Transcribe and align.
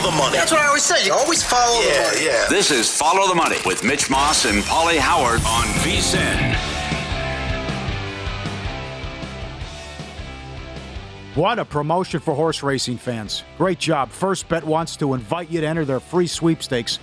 Follow 0.00 0.12
the, 0.12 0.16
money. 0.16 0.36
That's 0.38 0.50
what 0.50 0.60
I 0.62 0.66
always 0.66 0.82
say. 0.82 1.04
You 1.04 1.12
always 1.12 1.42
follow 1.42 1.80
Yeah, 1.82 2.08
the 2.08 2.14
money. 2.14 2.24
yeah. 2.26 2.46
This 2.48 2.70
is 2.70 2.90
Follow 2.90 3.28
the 3.28 3.34
Money 3.34 3.56
with 3.66 3.84
Mitch 3.84 4.08
Moss 4.08 4.46
and 4.46 4.62
Pauly 4.64 4.96
Howard 4.96 5.40
on 5.44 5.64
VSIN. 5.84 6.56
What 11.36 11.58
a 11.58 11.64
promotion 11.66 12.18
for 12.20 12.34
horse 12.34 12.62
racing 12.62 12.96
fans. 12.96 13.44
Great 13.58 13.78
job. 13.78 14.10
First 14.10 14.48
Bet 14.48 14.64
wants 14.64 14.96
to 14.96 15.12
invite 15.12 15.50
you 15.50 15.60
to 15.60 15.66
enter 15.66 15.84
their 15.84 16.00
free 16.00 16.26
sweepstakes 16.26 16.98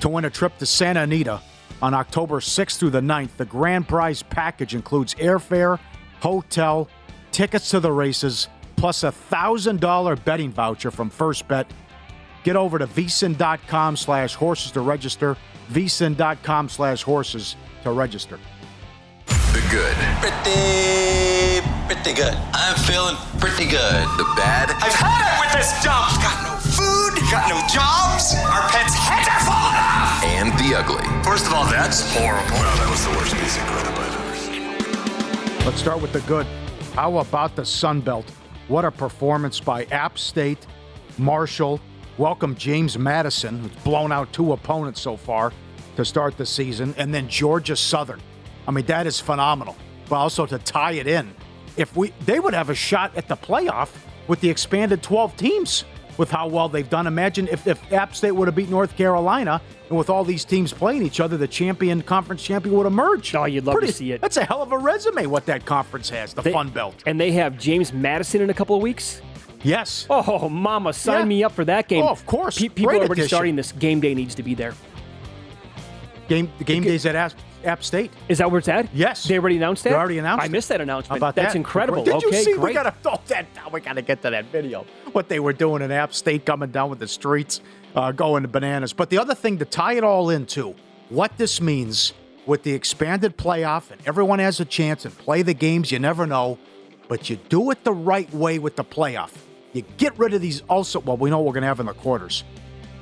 to 0.00 0.08
win 0.08 0.24
a 0.24 0.30
trip 0.30 0.56
to 0.58 0.66
Santa 0.66 1.02
Anita 1.02 1.40
on 1.82 1.92
October 1.92 2.40
6th 2.40 2.78
through 2.78 2.90
the 2.90 3.00
9th. 3.00 3.36
The 3.36 3.44
grand 3.44 3.86
prize 3.88 4.22
package 4.22 4.74
includes 4.74 5.14
airfare, 5.16 5.78
hotel, 6.20 6.88
tickets 7.30 7.70
to 7.70 7.80
the 7.80 7.92
races, 7.92 8.48
plus 8.76 9.04
a 9.04 9.12
$1,000 9.30 10.24
betting 10.24 10.50
voucher 10.50 10.90
from 10.90 11.10
First 11.10 11.46
Bet. 11.46 11.70
Get 12.48 12.56
over 12.56 12.78
to 12.78 12.86
vsin.com 12.86 13.94
slash 13.98 14.34
horses 14.34 14.70
to 14.72 14.80
register, 14.80 15.36
vsin.com 15.68 16.70
slash 16.70 17.02
horses 17.02 17.56
to 17.82 17.92
register. 17.92 18.38
The 19.26 19.60
good, 19.70 19.94
Pretty, 20.24 21.60
pretty 21.84 22.14
good. 22.16 22.32
I'm 22.54 22.74
feeling 22.88 23.16
pretty 23.38 23.68
good. 23.68 24.00
the 24.16 24.24
bad, 24.34 24.70
I've 24.80 24.94
had 24.96 25.28
it 25.28 25.44
with 25.44 25.52
this 25.60 25.76
dump. 25.84 26.08
Got 26.24 26.40
no 26.40 26.56
food, 26.72 27.20
got 27.30 27.50
no 27.50 27.60
jobs. 27.68 28.32
Our 28.40 28.66
pets' 28.70 28.96
heads 28.96 29.28
are 29.28 29.44
falling 29.44 29.76
off. 29.76 30.24
and 30.24 30.48
the 30.58 30.74
ugly. 30.74 31.04
First 31.22 31.48
of 31.48 31.52
all, 31.52 31.66
that's 31.66 32.00
horrible. 32.16 32.48
that 32.56 32.88
was 32.88 33.04
the 33.04 33.10
worst 33.10 33.36
piece 33.36 33.58
of 33.58 33.62
crap 33.64 33.98
I've 33.98 34.24
ever 34.24 34.36
seen. 34.38 35.66
Let's 35.66 35.82
start 35.82 36.00
with 36.00 36.14
the 36.14 36.20
good. 36.22 36.46
How 36.94 37.18
about 37.18 37.56
the 37.56 37.66
Sun 37.66 38.00
Belt? 38.00 38.24
What 38.68 38.86
a 38.86 38.90
performance 38.90 39.60
by 39.60 39.84
App 39.90 40.16
State, 40.16 40.66
Marshall. 41.18 41.78
Welcome 42.18 42.56
James 42.56 42.98
Madison, 42.98 43.60
who's 43.60 43.70
blown 43.84 44.10
out 44.10 44.32
two 44.32 44.52
opponents 44.52 45.00
so 45.00 45.16
far 45.16 45.52
to 45.94 46.04
start 46.04 46.36
the 46.36 46.44
season, 46.46 46.92
and 46.98 47.14
then 47.14 47.28
Georgia 47.28 47.76
Southern. 47.76 48.20
I 48.66 48.72
mean, 48.72 48.86
that 48.86 49.06
is 49.06 49.20
phenomenal. 49.20 49.76
But 50.08 50.16
also 50.16 50.44
to 50.46 50.58
tie 50.58 50.92
it 50.92 51.06
in, 51.06 51.32
if 51.76 51.96
we 51.96 52.12
they 52.24 52.40
would 52.40 52.54
have 52.54 52.70
a 52.70 52.74
shot 52.74 53.16
at 53.16 53.28
the 53.28 53.36
playoff 53.36 53.90
with 54.26 54.40
the 54.40 54.50
expanded 54.50 55.00
12 55.00 55.36
teams 55.36 55.84
with 56.16 56.28
how 56.28 56.48
well 56.48 56.68
they've 56.68 56.90
done. 56.90 57.06
Imagine 57.06 57.46
if, 57.46 57.66
if 57.68 57.92
App 57.92 58.16
State 58.16 58.32
would 58.32 58.48
have 58.48 58.54
beat 58.56 58.68
North 58.68 58.96
Carolina, 58.96 59.62
and 59.88 59.96
with 59.96 60.10
all 60.10 60.24
these 60.24 60.44
teams 60.44 60.72
playing 60.72 61.02
each 61.02 61.20
other, 61.20 61.36
the 61.36 61.46
champion, 61.46 62.02
conference 62.02 62.42
champion 62.42 62.74
would 62.76 62.86
emerge. 62.88 63.32
Oh, 63.36 63.44
you'd 63.44 63.64
love 63.64 63.80
to 63.80 63.92
see 63.92 64.10
it. 64.10 64.20
That's 64.20 64.36
a 64.36 64.44
hell 64.44 64.60
of 64.60 64.72
a 64.72 64.78
resume, 64.78 65.26
what 65.26 65.46
that 65.46 65.64
conference 65.64 66.10
has, 66.10 66.34
the 66.34 66.42
They- 66.42 66.52
Fun 66.52 66.70
Belt. 66.70 67.04
And 67.06 67.20
they 67.20 67.30
have 67.32 67.56
James 67.56 67.92
Madison 67.92 68.40
in 68.40 68.50
a 68.50 68.54
couple 68.54 68.74
of 68.74 68.82
weeks. 68.82 69.22
Yes. 69.62 70.06
Oh, 70.08 70.48
mama, 70.48 70.92
sign 70.92 71.20
Yeah. 71.20 71.24
me 71.24 71.44
up 71.44 71.52
for 71.52 71.64
that 71.64 71.88
game. 71.88 72.02
Oh, 72.04 72.08
of 72.08 72.24
course. 72.26 72.58
Pe- 72.58 72.68
people 72.68 72.84
Great 72.86 72.96
are 72.96 72.98
already 73.06 73.12
addition. 73.22 73.28
starting 73.28 73.56
this. 73.56 73.72
Game 73.72 74.00
day 74.00 74.14
needs 74.14 74.34
to 74.36 74.42
be 74.42 74.54
there. 74.54 74.74
Game 76.28 76.50
the 76.58 76.64
game 76.64 76.82
days 76.82 77.06
at 77.06 77.16
App, 77.16 77.32
App 77.64 77.82
State. 77.82 78.10
Is 78.28 78.38
that 78.38 78.50
where 78.50 78.58
it's 78.58 78.68
at? 78.68 78.94
Yes. 78.94 79.24
They 79.24 79.38
already 79.38 79.56
announced 79.56 79.82
that? 79.84 79.90
They 79.90 79.96
already 79.96 80.18
announced 80.18 80.42
I 80.42 80.46
it. 80.46 80.50
missed 80.52 80.68
that 80.68 80.78
How 80.78 80.82
announcement. 80.82 81.16
about 81.18 81.34
That's 81.34 81.54
that? 81.54 81.56
incredible. 81.58 82.04
Did 82.04 82.14
okay, 82.14 82.26
you 82.36 82.42
see? 82.44 82.52
great. 82.52 82.62
We 82.64 82.72
gotta 82.74 82.94
oh, 83.06 83.18
that. 83.28 83.46
We 83.72 83.80
gotta 83.80 84.02
get 84.02 84.20
to 84.22 84.30
that 84.30 84.44
video. 84.46 84.84
What 85.12 85.28
they 85.28 85.40
were 85.40 85.54
doing 85.54 85.82
in 85.82 85.90
App 85.90 86.12
State, 86.14 86.44
coming 86.44 86.70
down 86.70 86.90
with 86.90 86.98
the 86.98 87.08
streets, 87.08 87.62
uh, 87.96 88.12
going 88.12 88.44
bananas. 88.46 88.92
But 88.92 89.08
the 89.10 89.18
other 89.18 89.34
thing 89.34 89.58
to 89.58 89.64
tie 89.64 89.94
it 89.94 90.04
all 90.04 90.28
into, 90.30 90.74
what 91.08 91.36
this 91.38 91.60
means 91.62 92.12
with 92.46 92.62
the 92.62 92.72
expanded 92.72 93.36
playoff, 93.38 93.90
and 93.90 94.00
everyone 94.06 94.38
has 94.38 94.60
a 94.60 94.64
chance 94.66 95.04
and 95.06 95.16
play 95.16 95.40
the 95.42 95.54
games. 95.54 95.90
You 95.90 95.98
never 95.98 96.26
know, 96.26 96.58
but 97.08 97.30
you 97.30 97.36
do 97.48 97.70
it 97.70 97.84
the 97.84 97.92
right 97.92 98.32
way 98.34 98.58
with 98.58 98.76
the 98.76 98.84
playoff. 98.84 99.30
You 99.72 99.82
get 99.96 100.18
rid 100.18 100.34
of 100.34 100.40
these. 100.40 100.62
Also, 100.62 101.00
well, 101.00 101.16
we 101.16 101.30
know 101.30 101.38
what 101.38 101.46
we're 101.46 101.52
gonna 101.54 101.66
have 101.66 101.80
in 101.80 101.86
the 101.86 101.92
quarters. 101.94 102.44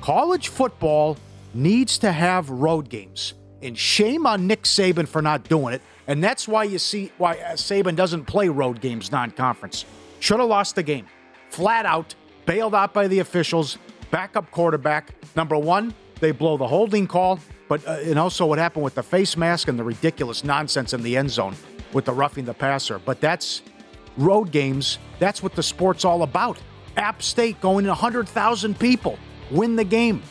College 0.01 0.49
football 0.49 1.17
needs 1.53 1.97
to 1.99 2.11
have 2.11 2.49
road 2.49 2.89
games. 2.89 3.33
And 3.61 3.77
shame 3.77 4.27
on 4.27 4.45
Nick 4.45 4.63
Saban 4.63 5.07
for 5.07 5.21
not 5.21 5.49
doing 5.49 5.73
it. 5.73 5.81
And 6.07 6.23
that's 6.23 6.47
why 6.47 6.63
you 6.63 6.77
see 6.79 7.11
why 7.17 7.33
uh, 7.37 7.53
Saban 7.53 7.95
doesn't 7.95 8.25
play 8.25 8.49
road 8.49 8.81
games 8.81 9.11
non 9.11 9.31
conference. 9.31 9.85
Should 10.19 10.39
have 10.39 10.49
lost 10.49 10.75
the 10.75 10.83
game. 10.83 11.07
Flat 11.49 11.85
out, 11.85 12.13
bailed 12.45 12.75
out 12.75 12.93
by 12.93 13.07
the 13.07 13.19
officials, 13.19 13.77
backup 14.11 14.51
quarterback. 14.51 15.13
Number 15.35 15.57
one, 15.57 15.93
they 16.19 16.31
blow 16.31 16.57
the 16.57 16.67
holding 16.67 17.07
call, 17.07 17.39
but 17.67 17.85
uh, 17.87 17.99
and 18.03 18.17
also 18.17 18.45
what 18.45 18.59
happened 18.59 18.83
with 18.83 18.95
the 18.95 19.03
face 19.03 19.35
mask 19.35 19.67
and 19.67 19.77
the 19.77 19.83
ridiculous 19.83 20.43
nonsense 20.43 20.93
in 20.93 21.01
the 21.03 21.17
end 21.17 21.31
zone 21.31 21.55
with 21.93 22.05
the 22.05 22.13
roughing 22.13 22.45
the 22.45 22.53
passer. 22.53 22.99
But 22.99 23.21
that's 23.21 23.61
road 24.17 24.51
games. 24.51 24.99
That's 25.19 25.41
what 25.41 25.53
the 25.55 25.63
sport's 25.63 26.05
all 26.05 26.23
about. 26.23 26.59
App 26.95 27.21
State 27.21 27.59
going 27.61 27.85
in 27.85 27.89
100,000 27.89 28.79
people. 28.79 29.17
win 29.51 29.75
the 29.77 29.83
game. 29.85 30.21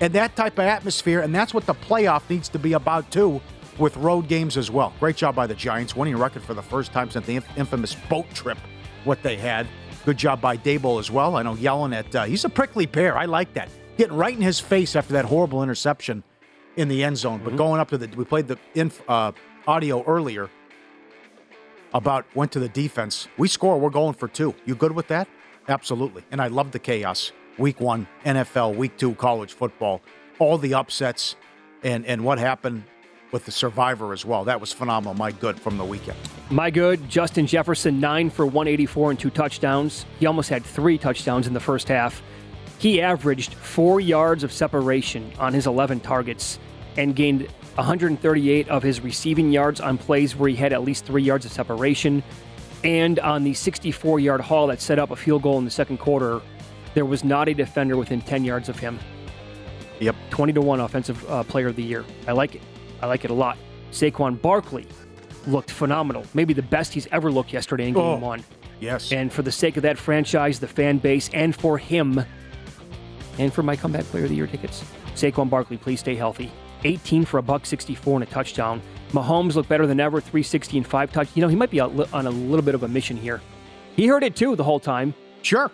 And 0.00 0.12
that 0.14 0.34
type 0.36 0.54
of 0.54 0.64
atmosphere, 0.64 1.20
and 1.20 1.34
that's 1.34 1.52
what 1.54 1.66
the 1.66 1.74
playoff 1.74 2.22
needs 2.30 2.48
to 2.50 2.58
be 2.58 2.72
about 2.72 3.10
too, 3.10 3.40
with 3.78 3.96
road 3.96 4.26
games 4.28 4.56
as 4.56 4.70
well. 4.70 4.92
Great 4.98 5.16
job 5.16 5.34
by 5.36 5.46
the 5.46 5.54
Giants, 5.54 5.94
winning 5.94 6.14
a 6.14 6.16
record 6.16 6.42
for 6.42 6.54
the 6.54 6.62
first 6.62 6.92
time 6.92 7.10
since 7.10 7.26
the 7.26 7.36
inf- 7.36 7.58
infamous 7.58 7.94
boat 8.08 8.26
trip, 8.34 8.58
what 9.04 9.22
they 9.22 9.36
had. 9.36 9.66
Good 10.04 10.16
job 10.16 10.40
by 10.40 10.56
Daboll 10.56 10.98
as 10.98 11.10
well. 11.10 11.36
I 11.36 11.42
know 11.42 11.54
yelling 11.54 11.92
at, 11.92 12.14
uh, 12.14 12.24
he's 12.24 12.44
a 12.44 12.48
prickly 12.48 12.86
pear. 12.86 13.16
I 13.16 13.26
like 13.26 13.52
that. 13.54 13.68
Getting 13.96 14.16
right 14.16 14.34
in 14.34 14.42
his 14.42 14.58
face 14.60 14.96
after 14.96 15.12
that 15.14 15.24
horrible 15.24 15.62
interception 15.62 16.22
in 16.76 16.88
the 16.88 17.02
end 17.04 17.18
zone. 17.18 17.40
But 17.44 17.56
going 17.56 17.80
up 17.80 17.88
to 17.90 17.98
the, 17.98 18.08
we 18.16 18.24
played 18.24 18.48
the 18.48 18.58
inf, 18.74 19.02
uh, 19.08 19.32
audio 19.66 20.04
earlier 20.04 20.48
about 21.94 22.26
went 22.34 22.52
to 22.52 22.60
the 22.60 22.68
defense. 22.68 23.28
We 23.36 23.48
score, 23.48 23.78
we're 23.78 23.90
going 23.90 24.14
for 24.14 24.28
two. 24.28 24.54
You 24.66 24.74
good 24.74 24.92
with 24.92 25.08
that? 25.08 25.28
Absolutely. 25.68 26.24
And 26.30 26.40
I 26.40 26.48
love 26.48 26.72
the 26.72 26.78
chaos. 26.78 27.32
Week 27.58 27.80
one, 27.80 28.06
NFL, 28.24 28.76
week 28.76 28.96
two, 28.96 29.14
college 29.14 29.52
football, 29.52 30.00
all 30.38 30.58
the 30.58 30.74
upsets, 30.74 31.36
and, 31.82 32.06
and 32.06 32.24
what 32.24 32.38
happened 32.38 32.84
with 33.32 33.44
the 33.44 33.52
survivor 33.52 34.12
as 34.12 34.24
well. 34.24 34.44
That 34.44 34.60
was 34.60 34.72
phenomenal. 34.72 35.14
My 35.14 35.32
good 35.32 35.60
from 35.60 35.76
the 35.76 35.84
weekend. 35.84 36.18
My 36.50 36.70
good, 36.70 37.08
Justin 37.08 37.46
Jefferson, 37.46 38.00
9 38.00 38.30
for 38.30 38.46
184 38.46 39.10
and 39.10 39.20
two 39.20 39.30
touchdowns. 39.30 40.06
He 40.18 40.26
almost 40.26 40.48
had 40.48 40.64
three 40.64 40.96
touchdowns 40.96 41.46
in 41.46 41.52
the 41.52 41.60
first 41.60 41.88
half. 41.88 42.22
He 42.78 43.02
averaged 43.02 43.54
four 43.54 44.00
yards 44.00 44.44
of 44.44 44.52
separation 44.52 45.32
on 45.38 45.52
his 45.52 45.66
11 45.66 46.00
targets 46.00 46.58
and 46.96 47.14
gained 47.14 47.48
138 47.78 48.68
of 48.68 48.82
his 48.82 49.00
receiving 49.00 49.52
yards 49.52 49.80
on 49.80 49.98
plays 49.98 50.34
where 50.34 50.50
he 50.50 50.56
had 50.56 50.72
at 50.72 50.82
least 50.82 51.04
three 51.04 51.22
yards 51.22 51.46
of 51.46 51.52
separation. 51.52 52.24
And 52.82 53.18
on 53.20 53.44
the 53.44 53.54
64 53.54 54.18
yard 54.20 54.40
haul 54.40 54.66
that 54.66 54.80
set 54.80 54.98
up 54.98 55.12
a 55.12 55.16
field 55.16 55.42
goal 55.42 55.58
in 55.58 55.64
the 55.64 55.70
second 55.70 55.98
quarter, 55.98 56.40
there 56.94 57.04
was 57.04 57.22
not 57.22 57.48
a 57.48 57.54
defender 57.54 57.96
within 57.96 58.20
10 58.20 58.44
yards 58.44 58.68
of 58.68 58.78
him. 58.78 58.98
Yep. 60.00 60.16
20 60.30 60.52
to 60.54 60.60
1 60.60 60.80
offensive 60.80 61.30
uh, 61.30 61.44
player 61.44 61.68
of 61.68 61.76
the 61.76 61.82
year. 61.82 62.04
I 62.26 62.32
like 62.32 62.56
it. 62.56 62.62
I 63.00 63.06
like 63.06 63.24
it 63.24 63.30
a 63.30 63.34
lot. 63.34 63.56
Saquon 63.92 64.40
Barkley 64.42 64.86
looked 65.46 65.70
phenomenal. 65.70 66.24
Maybe 66.34 66.54
the 66.54 66.62
best 66.62 66.92
he's 66.92 67.06
ever 67.12 67.30
looked 67.30 67.52
yesterday 67.52 67.88
in 67.88 67.94
game 67.94 68.02
Oh, 68.02 68.16
one. 68.16 68.44
Yes. 68.80 69.12
And 69.12 69.32
for 69.32 69.42
the 69.42 69.52
sake 69.52 69.76
of 69.76 69.84
that 69.84 69.98
franchise, 69.98 70.58
the 70.58 70.68
fan 70.68 70.98
base, 70.98 71.30
and 71.32 71.54
for 71.54 71.78
him, 71.78 72.24
and 73.38 73.52
for 73.52 73.62
my 73.62 73.76
comeback 73.76 74.04
player 74.06 74.24
of 74.24 74.30
the 74.30 74.36
year 74.36 74.46
tickets, 74.48 74.84
Saquon 75.14 75.48
Barkley, 75.48 75.76
please 75.76 76.00
stay 76.00 76.16
healthy. 76.16 76.50
18 76.84 77.24
for 77.24 77.38
a 77.38 77.42
buck 77.42 77.66
64 77.66 78.14
and 78.16 78.22
a 78.22 78.26
touchdown. 78.26 78.80
Mahomes 79.12 79.54
looked 79.54 79.68
better 79.68 79.86
than 79.86 80.00
ever, 80.00 80.20
360 80.20 80.78
and 80.78 80.86
five 80.86 81.12
touch. 81.12 81.28
You 81.34 81.42
know, 81.42 81.48
he 81.48 81.56
might 81.56 81.70
be 81.70 81.80
on 81.80 82.26
a 82.26 82.30
little 82.30 82.64
bit 82.64 82.74
of 82.74 82.82
a 82.82 82.88
mission 82.88 83.16
here. 83.16 83.40
He 83.96 84.06
heard 84.06 84.22
it 84.22 84.36
too 84.36 84.54
the 84.56 84.64
whole 84.64 84.80
time. 84.80 85.14
Sure. 85.42 85.70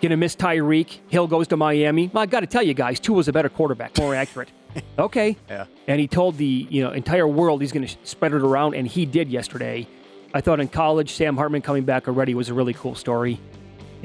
Gonna 0.00 0.16
miss 0.16 0.36
Tyreek. 0.36 0.98
Hill 1.08 1.26
goes 1.26 1.48
to 1.48 1.56
Miami. 1.56 2.10
Well, 2.12 2.22
I 2.22 2.26
got 2.26 2.40
to 2.40 2.46
tell 2.46 2.62
you 2.62 2.74
guys, 2.74 3.00
Tua 3.00 3.16
was 3.16 3.28
a 3.28 3.32
better 3.32 3.48
quarterback, 3.48 3.96
more 3.98 4.14
accurate. 4.22 4.50
Okay. 4.98 5.36
Yeah. 5.48 5.64
And 5.86 5.98
he 5.98 6.06
told 6.06 6.36
the 6.36 6.66
you 6.68 6.82
know 6.82 6.90
entire 6.90 7.26
world 7.26 7.62
he's 7.62 7.72
going 7.72 7.86
to 7.86 7.96
spread 8.04 8.32
it 8.32 8.42
around, 8.42 8.74
and 8.74 8.86
he 8.86 9.06
did 9.06 9.30
yesterday. 9.30 9.88
I 10.34 10.42
thought 10.42 10.60
in 10.60 10.68
college, 10.68 11.14
Sam 11.14 11.36
Hartman 11.38 11.62
coming 11.62 11.84
back 11.84 12.08
already 12.08 12.34
was 12.34 12.50
a 12.50 12.54
really 12.54 12.74
cool 12.74 12.94
story, 12.94 13.40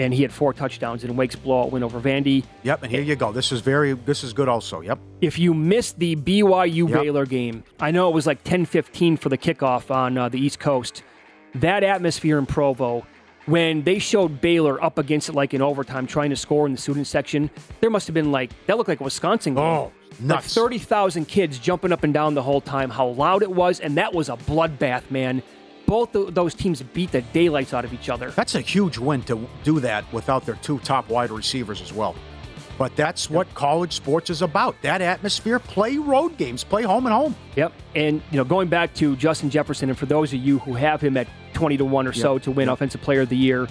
and 0.01 0.13
he 0.13 0.21
had 0.24 0.33
four 0.33 0.51
touchdowns 0.53 1.03
in 1.03 1.15
Wake's 1.15 1.36
blowout 1.36 1.71
win 1.71 1.83
over 1.83 2.00
Vandy. 2.01 2.44
Yep. 2.63 2.83
And 2.83 2.92
here 2.92 3.01
you 3.01 3.15
go. 3.15 3.31
This 3.31 3.51
is 3.51 3.62
very, 3.62 3.94
this 3.94 4.24
is 4.24 4.33
good 4.33 4.50
also. 4.50 4.81
Yep. 4.81 5.00
If 5.21 5.38
you 5.38 5.53
missed 5.53 6.00
the 6.00 6.15
BYU 6.15 6.89
Yep. 6.89 7.01
Baylor 7.01 7.25
game, 7.25 7.63
I 7.80 7.92
know 7.92 8.09
it 8.09 8.13
was 8.13 8.25
like 8.25 8.44
10-15 8.44 9.19
for 9.19 9.30
the 9.30 9.38
kickoff 9.38 9.92
on 9.92 10.18
uh, 10.18 10.27
the 10.30 10.39
East 10.39 10.59
Coast. 10.59 11.03
That 11.56 11.83
atmosphere 11.83 12.39
in 12.39 12.45
Provo, 12.48 13.06
when 13.45 13.83
they 13.83 14.00
showed 14.00 14.42
Baylor 14.42 14.83
up 14.83 14.98
against 14.98 15.30
it 15.30 15.36
like 15.36 15.53
in 15.53 15.62
overtime, 15.62 16.07
trying 16.07 16.30
to 16.31 16.36
score 16.36 16.65
in 16.65 16.71
the 16.71 16.77
student 16.77 17.07
section, 17.07 17.50
there 17.80 17.89
must 17.89 18.07
have 18.07 18.13
been 18.13 18.31
like 18.31 18.51
that 18.68 18.77
looked 18.77 18.89
like 18.89 19.01
a 19.01 19.03
Wisconsin 19.03 19.56
game. 19.56 19.63
Oh, 19.63 19.92
Like 20.24 20.44
thirty 20.44 20.77
thousand 20.77 21.25
kids 21.27 21.59
jumping 21.59 21.92
up 21.92 22.03
and 22.03 22.13
down 22.13 22.36
the 22.36 22.42
whole 22.44 22.62
time. 22.62 22.89
How 22.89 23.07
loud 23.07 23.42
it 23.44 23.51
was, 23.51 23.80
and 23.80 23.98
that 23.98 24.13
was 24.13 24.30
a 24.30 24.38
bloodbath, 24.38 25.09
man. 25.12 25.44
Both 25.92 26.16
of 26.16 26.34
those 26.34 26.54
teams 26.54 26.82
beat 26.82 27.12
the 27.12 27.22
daylights 27.22 27.74
out 27.74 27.84
of 27.84 27.94
each 27.94 28.08
other. 28.08 28.32
That's 28.32 28.56
a 28.56 28.62
huge 28.62 28.98
win 28.98 29.24
to 29.24 29.46
do 29.66 29.82
that 29.82 30.06
without 30.14 30.46
their 30.46 30.56
two 30.56 30.80
top 30.80 31.10
wide 31.10 31.32
receivers 31.32 31.82
as 31.82 31.92
well. 31.92 32.16
But 32.78 32.96
that's 32.96 33.30
what 33.30 33.54
college 33.56 33.92
sports 33.92 34.30
is 34.30 34.42
about. 34.42 34.82
That 34.84 35.02
atmosphere. 35.02 35.60
Play 35.60 35.98
road 35.98 36.38
games. 36.38 36.64
Play 36.64 36.84
home 36.84 37.08
and 37.08 37.14
home. 37.14 37.36
Yep. 37.58 37.74
And 37.94 38.22
you 38.32 38.38
know, 38.38 38.46
going 38.46 38.70
back 38.70 38.94
to 38.96 39.18
Justin 39.18 39.50
Jefferson, 39.50 39.90
and 39.90 40.00
for 40.00 40.06
those 40.06 40.32
of 40.32 40.40
you 40.40 40.60
who 40.60 40.76
have 40.76 41.02
him 41.02 41.18
at 41.18 41.28
twenty 41.52 41.76
to 41.76 41.84
one 41.84 42.08
or 42.08 42.14
so 42.14 42.40
to 42.40 42.52
win 42.52 42.70
Yep. 42.70 42.74
Offensive 42.76 43.02
Player 43.02 43.22
of 43.24 43.30
the 43.30 43.36
Year, 43.36 43.68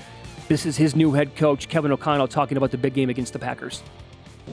this 0.47 0.67
is 0.67 0.77
his 0.77 0.95
new 0.95 1.13
head 1.13 1.35
coach 1.37 1.71
Kevin 1.71 1.91
O'Connell 1.91 2.29
talking 2.29 2.59
about 2.59 2.71
the 2.71 2.77
big 2.77 2.93
game 2.93 3.09
against 3.09 3.33
the 3.33 3.39
Packers. 3.39 3.83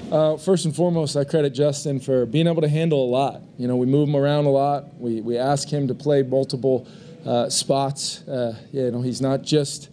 Uh, 0.10 0.38
first 0.38 0.64
and 0.64 0.74
foremost, 0.74 1.18
I 1.18 1.26
credit 1.26 1.50
Justin 1.50 2.00
for 2.00 2.26
being 2.26 2.48
able 2.48 2.62
to 2.62 2.70
handle 2.70 3.04
a 3.04 3.10
lot. 3.12 3.42
You 3.58 3.68
know, 3.68 3.76
we 3.76 3.88
move 3.88 4.08
him 4.08 4.16
around 4.16 4.46
a 4.46 4.52
lot. 4.52 4.98
We, 4.98 5.20
we 5.20 5.38
ask 5.38 5.68
him 5.68 5.90
to 5.90 5.94
play 5.94 6.24
multiple 6.24 6.88
uh, 7.26 7.50
spots. 7.50 8.28
Uh, 8.28 8.58
you 8.72 8.92
know, 8.92 9.02
he's 9.02 9.22
not 9.22 9.42
just, 9.42 9.90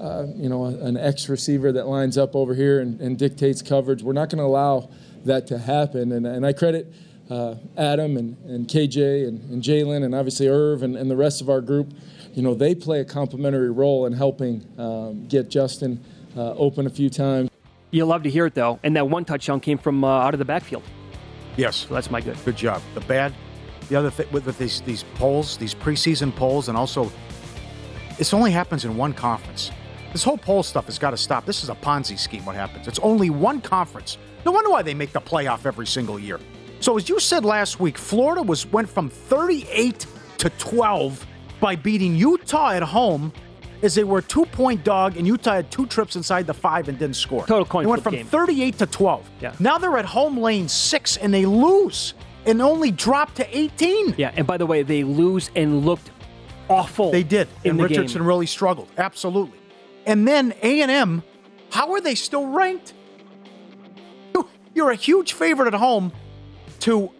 uh, 0.00 0.26
you 0.34 0.48
know, 0.48 0.66
an 0.66 0.96
X 0.96 1.28
receiver 1.28 1.72
that 1.72 1.86
lines 1.86 2.18
up 2.18 2.34
over 2.34 2.54
here 2.54 2.80
and, 2.80 3.00
and 3.00 3.18
dictates 3.18 3.62
coverage. 3.62 4.02
We're 4.02 4.12
not 4.12 4.30
going 4.30 4.38
to 4.38 4.44
allow 4.44 4.90
that 5.24 5.46
to 5.48 5.58
happen. 5.58 6.12
And, 6.12 6.26
and 6.26 6.46
I 6.46 6.52
credit 6.52 6.92
uh, 7.30 7.56
Adam 7.76 8.16
and, 8.16 8.36
and 8.46 8.66
KJ 8.66 9.28
and, 9.28 9.50
and 9.50 9.62
Jalen 9.62 10.04
and 10.04 10.14
obviously 10.14 10.48
Irv 10.48 10.82
and, 10.82 10.96
and 10.96 11.10
the 11.10 11.16
rest 11.16 11.40
of 11.40 11.50
our 11.50 11.60
group. 11.60 11.92
You 12.34 12.42
know, 12.42 12.54
they 12.54 12.74
play 12.74 13.00
a 13.00 13.04
complementary 13.04 13.70
role 13.70 14.06
in 14.06 14.12
helping 14.12 14.66
um, 14.78 15.26
get 15.26 15.48
Justin 15.48 16.02
uh, 16.36 16.52
open 16.54 16.86
a 16.86 16.90
few 16.90 17.10
times. 17.10 17.50
You 17.90 18.04
love 18.04 18.22
to 18.24 18.30
hear 18.30 18.46
it 18.46 18.54
though, 18.54 18.78
and 18.82 18.94
that 18.96 19.08
one 19.08 19.24
touchdown 19.24 19.60
came 19.60 19.78
from 19.78 20.04
uh, 20.04 20.08
out 20.08 20.34
of 20.34 20.38
the 20.38 20.44
backfield. 20.44 20.82
Yes. 21.56 21.86
So 21.88 21.94
that's 21.94 22.10
my 22.10 22.20
good. 22.20 22.36
Good 22.44 22.56
job. 22.56 22.82
The 22.94 23.00
bad, 23.00 23.34
the 23.88 23.96
other 23.96 24.10
thing 24.10 24.26
with, 24.32 24.46
with 24.46 24.58
these 24.58 24.80
these 24.82 25.04
polls, 25.14 25.56
these 25.56 25.74
preseason 25.74 26.34
polls, 26.34 26.68
and 26.68 26.76
also, 26.76 27.10
this 28.16 28.34
only 28.34 28.50
happens 28.50 28.84
in 28.84 28.96
one 28.96 29.12
conference. 29.12 29.70
This 30.12 30.22
whole 30.24 30.38
poll 30.38 30.62
stuff 30.62 30.86
has 30.86 30.98
got 30.98 31.10
to 31.10 31.16
stop. 31.16 31.44
This 31.44 31.62
is 31.62 31.68
a 31.68 31.74
Ponzi 31.74 32.18
scheme. 32.18 32.44
What 32.44 32.56
happens? 32.56 32.88
It's 32.88 32.98
only 33.00 33.30
one 33.30 33.60
conference. 33.60 34.16
No 34.46 34.52
wonder 34.52 34.70
why 34.70 34.82
they 34.82 34.94
make 34.94 35.12
the 35.12 35.20
playoff 35.20 35.66
every 35.66 35.86
single 35.86 36.18
year. 36.18 36.40
So 36.80 36.96
as 36.96 37.08
you 37.08 37.20
said 37.20 37.44
last 37.44 37.80
week, 37.80 37.98
Florida 37.98 38.42
was 38.42 38.66
went 38.66 38.88
from 38.88 39.10
38 39.10 40.06
to 40.38 40.50
12 40.50 41.26
by 41.60 41.76
beating 41.76 42.14
Utah 42.14 42.70
at 42.70 42.82
home. 42.82 43.32
As 43.80 43.94
they 43.94 44.02
were 44.02 44.18
a 44.18 44.22
two-point 44.22 44.82
dog, 44.82 45.16
and 45.16 45.24
Utah 45.24 45.54
had 45.54 45.70
two 45.70 45.86
trips 45.86 46.16
inside 46.16 46.48
the 46.48 46.54
five 46.54 46.88
and 46.88 46.98
didn't 46.98 47.14
score. 47.14 47.46
Total 47.46 47.64
coin 47.64 47.84
They 47.84 47.90
went 47.90 48.02
from 48.02 48.14
game. 48.14 48.26
38 48.26 48.78
to 48.78 48.86
12. 48.86 49.30
Yeah. 49.40 49.54
Now 49.60 49.78
they're 49.78 49.96
at 49.98 50.04
home 50.04 50.36
lane 50.36 50.66
six 50.66 51.16
and 51.16 51.32
they 51.32 51.46
lose 51.46 52.14
and 52.48 52.60
only 52.62 52.90
dropped 52.90 53.36
to 53.36 53.56
18. 53.58 54.14
Yeah, 54.18 54.32
and 54.36 54.46
by 54.46 54.56
the 54.56 54.66
way, 54.66 54.82
they 54.82 55.04
lose 55.04 55.50
and 55.54 55.84
looked 55.84 56.10
awful. 56.68 57.10
They 57.12 57.22
did. 57.22 57.46
and 57.64 57.78
the 57.78 57.84
Richardson 57.84 58.20
game. 58.20 58.26
really 58.26 58.46
struggled. 58.46 58.88
Absolutely. 58.98 59.58
And 60.06 60.26
then 60.26 60.52
A&M, 60.62 61.22
how 61.70 61.92
are 61.92 62.00
they 62.00 62.14
still 62.14 62.46
ranked? 62.46 62.94
You- 64.34 64.48
You're 64.74 64.90
a 64.90 64.94
huge 64.96 65.32
favorite 65.34 65.72
at 65.72 65.78
home 65.78 66.12
to 66.80 67.10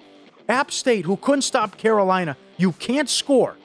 App 0.49 0.71
State, 0.71 1.05
who 1.05 1.17
couldn't 1.17 1.43
stop 1.43 1.77
Carolina. 1.77 2.37
You 2.57 2.73
can't 2.73 3.09
score. 3.09 3.57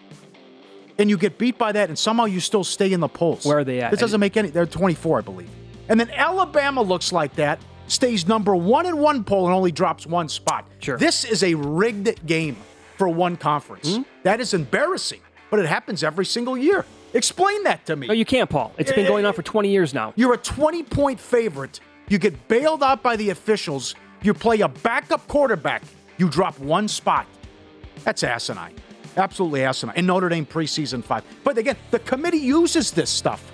And 0.99 1.09
you 1.09 1.17
get 1.17 1.37
beat 1.39 1.57
by 1.57 1.71
that, 1.71 1.89
and 1.89 1.97
somehow 1.97 2.25
you 2.25 2.39
still 2.39 2.63
stay 2.63 2.91
in 2.93 2.99
the 2.99 3.07
polls. 3.07 3.45
Where 3.45 3.59
are 3.59 3.63
they 3.63 3.81
at? 3.81 3.89
This 3.91 3.99
doesn't 3.99 4.19
make 4.19 4.37
any. 4.37 4.49
They're 4.49 4.65
24, 4.67 5.19
I 5.19 5.21
believe. 5.21 5.49
And 5.89 5.99
then 5.99 6.09
Alabama 6.11 6.81
looks 6.83 7.11
like 7.11 7.33
that, 7.35 7.59
stays 7.87 8.27
number 8.27 8.55
one 8.55 8.85
in 8.85 8.97
one 8.97 9.23
poll, 9.23 9.45
and 9.45 9.55
only 9.55 9.71
drops 9.71 10.05
one 10.05 10.29
spot. 10.29 10.67
Sure. 10.79 10.97
This 10.97 11.23
is 11.23 11.43
a 11.43 11.53
rigged 11.55 12.25
game 12.25 12.57
for 12.97 13.07
one 13.07 13.37
conference. 13.37 13.95
Hmm? 13.95 14.01
That 14.23 14.39
is 14.39 14.53
embarrassing, 14.53 15.21
but 15.49 15.59
it 15.59 15.65
happens 15.65 16.03
every 16.03 16.25
single 16.25 16.57
year. 16.57 16.85
Explain 17.13 17.63
that 17.63 17.85
to 17.85 17.95
me. 17.95 18.07
No, 18.07 18.13
you 18.13 18.25
can't, 18.25 18.49
Paul. 18.49 18.73
It's 18.77 18.91
been 18.91 19.05
going 19.05 19.25
on 19.25 19.33
for 19.33 19.43
20 19.43 19.69
years 19.69 19.93
now. 19.93 20.13
You're 20.15 20.33
a 20.33 20.37
20 20.37 20.83
point 20.83 21.19
favorite. 21.19 21.79
You 22.09 22.17
get 22.17 22.47
bailed 22.47 22.83
out 22.83 23.03
by 23.03 23.15
the 23.15 23.29
officials. 23.29 23.95
You 24.23 24.33
play 24.33 24.61
a 24.61 24.67
backup 24.67 25.27
quarterback. 25.27 25.83
You 26.17 26.29
drop 26.29 26.57
one 26.59 26.87
spot. 26.87 27.27
That's 28.03 28.23
asinine. 28.23 28.75
Absolutely 29.15 29.63
asinine. 29.63 29.95
In 29.95 30.05
Notre 30.07 30.29
Dame 30.29 30.45
preseason 30.45 31.03
five. 31.03 31.23
But 31.43 31.57
again, 31.57 31.77
the 31.91 31.99
committee 31.99 32.37
uses 32.37 32.91
this 32.91 33.09
stuff. 33.09 33.51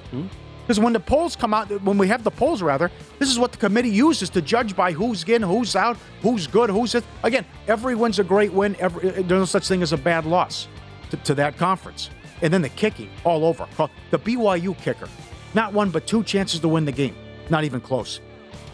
Because 0.69 0.79
when 0.79 0.93
the 0.93 0.99
polls 0.99 1.35
come 1.35 1.51
out, 1.51 1.67
when 1.81 1.97
we 1.97 2.07
have 2.09 2.23
the 2.23 2.29
polls 2.29 2.61
rather, 2.61 2.91
this 3.17 3.27
is 3.27 3.39
what 3.39 3.51
the 3.51 3.57
committee 3.57 3.89
uses 3.89 4.29
to 4.29 4.39
judge 4.39 4.75
by 4.75 4.91
who's 4.91 5.23
in, 5.23 5.41
who's 5.41 5.75
out, 5.75 5.97
who's 6.21 6.45
good, 6.45 6.69
who's 6.69 6.93
it. 6.93 7.03
Again, 7.23 7.43
every 7.67 7.95
win's 7.95 8.19
a 8.19 8.23
great 8.23 8.53
win. 8.53 8.75
Every, 8.79 9.09
eh, 9.09 9.13
there's 9.13 9.29
no 9.31 9.45
such 9.45 9.67
thing 9.67 9.81
as 9.81 9.93
a 9.93 9.97
bad 9.97 10.27
loss 10.27 10.67
to, 11.09 11.17
to 11.17 11.33
that 11.33 11.57
conference. 11.57 12.11
And 12.43 12.53
then 12.53 12.61
the 12.61 12.69
kicking 12.69 13.09
all 13.23 13.45
over. 13.45 13.67
The 14.11 14.19
BYU 14.19 14.77
kicker, 14.77 15.09
not 15.55 15.73
one 15.73 15.89
but 15.89 16.05
two 16.05 16.23
chances 16.23 16.59
to 16.59 16.67
win 16.67 16.85
the 16.85 16.91
game. 16.91 17.15
Not 17.49 17.63
even 17.63 17.81
close. 17.81 18.21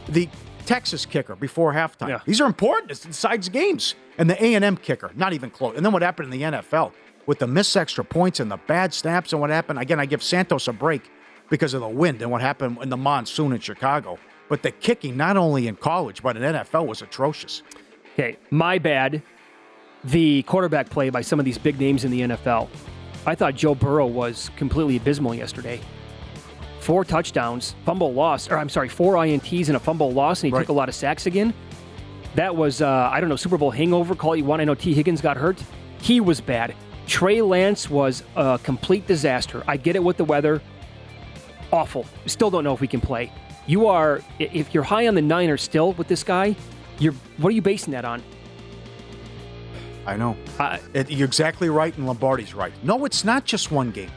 The 0.10 0.28
Texas 0.66 1.06
kicker 1.06 1.38
before 1.38 1.72
halftime. 1.72 2.10
Yeah. 2.10 2.20
These 2.26 2.42
are 2.42 2.46
important. 2.46 2.92
It 2.92 3.08
decides 3.08 3.48
games. 3.48 3.96
And 4.18 4.30
the 4.30 4.36
A&M 4.44 4.76
kicker, 4.76 5.12
not 5.16 5.32
even 5.32 5.50
close. 5.50 5.78
And 5.78 5.86
then 5.86 5.94
what 5.94 6.02
happened 6.02 6.34
in 6.34 6.40
the 6.42 6.58
NFL 6.58 6.92
with 7.26 7.40
the 7.40 7.48
missed 7.48 7.78
extra 7.78 8.04
points 8.04 8.42
and 8.42 8.52
the 8.52 8.58
bad 8.68 8.94
snaps 8.94 9.32
and 9.32 9.40
what 9.40 9.50
happened. 9.50 9.80
Again, 9.80 10.02
I 10.02 10.06
give 10.06 10.22
Santos 10.22 10.68
a 10.68 10.74
break 10.74 11.10
because 11.50 11.74
of 11.74 11.82
the 11.82 11.88
wind 11.88 12.22
and 12.22 12.32
what 12.32 12.42
happened 12.42 12.78
in 12.82 12.90
the 12.90 12.98
monsoon 12.98 13.52
in 13.54 13.60
Chicago. 13.60 14.18
but 14.48 14.62
the 14.62 14.70
kicking, 14.72 15.18
not 15.18 15.38
only 15.38 15.68
in 15.68 15.76
college 15.76 16.22
but 16.22 16.38
in 16.38 16.44
NFL, 16.44 16.86
was 16.86 17.02
atrocious. 17.02 17.64
Okay, 18.14 18.38
my 18.52 18.78
bad. 18.78 19.22
The 20.04 20.44
quarterback 20.44 20.90
play 20.90 21.10
by 21.10 21.22
some 21.22 21.40
of 21.40 21.46
these 21.46 21.58
big 21.58 21.80
names 21.80 22.06
in 22.06 22.12
the 22.12 22.22
NFL. 22.22 22.70
I 23.26 23.34
thought 23.34 23.56
Joe 23.56 23.74
Burrow 23.74 24.06
was 24.06 24.52
completely 24.56 24.98
abysmal 24.98 25.34
yesterday. 25.34 25.82
Four 26.80 27.04
touchdowns, 27.04 27.76
fumble 27.86 28.14
loss, 28.14 28.50
or 28.52 28.58
I'm 28.58 28.70
sorry, 28.70 28.88
four 28.90 29.16
INTs 29.16 29.68
and 29.70 29.76
a 29.76 29.80
fumble 29.80 30.12
loss, 30.12 30.44
and 30.44 30.52
he 30.52 30.54
Right. 30.56 30.62
took 30.62 30.70
a 30.70 30.74
lot 30.74 30.88
of 30.90 30.94
sacks 30.96 31.26
again. 31.26 31.52
That 32.36 32.56
was, 32.56 32.82
uh, 32.84 33.10
I 33.12 33.20
don't 33.20 33.30
know, 33.30 33.36
Super 33.36 33.58
Bowl 33.58 33.72
hangover, 33.72 34.14
call 34.14 34.34
it 34.34 34.38
you 34.38 34.46
want. 34.46 34.62
I 34.62 34.66
know 34.66 34.76
Tee 34.76 34.94
Higgins 34.94 35.22
got 35.22 35.38
hurt. 35.38 35.58
He 36.02 36.20
was 36.22 36.40
bad. 36.40 36.76
Trey 37.08 37.42
Lance 37.42 37.90
was 37.90 38.22
a 38.36 38.60
complete 38.62 39.08
disaster. 39.08 39.64
I 39.68 39.78
get 39.78 39.96
it 39.96 40.04
with 40.04 40.18
the 40.18 40.26
weather. 40.26 40.62
Awful. 41.72 42.06
Still 42.26 42.50
don't 42.50 42.64
know 42.64 42.74
if 42.74 42.82
we 42.82 42.88
can 42.88 43.02
play. 43.02 43.32
You 43.68 43.88
are, 43.88 44.22
if 44.40 44.74
you're 44.74 44.84
high 44.84 45.08
on 45.08 45.16
the 45.16 45.22
Niners 45.22 45.62
still 45.62 45.94
with 45.94 46.08
this 46.08 46.24
guy, 46.24 46.56
you're, 47.00 47.14
what 47.38 47.50
are 47.50 47.56
you 47.56 47.62
basing 47.62 47.92
that 47.94 48.06
on? 48.06 48.22
I 50.06 50.16
know. 50.18 50.38
Uh, 50.60 50.78
It- 50.94 51.10
you're 51.10 51.28
exactly 51.28 51.70
right, 51.70 51.96
and 51.98 52.06
Lombardi's 52.06 52.54
right. 52.54 52.72
No, 52.84 53.06
it's 53.06 53.24
not 53.26 53.46
just 53.46 53.72
one 53.72 53.92
game. 53.92 54.12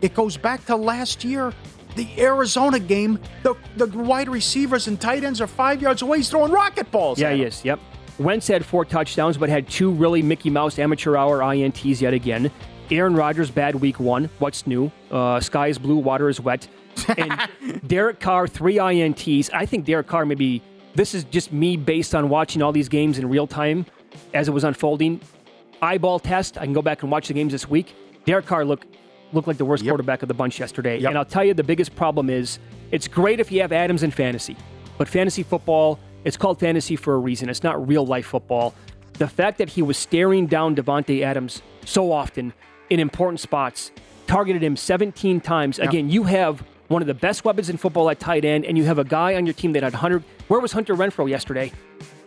It 0.00 0.14
goes 0.14 0.36
back 0.36 0.64
to 0.66 0.76
last 0.76 1.24
year, 1.24 1.52
the 1.96 2.06
Arizona 2.18 2.78
game. 2.78 3.18
The 3.42 3.54
the 3.76 3.86
wide 3.86 4.28
receivers 4.28 4.86
and 4.86 5.00
tight 5.00 5.24
ends 5.24 5.40
are 5.40 5.46
five 5.46 5.80
yards 5.82 6.02
away. 6.02 6.18
He's 6.18 6.28
throwing 6.28 6.52
rocket 6.52 6.90
balls. 6.90 7.18
Yeah, 7.18 7.32
he 7.32 7.42
is. 7.42 7.64
Yep. 7.64 7.80
Wentz 8.18 8.46
had 8.46 8.64
four 8.64 8.84
touchdowns, 8.84 9.36
but 9.36 9.48
had 9.48 9.68
two 9.68 9.90
really 9.90 10.22
Mickey 10.22 10.50
Mouse 10.50 10.78
amateur 10.78 11.16
hour 11.16 11.38
INTs 11.40 12.00
yet 12.00 12.12
again. 12.14 12.50
Aaron 12.90 13.14
Rodgers 13.16 13.50
bad 13.50 13.74
week 13.76 13.98
one. 13.98 14.28
What's 14.38 14.66
new? 14.66 14.92
Uh, 15.10 15.40
sky 15.40 15.68
is 15.68 15.78
blue, 15.78 15.96
water 15.96 16.28
is 16.28 16.40
wet. 16.40 16.68
And 17.16 17.80
Derek 17.86 18.20
Carr 18.20 18.46
three 18.46 18.76
INTs. 18.76 19.50
I 19.52 19.66
think 19.66 19.84
Derek 19.84 20.06
Carr 20.06 20.24
maybe 20.24 20.62
this 20.94 21.14
is 21.14 21.24
just 21.24 21.52
me 21.52 21.76
based 21.76 22.14
on 22.14 22.28
watching 22.28 22.62
all 22.62 22.72
these 22.72 22.88
games 22.88 23.18
in 23.18 23.28
real 23.28 23.46
time 23.46 23.86
as 24.32 24.48
it 24.48 24.52
was 24.52 24.64
unfolding. 24.64 25.20
Eyeball 25.82 26.18
test. 26.18 26.56
I 26.56 26.64
can 26.64 26.72
go 26.72 26.82
back 26.82 27.02
and 27.02 27.10
watch 27.10 27.28
the 27.28 27.34
games 27.34 27.52
this 27.52 27.68
week. 27.68 27.94
Derek 28.24 28.46
Carr 28.46 28.64
looked 28.64 28.86
looked 29.32 29.48
like 29.48 29.56
the 29.56 29.64
worst 29.64 29.84
quarterback 29.84 30.22
of 30.22 30.28
the 30.28 30.34
bunch 30.34 30.60
yesterday. 30.60 30.98
Yep. 30.98 31.08
And 31.08 31.18
I'll 31.18 31.24
tell 31.24 31.44
you 31.44 31.54
the 31.54 31.64
biggest 31.64 31.96
problem 31.96 32.30
is 32.30 32.58
it's 32.92 33.08
great 33.08 33.40
if 33.40 33.50
you 33.50 33.60
have 33.62 33.72
Adams 33.72 34.02
in 34.02 34.10
fantasy, 34.12 34.56
but 34.96 35.08
fantasy 35.08 35.42
football 35.42 35.98
it's 36.24 36.36
called 36.36 36.58
fantasy 36.58 36.96
for 36.96 37.14
a 37.14 37.18
reason. 37.18 37.48
It's 37.48 37.62
not 37.62 37.86
real 37.86 38.04
life 38.04 38.26
football. 38.26 38.74
The 39.14 39.28
fact 39.28 39.58
that 39.58 39.68
he 39.68 39.82
was 39.82 39.96
staring 39.96 40.46
down 40.46 40.74
Davante 40.74 41.22
Adams 41.22 41.62
so 41.84 42.10
often 42.10 42.52
in 42.90 42.98
important 42.98 43.40
spots, 43.40 43.92
targeted 44.26 44.62
him 44.62 44.76
17 44.76 45.40
times. 45.40 45.78
Yep. 45.78 45.88
Again, 45.88 46.10
you 46.10 46.24
have 46.24 46.64
one 46.88 47.02
of 47.02 47.08
the 47.08 47.14
best 47.14 47.44
weapons 47.44 47.70
in 47.70 47.76
football 47.76 48.10
at 48.10 48.20
tight 48.20 48.44
end, 48.44 48.64
and 48.64 48.76
you 48.76 48.84
have 48.84 48.98
a 48.98 49.04
guy 49.04 49.34
on 49.34 49.46
your 49.46 49.54
team 49.54 49.72
that 49.72 49.82
had 49.82 49.92
100. 49.92 50.22
Where 50.48 50.60
was 50.60 50.72
Hunter 50.72 50.94
Renfrow 50.94 51.28
yesterday? 51.28 51.72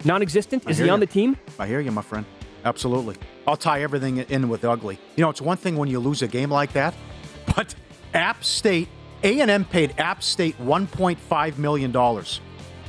Non-existent. 0.03 0.67
Is 0.69 0.77
hear 0.77 0.87
he 0.87 0.89
on 0.89 0.99
the 0.99 1.05
team? 1.05 1.37
I 1.59 1.67
hear 1.67 1.79
you, 1.79 1.91
my 1.91 2.01
friend. 2.01 2.25
Absolutely. 2.65 3.15
I'll 3.45 3.57
tie 3.57 3.81
everything 3.81 4.17
in 4.17 4.49
with 4.49 4.65
ugly. 4.65 4.99
You 5.15 5.23
know, 5.23 5.29
it's 5.29 5.41
one 5.41 5.57
thing 5.57 5.77
when 5.77 5.89
you 5.89 5.99
lose 5.99 6.21
a 6.21 6.27
game 6.27 6.51
like 6.51 6.73
that, 6.73 6.93
but 7.55 7.75
App 8.13 8.43
State, 8.43 8.89
A&M 9.23 9.65
paid 9.65 9.93
App 9.97 10.23
State 10.23 10.57
$1.5 10.59 11.57
million. 11.57 12.23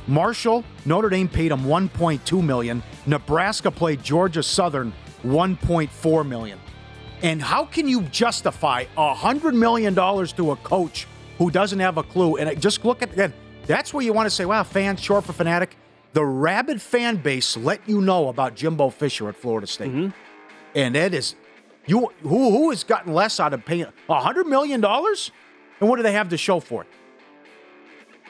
Marshall, 0.07 0.63
Notre 0.85 1.09
Dame 1.09 1.29
paid 1.29 1.51
him 1.51 1.61
1.2 1.61 2.43
million. 2.43 2.81
Nebraska 3.05 3.69
played 3.69 4.03
Georgia 4.03 4.41
Southern 4.41 4.91
1.4 5.23 6.27
million. 6.27 6.59
And 7.21 7.41
how 7.41 7.65
can 7.65 7.87
you 7.87 8.01
justify 8.03 8.85
$100 8.97 9.53
million 9.53 9.93
to 9.93 10.51
a 10.51 10.55
coach 10.57 11.05
who 11.39 11.49
doesn't 11.49 11.79
have 11.79 11.97
a 11.97 12.03
clue? 12.03 12.35
And 12.35 12.61
just 12.61 12.85
look 12.85 13.01
at 13.01 13.11
again, 13.13 13.33
that's 13.65 13.93
where 13.93 14.03
you 14.03 14.13
want 14.13 14.27
to 14.27 14.29
say, 14.29 14.45
wow, 14.45 14.63
fans, 14.63 14.99
short 14.99 15.25
for 15.25 15.33
fanatic. 15.33 15.75
The 16.13 16.23
rabid 16.23 16.81
fan 16.81 17.17
base 17.17 17.57
let 17.57 17.81
you 17.87 18.01
know 18.01 18.27
about 18.27 18.55
Jimbo 18.55 18.89
Fisher 18.89 19.29
at 19.29 19.35
Florida 19.35 19.65
State. 19.65 19.91
Mm-hmm. 19.91 20.09
And 20.75 20.95
that 20.95 21.13
is, 21.13 21.35
you 21.87 22.11
who 22.21 22.51
who 22.51 22.69
has 22.69 22.83
gotten 22.83 23.13
less 23.13 23.39
out 23.39 23.53
of 23.53 23.65
paying 23.65 23.87
$100 24.07 24.45
million? 24.45 24.83
And 24.83 25.89
what 25.89 25.95
do 25.95 26.03
they 26.03 26.11
have 26.11 26.29
to 26.29 26.37
show 26.37 26.59
for 26.59 26.83
it? 26.83 26.87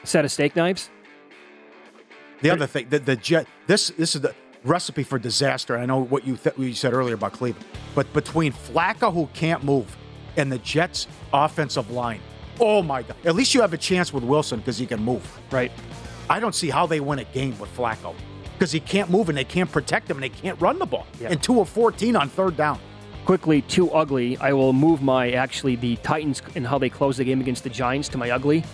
A 0.02 0.06
Set 0.06 0.24
of 0.24 0.30
steak 0.30 0.56
knives. 0.56 0.88
The 2.40 2.50
other 2.50 2.66
thing, 2.66 2.88
the, 2.88 2.98
the 3.00 3.16
jet. 3.16 3.46
This 3.66 3.88
this 3.88 4.14
is 4.14 4.22
the 4.22 4.34
recipe 4.64 5.02
for 5.02 5.18
disaster. 5.18 5.76
I 5.76 5.84
know 5.84 5.98
what 5.98 6.26
you 6.26 6.36
th- 6.36 6.56
what 6.56 6.66
you 6.66 6.74
said 6.74 6.94
earlier 6.94 7.14
about 7.14 7.32
Cleveland, 7.32 7.66
but 7.94 8.10
between 8.12 8.52
Flacco 8.52 9.12
who 9.12 9.28
can't 9.34 9.62
move 9.62 9.96
and 10.36 10.50
the 10.50 10.58
Jets' 10.58 11.06
offensive 11.32 11.90
line, 11.90 12.20
oh 12.60 12.82
my 12.82 13.02
god! 13.02 13.16
At 13.24 13.34
least 13.34 13.54
you 13.54 13.60
have 13.62 13.72
a 13.72 13.78
chance 13.78 14.12
with 14.12 14.22
Wilson 14.24 14.60
because 14.60 14.78
he 14.78 14.86
can 14.86 15.02
move. 15.02 15.26
Right. 15.50 15.72
I 16.28 16.38
don't 16.38 16.54
see 16.54 16.70
how 16.70 16.86
they 16.86 17.00
win 17.00 17.18
a 17.18 17.24
game 17.24 17.58
with 17.58 17.74
Flacco 17.76 18.14
because 18.52 18.70
he 18.70 18.78
can't 18.80 19.10
move 19.10 19.28
and 19.28 19.36
they 19.36 19.44
can't 19.44 19.70
protect 19.72 20.08
him 20.08 20.18
and 20.18 20.22
they 20.24 20.28
can't 20.28 20.60
run 20.60 20.78
the 20.78 20.86
ball. 20.86 21.06
Yeah. 21.20 21.28
And 21.30 21.42
two 21.42 21.60
of 21.60 21.68
fourteen 21.68 22.14
on 22.14 22.28
third 22.28 22.56
down. 22.56 22.78
quickly 23.24 23.60
too 23.62 23.90
ugly 23.92 24.36
i 24.38 24.50
will 24.52 24.72
move 24.72 25.02
my 25.02 25.32
actually 25.32 25.76
the 25.76 25.96
titans 25.96 26.40
and 26.54 26.66
how 26.66 26.78
they 26.78 26.88
closed 26.88 27.18
the 27.18 27.24
game 27.24 27.40
against 27.40 27.62
the 27.62 27.70
giants 27.70 28.08
to 28.08 28.16
my 28.18 28.30
ugly 28.30 28.64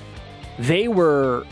they 0.59 0.87
were 0.89 1.45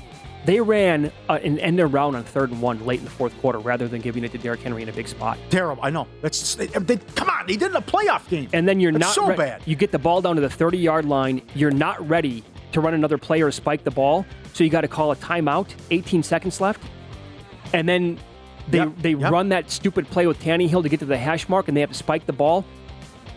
they 0.45 0.61
ran 0.61 1.11
uh, 1.29 1.39
an 1.43 1.59
end 1.59 1.81
around 1.81 2.17
on 2.17 2.25
third 2.25 2.51
and 2.51 2.61
one 2.61 2.85
late 2.85 2.99
in 2.99 3.05
the 3.05 3.11
fourth 3.11 3.37
quarter 3.41 3.59
rather 3.59 3.89
than 3.89 4.01
giving 4.01 4.25
it 4.25 4.33
to 4.33 4.39
Derrick 4.39 4.61
Henry 4.61 4.83
in 4.83 4.89
a 4.89 4.93
big 4.93 5.09
spot. 5.09 5.39
Terrible. 5.51 5.83
I 5.83 5.91
know. 5.91 6.07
That's 6.21 6.55
they, 6.55 6.67
they, 6.67 6.97
come 6.97 7.31
on. 7.31 7.49
He 7.49 7.57
did 7.57 7.71
in 7.71 7.77
a 7.77 7.83
playoff 7.83 8.29
game. 8.29 8.49
And 8.53 8.69
then 8.69 8.81
you're 8.81 8.93
That's 8.93 9.05
not 9.05 9.15
so 9.15 9.29
re- 9.29 9.37
bad. 9.37 9.63
You 9.65 9.77
get 9.77 9.91
the 9.91 9.99
ball 9.99 10.21
down 10.21 10.37
to 10.37 10.43
the 10.43 10.51
30 10.51 10.79
yard 10.79 11.05
line. 11.07 11.43
You're 11.55 11.71
not 11.71 12.07
ready 12.09 12.45
to 12.73 12.81
run 12.81 12.95
another 12.95 13.19
play 13.19 13.41
or 13.41 13.51
spike 13.51 13.85
the 13.85 13.91
ball, 13.91 14.27
so 14.53 14.65
you 14.65 14.71
got 14.71 14.83
to 14.83 14.89
call 14.89 15.13
a 15.13 15.17
timeout. 15.17 15.69
18 15.91 16.23
seconds 16.23 16.61
left, 16.61 16.83
and 17.73 17.89
then 17.89 18.19
they 18.69 18.79
Yep, 18.79 18.93
they 18.99 19.15
yep. 19.15 19.31
run 19.31 19.49
that 19.51 19.71
stupid 19.71 20.09
play 20.09 20.27
with 20.27 20.41
Tannehill 20.41 20.83
to 20.83 20.89
get 20.89 21.01
to 21.01 21.07
the 21.07 21.17
hash 21.17 21.49
mark, 21.49 21.69
and 21.69 21.77
they 21.77 21.81
have 21.81 21.91
to 21.91 21.97
spike 21.97 22.27
the 22.27 22.33
ball. 22.33 22.65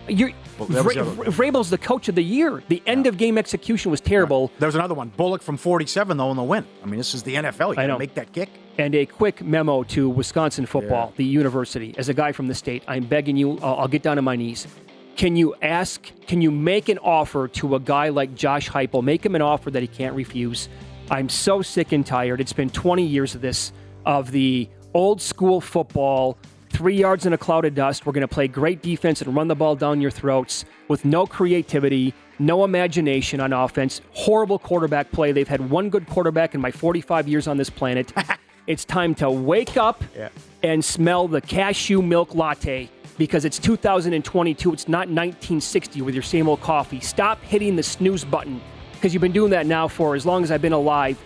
You're, 0.07 0.31
Well, 0.57 0.67
that 0.69 0.83
was 0.83 0.95
Vra- 0.95 1.25
the 1.25 1.31
Vrabel's 1.31 1.69
the 1.69 1.77
coach 1.77 2.09
of 2.09 2.15
the 2.15 2.23
year. 2.23 2.63
The 2.67 2.81
end 2.85 3.07
of 3.07 3.17
game 3.17 3.37
execution 3.37 3.91
was 3.91 4.01
terrible. 4.01 4.51
There 4.59 4.67
was 4.67 4.75
another 4.75 4.93
one. 4.93 5.09
Bullock 5.09 5.41
from 5.41 5.57
47 5.57 6.17
though 6.17 6.31
in 6.31 6.37
the 6.37 6.43
win. 6.43 6.65
I 6.83 6.85
mean, 6.85 6.97
this 6.97 7.13
is 7.13 7.23
the 7.23 7.35
NFL. 7.35 7.69
You 7.69 7.75
got 7.75 7.87
to 7.87 7.99
make 7.99 8.13
that 8.15 8.31
kick. 8.33 8.49
And 8.77 8.93
a 8.93 9.05
quick 9.05 9.41
memo 9.41 9.83
to 9.83 10.07
Wisconsin 10.09 10.65
football, 10.65 11.13
the 11.15 11.25
university. 11.25 11.95
As 11.97 12.09
a 12.09 12.13
guy 12.13 12.31
from 12.31 12.47
the 12.47 12.55
state, 12.55 12.83
I'm 12.87 13.05
begging 13.05 13.35
you, 13.37 13.57
I'll, 13.59 13.79
I'll 13.81 13.87
get 13.87 14.03
down 14.03 14.17
on 14.17 14.23
my 14.23 14.35
knees. 14.35 14.67
Can 15.15 15.35
you 15.35 15.55
ask, 15.63 16.11
can 16.27 16.41
you 16.43 16.51
make 16.51 16.89
an 16.89 16.99
offer 16.99 17.47
to 17.47 17.73
a 17.73 17.79
guy 17.79 18.09
like 18.09 18.35
Josh 18.35 18.69
Heupel? 18.69 19.03
Make 19.03 19.25
him 19.25 19.33
an 19.33 19.41
offer 19.41 19.71
that 19.71 19.81
he 19.81 19.87
can't 19.87 20.15
refuse. 20.15 20.69
I'm 21.09 21.27
so 21.27 21.63
sick 21.63 21.91
and 21.91 22.05
tired. 22.05 22.39
It's 22.39 22.53
been 22.53 22.69
20 22.69 23.03
years 23.03 23.33
of 23.33 23.41
this, 23.41 23.71
of 24.05 24.29
the 24.31 24.69
old 24.93 25.19
school 25.21 25.59
football, 25.59 26.37
three 26.77 26.95
yards 26.95 27.25
in 27.25 27.33
a 27.33 27.37
cloud 27.39 27.65
of 27.65 27.73
dust. 27.73 28.05
We're 28.05 28.13
going 28.13 28.21
to 28.21 28.27
play 28.27 28.47
great 28.47 28.83
defense 28.83 29.23
and 29.23 29.35
run 29.35 29.47
the 29.47 29.55
ball 29.55 29.75
down 29.75 29.99
your 29.99 30.11
throats 30.11 30.63
with 30.89 31.05
no 31.05 31.25
creativity, 31.25 32.13
no 32.37 32.63
imagination 32.63 33.39
on 33.39 33.51
offense. 33.51 33.99
Horrible 34.11 34.59
quarterback 34.59 35.11
play. 35.11 35.31
They've 35.31 35.47
had 35.47 35.71
one 35.71 35.89
good 35.89 36.07
quarterback 36.07 36.53
in 36.53 36.61
my 36.61 36.69
45 36.69 37.27
years 37.27 37.47
on 37.47 37.57
this 37.57 37.71
planet. 37.71 38.13
it's 38.67 38.85
time 38.85 39.15
to 39.15 39.31
wake 39.31 39.75
up 39.75 40.03
Yeah. 40.15 40.29
and 40.61 40.85
smell 40.85 41.27
the 41.27 41.41
cashew 41.41 42.03
milk 42.03 42.35
latte 42.35 42.91
because 43.17 43.43
it's 43.43 43.57
2022. 43.57 44.71
It's 44.71 44.87
not 44.87 45.07
1960 45.07 46.03
with 46.03 46.13
your 46.13 46.21
same 46.21 46.47
old 46.47 46.61
coffee. 46.61 46.99
Stop 46.99 47.41
hitting 47.41 47.75
the 47.75 47.81
snooze 47.81 48.23
button 48.23 48.61
because 48.93 49.15
you've 49.15 49.21
been 49.21 49.31
doing 49.31 49.49
that 49.49 49.65
now 49.65 49.87
for 49.87 50.13
as 50.13 50.27
long 50.27 50.43
as 50.43 50.51
I've 50.51 50.61
been 50.61 50.73
alive. 50.73 51.17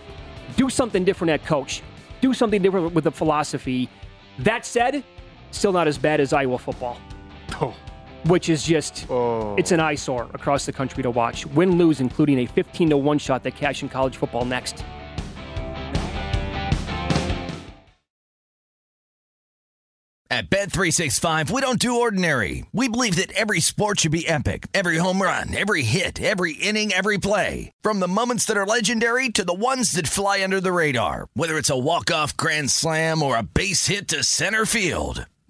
Do 0.56 0.70
something 0.70 1.04
different 1.04 1.30
at 1.30 1.44
coach. 1.44 1.82
Do 2.22 2.32
something 2.32 2.62
different 2.62 2.94
with 2.94 3.04
the 3.04 3.12
philosophy. 3.12 3.90
That 4.38 4.64
said, 4.64 5.04
still 5.52 5.72
not 5.72 5.86
as 5.86 5.98
bad 5.98 6.20
as 6.20 6.32
Iowa 6.32 6.58
football, 6.58 6.98
Oh. 7.60 7.74
which 8.26 8.48
is 8.48 8.64
just 8.64 9.06
oh. 9.10 9.54
it's 9.56 9.70
an 9.72 9.80
eyesore 9.80 10.28
across 10.34 10.66
the 10.66 10.72
country 10.72 11.02
to 11.02 11.10
watch. 11.10 11.46
Win 11.46 11.78
lose, 11.78 12.00
including 12.00 12.40
a 12.40 12.46
15 12.46 12.90
to 12.90 12.96
one 12.96 13.18
shot 13.18 13.42
that 13.44 13.54
cash 13.54 13.82
in 13.82 13.88
college 13.88 14.16
football 14.16 14.44
next. 14.44 14.84
At 20.30 20.48
Bet365, 20.48 21.50
we 21.50 21.60
don't 21.60 21.78
do 21.78 22.00
ordinary. 22.00 22.64
We 22.72 22.88
believe 22.88 23.16
that 23.16 23.32
every 23.32 23.60
sport 23.60 24.00
should 24.00 24.12
be 24.12 24.26
epic. 24.26 24.66
Every 24.72 24.96
home 24.96 25.20
run, 25.20 25.54
every 25.54 25.82
hit, 25.82 26.22
every 26.22 26.54
inning, 26.54 26.90
every 26.90 27.18
play. 27.18 27.70
From 27.82 28.00
the 28.00 28.08
moments 28.08 28.46
that 28.46 28.56
are 28.56 28.64
legendary 28.64 29.28
to 29.28 29.44
the 29.44 29.52
ones 29.52 29.92
that 29.92 30.08
fly 30.08 30.42
under 30.42 30.58
the 30.58 30.72
radar. 30.72 31.26
Whether 31.34 31.58
it's 31.58 31.68
a 31.68 31.76
walk-off 31.78 32.34
grand 32.38 32.70
slam 32.70 33.22
or 33.22 33.36
a 33.36 33.42
base 33.42 33.88
hit 33.88 34.08
to 34.08 34.24
center 34.24 34.64
field. 34.64 35.26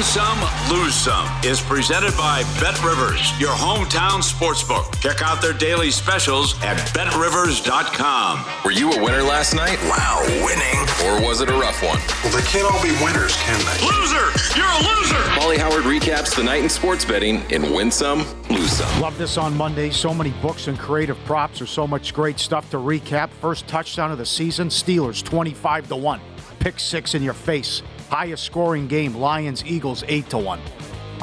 Win 0.00 0.06
Some, 0.06 0.40
Lose 0.70 0.94
Some 0.94 1.28
is 1.44 1.60
presented 1.60 2.16
by 2.16 2.42
Bet 2.58 2.82
Rivers, 2.82 3.38
your 3.38 3.50
hometown 3.50 4.22
sportsbook. 4.22 4.98
Check 4.98 5.20
out 5.20 5.42
their 5.42 5.52
daily 5.52 5.90
specials 5.90 6.54
at 6.62 6.78
betrivers.com. 6.94 8.42
Were 8.64 8.70
you 8.70 8.90
a 8.92 9.04
winner 9.04 9.22
last 9.22 9.52
night? 9.52 9.78
Wow, 9.82 10.22
winning. 10.42 10.80
Or 11.04 11.22
was 11.28 11.42
it 11.42 11.50
a 11.50 11.52
rough 11.52 11.82
one? 11.82 11.98
Well, 12.24 12.32
they 12.34 12.40
can't 12.48 12.64
all 12.64 12.82
be 12.82 12.92
winners, 13.04 13.36
can 13.42 13.60
they? 13.60 13.86
Loser! 13.86 14.32
You're 14.56 14.64
a 14.64 14.78
loser! 14.88 15.22
Pauly 15.36 15.58
Howard 15.58 15.84
recaps 15.84 16.34
the 16.34 16.44
night 16.44 16.62
in 16.62 16.70
sports 16.70 17.04
betting 17.04 17.42
in 17.50 17.70
Win 17.74 17.90
Some, 17.90 18.20
Lose 18.48 18.72
Some. 18.72 19.02
Love 19.02 19.18
this 19.18 19.36
on 19.36 19.54
Monday. 19.54 19.90
So 19.90 20.14
many 20.14 20.30
books 20.40 20.66
and 20.68 20.78
creative 20.78 21.18
props. 21.26 21.58
There's 21.58 21.68
so 21.68 21.86
much 21.86 22.14
great 22.14 22.38
stuff 22.38 22.70
to 22.70 22.78
recap. 22.78 23.28
First 23.42 23.68
touchdown 23.68 24.10
of 24.10 24.16
the 24.16 24.24
season, 24.24 24.68
Steelers 24.68 25.22
25 25.22 25.88
to 25.88 25.96
1. 25.96 26.20
Pick 26.58 26.80
six 26.80 27.14
in 27.14 27.22
your 27.22 27.34
face. 27.34 27.82
Highest 28.10 28.42
scoring 28.42 28.88
game, 28.88 29.14
Lions 29.14 29.64
Eagles 29.64 30.02
8 30.08 30.28
to 30.30 30.38
1. 30.38 30.60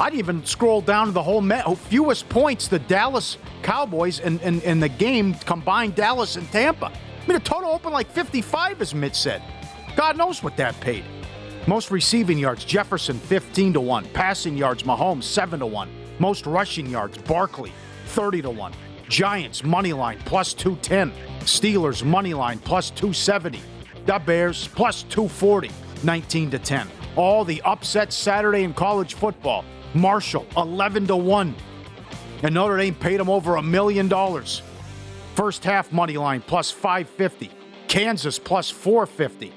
I'd 0.00 0.14
even 0.14 0.42
scroll 0.46 0.80
down 0.80 1.06
to 1.06 1.12
the 1.12 1.22
whole 1.22 1.42
met, 1.42 1.66
fewest 1.76 2.28
points 2.30 2.66
the 2.66 2.78
Dallas 2.78 3.36
Cowboys 3.62 4.20
and 4.20 4.40
in, 4.40 4.80
the 4.80 4.88
game 4.88 5.34
combined 5.34 5.94
Dallas 5.94 6.36
and 6.36 6.50
Tampa. 6.50 6.86
I 6.86 7.26
mean, 7.26 7.34
the 7.34 7.40
total 7.40 7.70
opened 7.70 7.92
like 7.92 8.10
55, 8.10 8.80
as 8.80 8.94
Mitch 8.94 9.16
said. 9.16 9.42
God 9.96 10.16
knows 10.16 10.42
what 10.42 10.56
that 10.56 10.80
paid. 10.80 11.04
Most 11.66 11.90
receiving 11.90 12.38
yards, 12.38 12.64
Jefferson 12.64 13.18
15 13.18 13.74
to 13.74 13.80
1. 13.82 14.06
Passing 14.14 14.56
yards, 14.56 14.84
Mahomes 14.84 15.24
7 15.24 15.60
to 15.60 15.66
1. 15.66 15.90
Most 16.18 16.46
rushing 16.46 16.86
yards, 16.86 17.18
Barkley 17.18 17.72
30 18.06 18.42
to 18.42 18.50
1. 18.50 18.72
Giants 19.10 19.62
money 19.62 19.92
line 19.92 20.18
plus 20.24 20.54
210. 20.54 21.12
Steelers 21.40 22.02
money 22.02 22.32
line 22.32 22.58
plus 22.60 22.88
270. 22.90 23.60
The 24.06 24.18
Bears 24.20 24.68
plus 24.68 25.02
240. 25.02 25.70
19 26.04 26.50
to 26.50 26.58
10. 26.58 26.88
All 27.16 27.44
the 27.44 27.62
upsets 27.62 28.16
Saturday 28.16 28.62
in 28.62 28.74
college 28.74 29.14
football. 29.14 29.64
Marshall 29.94 30.46
11 30.56 31.06
to 31.08 31.16
1. 31.16 31.54
And 32.42 32.54
Notre 32.54 32.76
Dame 32.76 32.94
paid 32.94 33.18
them 33.18 33.28
over 33.28 33.56
a 33.56 33.62
million 33.62 34.08
dollars. 34.08 34.62
First 35.34 35.64
half 35.64 35.92
money 35.92 36.16
line 36.16 36.40
plus 36.40 36.70
550. 36.70 37.50
Kansas 37.88 38.38
plus 38.38 38.70
450. 38.70 39.52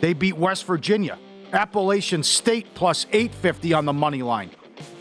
They 0.00 0.12
beat 0.12 0.36
West 0.36 0.64
Virginia. 0.64 1.18
Appalachian 1.52 2.22
State 2.22 2.74
plus 2.74 3.06
850 3.12 3.72
on 3.72 3.84
the 3.84 3.92
money 3.92 4.22
line. 4.22 4.50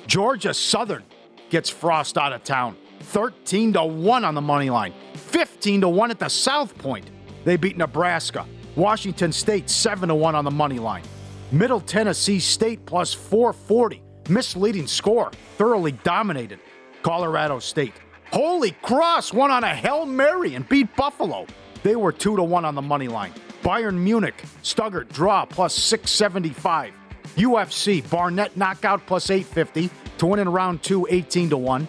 Georgia 0.07 0.53
Southern 0.53 1.03
gets 1.49 1.69
Frost 1.69 2.17
out 2.17 2.33
of 2.33 2.43
town. 2.43 2.75
13 3.01 3.73
to 3.73 3.83
1 3.83 4.25
on 4.25 4.35
the 4.35 4.41
money 4.41 4.69
line. 4.69 4.93
15 5.13 5.81
to 5.81 5.89
1 5.89 6.11
at 6.11 6.19
the 6.19 6.29
South 6.29 6.77
Point. 6.77 7.09
They 7.45 7.55
beat 7.55 7.77
Nebraska. 7.77 8.45
Washington 8.79 9.33
State 9.33 9.69
7 9.69 10.17
1 10.17 10.35
on 10.35 10.45
the 10.45 10.51
money 10.51 10.79
line. 10.79 11.03
Middle 11.51 11.81
Tennessee 11.81 12.39
State 12.39 12.85
plus 12.85 13.13
440. 13.13 14.01
Misleading 14.29 14.87
score. 14.87 15.31
Thoroughly 15.57 15.91
dominated. 15.91 16.61
Colorado 17.03 17.59
State. 17.59 17.91
Holy 18.31 18.71
Cross 18.81 19.33
won 19.33 19.51
on 19.51 19.65
a 19.65 19.75
Hail 19.75 20.05
Mary 20.05 20.55
and 20.55 20.67
beat 20.69 20.95
Buffalo. 20.95 21.45
They 21.83 21.97
were 21.97 22.13
2 22.13 22.37
to 22.37 22.43
1 22.43 22.63
on 22.63 22.73
the 22.73 22.81
money 22.81 23.09
line. 23.09 23.33
Bayern 23.63 23.97
Munich, 23.97 24.41
Stuttgart 24.61 25.09
draw 25.09 25.43
plus 25.43 25.73
675. 25.73 26.93
UFC, 27.35 28.09
Barnett 28.09 28.55
knockout 28.55 29.05
plus 29.05 29.29
850 29.29 29.89
to 30.19 30.25
win 30.25 30.39
in 30.39 30.47
round 30.47 30.81
2 30.83 31.05
18 31.09 31.49
to 31.49 31.57
1. 31.57 31.85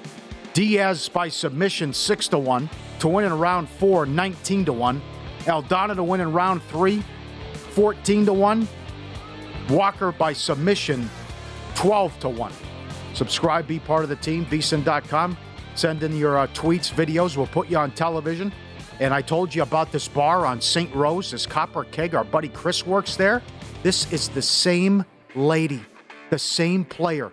Diaz 0.54 1.08
by 1.08 1.28
submission 1.28 1.92
6 1.92 2.28
to 2.28 2.38
1 2.38 2.68
to 2.98 3.06
win 3.06 3.26
in 3.26 3.38
round 3.38 3.68
4 3.68 4.06
19 4.06 4.64
to 4.64 4.72
1. 4.72 5.00
Aldana 5.44 5.94
to 5.96 6.02
win 6.02 6.20
in 6.20 6.32
round 6.32 6.62
3 6.64 7.02
14 7.52 8.26
to 8.26 8.32
1. 8.32 8.68
Walker 9.70 10.12
by 10.12 10.32
submission 10.32 11.08
12 11.76 12.18
to 12.20 12.28
1. 12.28 12.52
Subscribe, 13.14 13.66
be 13.66 13.78
part 13.78 14.02
of 14.02 14.08
the 14.08 14.16
team, 14.16 14.44
vsin.com. 14.46 15.36
Send 15.74 16.02
in 16.02 16.16
your 16.16 16.38
uh, 16.38 16.46
tweets, 16.48 16.92
videos. 16.92 17.36
We'll 17.36 17.46
put 17.46 17.68
you 17.68 17.76
on 17.76 17.92
television. 17.92 18.52
And 18.98 19.14
I 19.14 19.22
told 19.22 19.54
you 19.54 19.62
about 19.62 19.92
this 19.92 20.08
bar 20.08 20.44
on 20.44 20.60
St. 20.60 20.94
Rose, 20.94 21.30
this 21.30 21.46
Copper 21.46 21.84
Keg. 21.84 22.14
Our 22.14 22.24
buddy 22.24 22.48
Chris 22.48 22.86
works 22.86 23.16
there. 23.16 23.42
This 23.82 24.12
is 24.12 24.28
the 24.28 24.42
same 24.42 25.04
lady, 25.34 25.82
the 26.28 26.38
same 26.38 26.84
player. 26.84 27.32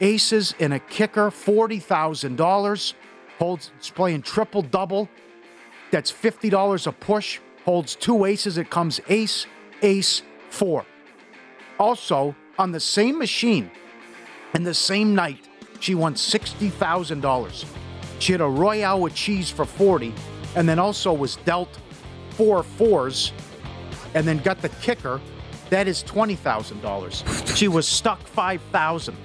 Aces 0.00 0.54
and 0.60 0.74
a 0.74 0.78
kicker, 0.78 1.30
$40,000. 1.30 2.94
holds 3.38 3.70
playing 3.94 4.22
triple 4.22 4.62
double. 4.62 5.08
That's 5.94 6.10
fifty 6.10 6.50
dollars 6.50 6.88
a 6.88 6.92
push. 6.92 7.38
Holds 7.64 7.94
two 7.94 8.24
aces. 8.24 8.58
It 8.58 8.68
comes 8.68 9.00
ace, 9.08 9.46
ace, 9.80 10.22
four. 10.50 10.84
Also 11.78 12.34
on 12.58 12.72
the 12.72 12.80
same 12.80 13.16
machine, 13.16 13.70
in 14.54 14.64
the 14.64 14.74
same 14.74 15.14
night, 15.14 15.48
she 15.78 15.94
won 15.94 16.16
sixty 16.16 16.68
thousand 16.68 17.20
dollars. 17.20 17.64
She 18.18 18.32
had 18.32 18.40
a 18.40 18.48
royale 18.48 19.02
with 19.02 19.14
cheese 19.14 19.50
for 19.50 19.64
forty, 19.64 20.12
and 20.56 20.68
then 20.68 20.80
also 20.80 21.12
was 21.12 21.36
dealt 21.44 21.78
four 22.30 22.64
fours, 22.64 23.32
and 24.14 24.26
then 24.26 24.38
got 24.38 24.60
the 24.62 24.70
kicker. 24.70 25.20
That 25.70 25.86
is 25.86 26.02
twenty 26.02 26.34
thousand 26.34 26.82
dollars. 26.82 27.22
She 27.54 27.68
was 27.68 27.86
stuck 27.86 28.20
five 28.26 28.60
thousand, 28.72 29.16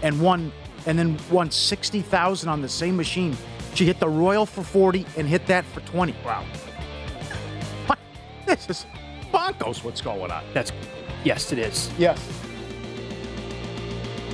and 0.00 0.18
won, 0.22 0.52
and 0.86 0.98
then 0.98 1.18
won 1.30 1.50
sixty 1.50 2.00
thousand 2.00 2.48
on 2.48 2.62
the 2.62 2.68
same 2.70 2.96
machine. 2.96 3.36
She 3.74 3.84
hit 3.84 4.00
the 4.00 4.08
royal 4.08 4.46
for 4.46 4.62
forty 4.62 5.04
and 5.16 5.26
hit 5.26 5.46
that 5.46 5.64
for 5.64 5.80
twenty. 5.80 6.14
Wow. 6.24 6.44
What? 7.86 7.98
This 8.46 8.70
is 8.70 8.86
bonkers. 9.32 9.84
What's 9.84 10.00
going 10.00 10.30
on? 10.30 10.44
That's 10.52 10.72
yes, 11.24 11.52
it 11.52 11.58
is. 11.58 11.90
Yes. 11.98 12.18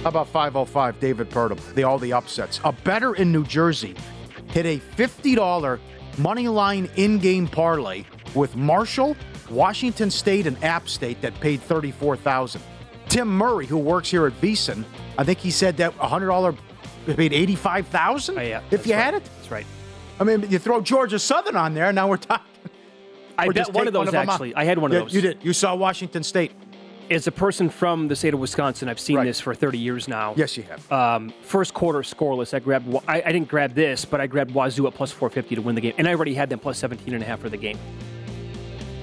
How 0.02 0.08
about 0.08 0.28
505 0.28 0.98
David 0.98 1.28
Purdum? 1.28 1.58
The 1.74 1.84
all 1.84 1.98
the 1.98 2.14
upsets. 2.14 2.58
A 2.64 2.72
better 2.72 3.14
in 3.16 3.30
New 3.30 3.44
Jersey 3.44 3.94
hit 4.48 4.64
a 4.64 4.78
$50 4.96 5.78
money 6.16 6.48
line 6.48 6.88
in-game 6.96 7.46
parlay 7.46 8.04
with 8.34 8.56
Marshall, 8.56 9.14
Washington 9.50 10.10
State, 10.10 10.46
and 10.46 10.62
App 10.64 10.88
State 10.88 11.20
that 11.20 11.38
paid 11.40 11.60
34000 11.60 12.62
Tim 13.10 13.28
Murray, 13.28 13.66
who 13.66 13.76
works 13.76 14.10
here 14.10 14.26
at 14.26 14.40
VSIN, 14.40 14.84
I 15.18 15.24
think 15.24 15.38
he 15.38 15.50
said 15.50 15.76
that 15.78 15.94
$100 15.98 16.56
paid 17.06 17.32
85000 17.32 18.38
Oh, 18.38 18.40
yeah, 18.42 18.60
If 18.70 18.86
you 18.86 18.94
right. 18.94 19.02
had 19.04 19.14
it? 19.14 19.24
That's 19.36 19.50
right. 19.50 19.66
I 20.18 20.24
mean, 20.24 20.44
you 20.50 20.58
throw 20.58 20.80
Georgia 20.80 21.18
Southern 21.18 21.56
on 21.56 21.74
there, 21.74 21.92
now 21.92 22.08
we're 22.08 22.16
talking. 22.18 22.46
I 23.38 23.48
bet 23.48 23.72
one 23.72 23.86
of 23.86 23.92
those 23.94 24.06
them 24.10 24.16
out. 24.16 24.28
actually. 24.34 24.54
I 24.54 24.64
had 24.64 24.78
one 24.78 24.90
of 24.90 24.94
Yeah, 24.94 25.00
those. 25.04 25.14
You 25.14 25.20
did. 25.22 25.38
You 25.42 25.52
saw 25.54 25.74
Washington 25.74 26.22
State. 26.22 26.52
As 27.10 27.26
a 27.26 27.32
person 27.32 27.70
from 27.70 28.06
the 28.06 28.14
state 28.14 28.34
of 28.34 28.38
Wisconsin, 28.40 28.88
I've 28.88 29.00
seen 29.00 29.24
this 29.24 29.40
for 29.40 29.52
30 29.52 29.78
years 29.78 30.06
now. 30.06 30.32
Yes, 30.36 30.56
you 30.56 30.62
have. 30.62 30.92
Um, 30.92 31.32
first 31.42 31.74
quarter 31.74 32.00
scoreless. 32.00 32.54
I 32.54 32.60
grabbed. 32.60 32.94
I, 33.08 33.20
I 33.26 33.32
didn't 33.32 33.48
grab 33.48 33.74
this, 33.74 34.04
but 34.04 34.20
I 34.20 34.28
grabbed 34.28 34.52
Wazoo 34.52 34.86
at 34.86 34.94
plus 34.94 35.10
450 35.10 35.56
to 35.56 35.60
win 35.62 35.74
the 35.74 35.80
game, 35.80 35.94
and 35.98 36.06
I 36.06 36.12
already 36.14 36.34
had 36.34 36.48
them 36.50 36.60
plus 36.60 36.78
17 36.78 37.12
and 37.12 37.20
a 37.20 37.26
half 37.26 37.40
for 37.40 37.48
the 37.48 37.56
game. 37.56 37.78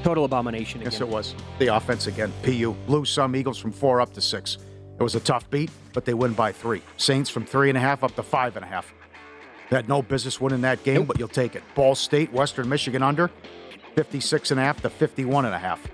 Total 0.04 0.24
abomination. 0.24 0.80
Again. 0.82 0.92
Yes, 0.94 1.02
it 1.02 1.08
was. 1.10 1.36
The 1.60 1.68
offense 1.76 2.08
again. 2.08 2.32
PU 2.44 2.76
lose 2.88 3.10
some 3.10 3.36
Eagles 3.36 3.58
from 3.58 3.74
four 3.74 4.00
up 4.00 4.14
to 4.14 4.22
six. 4.22 4.58
It 5.00 5.04
was 5.04 5.16
a 5.16 5.20
tough 5.20 5.50
beat, 5.52 5.70
but 5.94 6.06
they 6.06 6.14
win 6.14 6.34
by 6.34 6.52
three. 6.52 6.82
Saints 6.98 7.30
from 7.30 7.46
three 7.46 7.70
and 7.70 7.78
a 7.78 7.82
half 7.82 8.04
up 8.04 8.16
to 8.16 8.24
five 8.24 8.56
and 8.56 8.66
a 8.66 8.68
half. 8.68 8.94
They 9.70 9.76
had 9.76 9.88
no 9.88 10.02
business 10.02 10.42
winning 10.42 10.62
that 10.62 10.84
game, 10.84 11.06
but 11.06 11.20
you'll 11.20 11.28
take 11.28 11.56
it. 11.56 11.64
Ball 11.76 11.94
State, 11.94 12.32
Western 12.32 12.68
Michigan 12.70 13.04
under 13.04 13.30
56 13.96 14.52
and 14.52 14.60
a 14.60 14.64
half 14.64 14.82
to 14.82 14.90
51 14.90 15.46
and 15.46 15.54
a 15.54 15.60
half. 15.60 15.86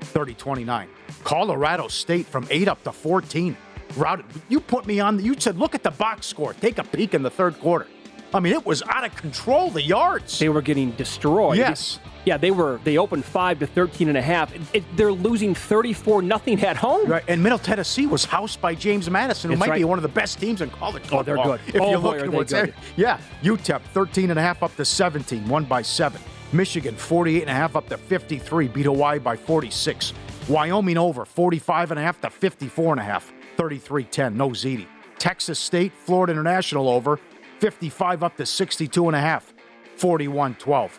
30 0.00 0.34
29. 0.34 0.88
Colorado 1.24 1.88
State 1.88 2.26
from 2.26 2.46
eight 2.50 2.68
up 2.68 2.82
to 2.84 2.92
14. 2.92 3.56
Routed. 3.96 4.26
You 4.48 4.60
put 4.60 4.86
me 4.86 5.00
on, 5.00 5.22
you 5.22 5.34
said, 5.38 5.56
look 5.56 5.74
at 5.74 5.82
the 5.82 5.90
box 5.90 6.26
score. 6.26 6.54
Take 6.54 6.78
a 6.78 6.84
peek 6.84 7.14
in 7.14 7.22
the 7.22 7.30
third 7.30 7.58
quarter. 7.60 7.86
I 8.32 8.40
mean, 8.40 8.52
it 8.52 8.64
was 8.64 8.82
out 8.82 9.04
of 9.04 9.14
control, 9.16 9.70
the 9.70 9.82
yards. 9.82 10.38
They 10.38 10.48
were 10.48 10.62
getting 10.62 10.92
destroyed. 10.92 11.58
Yes. 11.58 11.98
Yeah, 12.26 12.36
they 12.36 12.50
were. 12.50 12.80
They 12.84 12.98
opened 12.98 13.24
five 13.24 13.58
to 13.60 13.66
13 13.66 14.08
and 14.08 14.18
a 14.18 14.22
half. 14.22 14.54
It- 14.54 14.60
it- 14.74 14.96
they're 14.96 15.12
losing 15.12 15.54
34 15.54 16.20
nothing 16.22 16.62
at 16.62 16.76
home. 16.76 17.06
Right, 17.08 17.24
and 17.28 17.42
Middle 17.42 17.58
Tennessee 17.58 18.06
was 18.06 18.24
housed 18.24 18.60
by 18.60 18.74
James 18.74 19.08
Madison, 19.10 19.50
who 19.50 19.56
That's 19.56 19.68
might 19.68 19.76
be 19.78 19.84
one 19.84 19.98
of 19.98 20.02
the 20.02 20.08
best 20.08 20.38
teams 20.38 20.60
in 20.60 20.70
college 20.70 21.02
football. 21.04 21.20
Oh, 21.20 21.22
they're 21.22 21.36
good. 21.42 21.60
If 21.68 21.80
Oh, 21.80 21.90
you 21.92 21.98
boy, 21.98 22.02
look 22.08 22.16
at 22.16 22.30
they 22.30 22.36
what's 22.36 22.52
there. 22.52 22.74
Yeah, 22.96 23.18
UTEP 23.42 23.80
13 23.94 24.30
and 24.30 24.38
a 24.38 24.42
half 24.42 24.62
up 24.62 24.76
to 24.76 24.84
17, 24.84 25.48
won 25.48 25.64
by 25.64 25.80
7. 25.82 26.20
Michigan 26.52 26.94
48 26.96 27.42
and 27.42 27.50
a 27.50 27.54
half 27.54 27.74
up 27.76 27.88
to 27.88 27.96
53, 27.96 28.68
beat 28.68 28.84
Hawaii 28.86 29.18
by 29.18 29.36
46. 29.36 30.12
Wyoming 30.48 30.98
over 30.98 31.24
45 31.24 31.90
and 31.92 32.00
a 32.00 32.02
half 32.02 32.20
to 32.22 32.28
54 32.28 32.92
and 32.94 33.00
a 33.00 33.04
half, 33.04 33.32
33-10, 33.56 34.34
no 34.36 34.50
ZD. 34.50 34.86
Texas 35.18 35.58
State, 35.58 35.92
Florida 36.04 36.32
International 36.32 36.88
over 36.88 37.18
55 37.60 38.22
up 38.24 38.36
to 38.36 38.44
62 38.46 39.06
and 39.06 39.14
a 39.16 39.20
half, 39.20 39.52
41-12. 39.98 40.90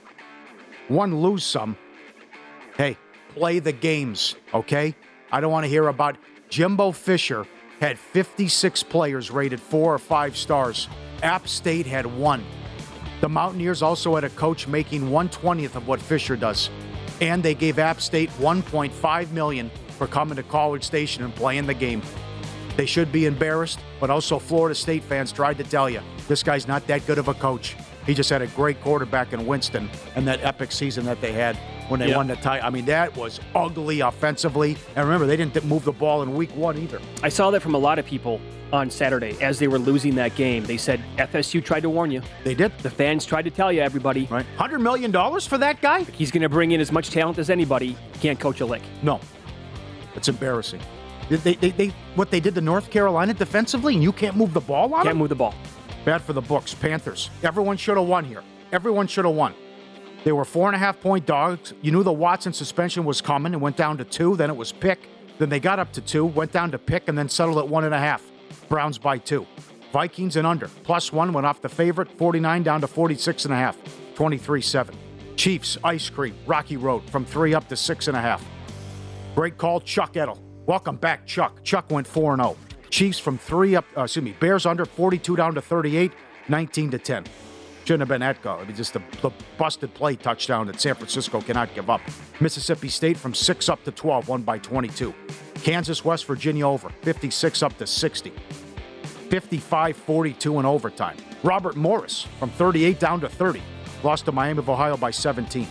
One 0.91 1.21
lose 1.21 1.45
some, 1.45 1.77
Hey, 2.75 2.97
play 3.29 3.59
the 3.59 3.71
games, 3.71 4.35
okay? 4.53 4.93
I 5.31 5.39
don't 5.39 5.49
want 5.49 5.63
to 5.63 5.69
hear 5.69 5.87
about 5.87 6.17
Jimbo 6.49 6.91
Fisher 6.91 7.47
had 7.79 7.97
56 7.97 8.83
players 8.83 9.31
rated 9.31 9.61
four 9.61 9.93
or 9.93 9.97
five 9.97 10.35
stars. 10.35 10.89
App 11.23 11.47
State 11.47 11.85
had 11.85 12.05
one. 12.05 12.43
The 13.21 13.29
Mountaineers 13.29 13.81
also 13.81 14.15
had 14.15 14.25
a 14.25 14.29
coach 14.31 14.67
making 14.67 15.03
120th 15.03 15.75
of 15.75 15.87
what 15.87 16.01
Fisher 16.01 16.35
does. 16.35 16.69
And 17.21 17.41
they 17.41 17.55
gave 17.55 17.79
App 17.79 18.01
State 18.01 18.29
1.5 18.31 19.31
million 19.31 19.71
for 19.97 20.07
coming 20.07 20.35
to 20.35 20.43
College 20.43 20.83
Station 20.83 21.23
and 21.23 21.33
playing 21.33 21.67
the 21.67 21.73
game. 21.73 22.01
They 22.75 22.85
should 22.85 23.13
be 23.13 23.27
embarrassed, 23.27 23.79
but 24.01 24.09
also 24.09 24.39
Florida 24.39 24.75
State 24.75 25.05
fans 25.05 25.31
tried 25.31 25.57
to 25.59 25.63
tell 25.63 25.89
you 25.89 26.01
this 26.27 26.43
guy's 26.43 26.67
not 26.67 26.85
that 26.87 27.07
good 27.07 27.17
of 27.17 27.29
a 27.29 27.33
coach. 27.33 27.77
He 28.05 28.13
just 28.13 28.29
had 28.29 28.41
a 28.41 28.47
great 28.47 28.81
quarterback 28.81 29.31
in 29.33 29.45
Winston 29.45 29.89
and 30.15 30.27
that 30.27 30.43
epic 30.43 30.71
season 30.71 31.05
that 31.05 31.21
they 31.21 31.31
had 31.31 31.55
when 31.87 31.99
they 31.99 32.09
Yeah. 32.09 32.17
won 32.17 32.27
the 32.27 32.35
tie. 32.37 32.59
I 32.59 32.69
mean, 32.69 32.85
that 32.85 33.15
was 33.15 33.39
ugly 33.55 33.99
offensively. 33.99 34.77
And 34.95 35.05
remember, 35.05 35.27
they 35.27 35.37
didn't 35.37 35.63
move 35.65 35.83
the 35.85 35.91
ball 35.91 36.21
in 36.23 36.33
week 36.35 36.55
one 36.55 36.77
either. 36.77 36.99
I 37.21 37.29
saw 37.29 37.51
that 37.51 37.61
from 37.61 37.75
a 37.75 37.77
lot 37.77 37.99
of 37.99 38.05
people 38.05 38.39
on 38.73 38.89
Saturday 38.89 39.35
as 39.41 39.59
they 39.59 39.67
were 39.67 39.77
losing 39.77 40.15
that 40.15 40.33
game. 40.35 40.63
They 40.63 40.77
said 40.77 41.03
FSU 41.17 41.61
tried 41.63 41.81
to 41.81 41.89
warn 41.89 42.09
you. 42.09 42.21
They 42.43 42.53
did. 42.55 42.71
The 42.79 42.89
fans 42.89 43.25
tried 43.25 43.43
to 43.43 43.51
tell 43.51 43.71
you, 43.71 43.81
everybody. 43.81 44.27
Right. 44.31 44.45
$100 44.57 44.79
million 44.81 45.11
for 45.41 45.57
that 45.57 45.81
guy? 45.81 46.03
He's 46.03 46.31
going 46.31 46.41
to 46.43 46.49
bring 46.49 46.71
in 46.71 46.79
as 46.81 46.91
much 46.91 47.09
talent 47.11 47.37
as 47.37 47.49
anybody. 47.49 47.95
Can't 48.21 48.39
coach 48.39 48.61
a 48.61 48.65
lick. 48.65 48.81
No. 49.03 49.19
It's 50.15 50.27
embarrassing. 50.29 50.81
They, 51.29 51.53
they, 51.55 51.69
they, 51.71 51.87
what 52.15 52.29
they 52.31 52.39
did 52.41 52.55
to 52.55 52.61
North 52.61 52.89
Carolina 52.91 53.33
defensively, 53.33 53.93
and 53.93 54.03
you 54.03 54.11
can't 54.11 54.35
move 54.35 54.53
the 54.53 54.59
ball 54.59 54.85
on 54.93 55.03
Can't 55.03 55.05
them? 55.09 55.17
move 55.19 55.29
the 55.29 55.35
ball. 55.35 55.53
Bad 56.05 56.21
for 56.21 56.33
the 56.33 56.41
books. 56.41 56.73
Panthers. 56.73 57.29
Everyone 57.43 57.77
should 57.77 57.97
have 57.97 58.07
won 58.07 58.25
here. 58.25 58.43
Everyone 58.71 59.07
should 59.07 59.25
have 59.25 59.35
won. 59.35 59.53
They 60.23 60.31
were 60.31 60.45
four 60.45 60.67
and 60.67 60.75
a 60.75 60.79
half 60.79 60.99
point 60.99 61.25
dogs. 61.25 61.73
You 61.81 61.91
knew 61.91 62.03
the 62.03 62.11
Watson 62.11 62.53
suspension 62.53 63.05
was 63.05 63.21
coming 63.21 63.53
and 63.53 63.61
went 63.61 63.77
down 63.77 63.97
to 63.97 64.03
two. 64.03 64.35
Then 64.35 64.49
it 64.49 64.55
was 64.55 64.71
pick. 64.71 64.99
Then 65.37 65.49
they 65.49 65.59
got 65.59 65.79
up 65.79 65.91
to 65.93 66.01
two, 66.01 66.25
went 66.25 66.51
down 66.51 66.71
to 66.71 66.77
pick, 66.77 67.07
and 67.07 67.17
then 67.17 67.27
settled 67.27 67.57
at 67.57 67.67
one 67.67 67.83
and 67.83 67.93
a 67.93 67.99
half. 67.99 68.23
Browns 68.69 68.97
by 68.97 69.17
two. 69.17 69.47
Vikings 69.91 70.35
and 70.35 70.45
under. 70.45 70.67
Plus 70.83 71.11
one 71.11 71.33
went 71.33 71.45
off 71.47 71.61
the 71.61 71.69
favorite, 71.69 72.09
49 72.11 72.63
down 72.63 72.81
to 72.81 72.87
46 72.87 73.45
and 73.45 73.53
a 73.53 73.57
half. 73.57 73.77
23 74.15 74.61
7. 74.61 74.95
Chiefs, 75.35 75.77
ice 75.83 76.09
cream, 76.09 76.35
Rocky 76.45 76.77
Road 76.77 77.09
from 77.09 77.25
three 77.25 77.53
up 77.53 77.67
to 77.69 77.75
six 77.75 78.07
and 78.07 78.15
a 78.15 78.21
half. 78.21 78.45
Great 79.35 79.57
call, 79.57 79.81
Chuck 79.81 80.15
Edel. 80.15 80.39
Welcome 80.67 80.97
back, 80.97 81.25
Chuck. 81.25 81.63
Chuck 81.63 81.89
went 81.89 82.05
4 82.05 82.37
0. 82.37 82.55
Chiefs 82.91 83.17
from 83.17 83.37
three 83.37 83.75
up, 83.75 83.85
uh, 83.97 84.03
excuse 84.03 84.23
me, 84.23 84.35
Bears 84.39 84.65
under 84.65 84.85
42 84.85 85.37
down 85.37 85.55
to 85.55 85.61
38, 85.61 86.11
19 86.49 86.91
to 86.91 86.99
10. 86.99 87.25
Shouldn't 87.85 88.01
have 88.01 88.09
been 88.09 88.19
that 88.19 88.41
goal. 88.43 88.59
I 88.59 88.65
mean, 88.65 88.75
just 88.75 88.93
the, 88.93 89.01
the 89.21 89.31
busted 89.57 89.93
play 89.93 90.15
touchdown 90.15 90.67
that 90.67 90.79
San 90.79 90.93
Francisco 90.95 91.41
cannot 91.41 91.73
give 91.73 91.89
up. 91.89 92.01
Mississippi 92.39 92.89
State 92.89 93.17
from 93.17 93.33
6 93.33 93.69
up 93.69 93.83
to 93.85 93.91
12, 93.91 94.27
won 94.27 94.41
by 94.43 94.59
22. 94.59 95.13
Kansas, 95.63 96.05
West 96.05 96.25
Virginia 96.25 96.67
over, 96.67 96.89
56 97.01 97.63
up 97.63 97.75
to 97.77 97.87
60. 97.87 98.33
55 99.29 99.95
42 99.95 100.59
in 100.59 100.65
overtime. 100.65 101.17
Robert 101.43 101.77
Morris 101.77 102.27
from 102.37 102.49
38 102.51 102.99
down 102.99 103.21
to 103.21 103.29
30, 103.29 103.61
lost 104.03 104.25
to 104.25 104.31
Miami 104.31 104.59
of 104.59 104.69
Ohio 104.69 104.97
by 104.97 105.09
17. 105.09 105.65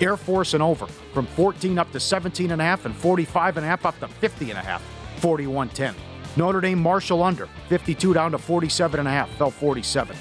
Air 0.00 0.16
Force 0.16 0.54
and 0.54 0.62
over 0.62 0.86
from 0.86 1.26
14 1.26 1.78
up 1.78 1.92
to 1.92 2.00
17 2.00 2.50
and 2.50 2.62
a 2.62 2.64
half 2.64 2.86
and 2.86 2.96
45 2.96 3.58
and 3.58 3.66
a 3.66 3.68
half 3.68 3.84
up 3.84 3.98
to 4.00 4.08
50 4.08 4.50
and 4.50 4.58
a 4.58 4.62
half, 4.62 4.82
41 5.18 5.68
10. 5.68 5.94
Notre 6.36 6.60
Dame 6.60 6.78
Marshall 6.78 7.22
under 7.22 7.46
52 7.68 8.14
down 8.14 8.32
to 8.32 8.38
47 8.38 9.00
and 9.00 9.08
a 9.08 9.10
half, 9.10 9.30
fell 9.36 9.50
47. 9.50 10.16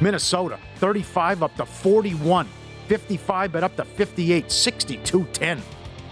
Minnesota 0.00 0.58
35 0.76 1.42
up 1.42 1.54
to 1.56 1.64
41, 1.64 2.46
55 2.86 3.52
but 3.52 3.64
up 3.64 3.76
to 3.76 3.84
58, 3.84 4.50
62 4.50 5.24
10. 5.32 5.62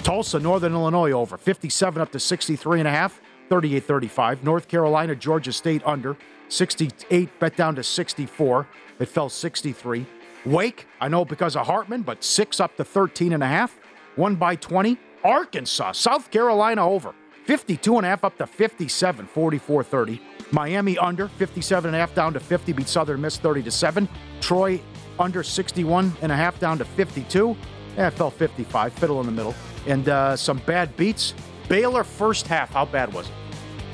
Tulsa, 0.02 0.38
Northern 0.38 0.72
Illinois 0.72 1.12
over 1.12 1.36
57 1.36 2.00
up 2.00 2.12
to 2.12 2.20
63 2.20 2.80
and 2.80 2.88
a 2.88 2.90
half, 2.90 3.20
38 3.48 3.84
35. 3.84 4.44
North 4.44 4.68
Carolina, 4.68 5.14
Georgia 5.14 5.52
State 5.52 5.82
under 5.84 6.16
68, 6.48 7.38
bet 7.38 7.56
down 7.56 7.74
to 7.74 7.82
64. 7.82 8.66
It 8.98 9.08
fell 9.08 9.28
63. 9.28 10.06
Wake, 10.44 10.86
I 11.00 11.08
know 11.08 11.24
because 11.24 11.56
of 11.56 11.66
Hartman, 11.66 12.02
but 12.02 12.22
6 12.22 12.60
up 12.60 12.76
to 12.76 12.84
13 12.84 13.32
and 13.32 13.42
a 13.42 13.48
half, 13.48 13.76
1 14.14 14.36
by 14.36 14.56
20. 14.56 14.96
Arkansas, 15.24 15.92
South 15.92 16.30
Carolina 16.30 16.86
over 16.86 17.14
52 17.46 17.96
and 17.96 18.04
a 18.04 18.08
half 18.08 18.24
up 18.24 18.36
to 18.38 18.46
57, 18.46 19.26
44 19.26 19.84
30. 19.84 20.20
Miami 20.50 20.98
under 20.98 21.28
57 21.28 21.88
and 21.88 21.96
a 21.96 21.98
half 21.98 22.14
down 22.14 22.32
to 22.32 22.40
50, 22.40 22.72
beat 22.72 22.88
Southern 22.88 23.20
Miss 23.20 23.36
30 23.38 23.62
to 23.62 23.70
7. 23.70 24.08
Troy 24.40 24.80
under 25.18 25.42
61 25.42 26.12
and 26.22 26.32
a 26.32 26.36
half 26.36 26.58
down 26.58 26.78
to 26.78 26.84
52. 26.84 27.56
Yeah, 27.96 28.10
fell 28.10 28.30
55, 28.30 28.92
fiddle 28.92 29.20
in 29.20 29.26
the 29.26 29.32
middle. 29.32 29.54
And 29.86 30.08
uh, 30.08 30.36
some 30.36 30.58
bad 30.66 30.96
beats. 30.96 31.34
Baylor 31.68 32.04
first 32.04 32.46
half, 32.46 32.72
how 32.72 32.84
bad 32.84 33.12
was 33.12 33.28
it? 33.28 33.32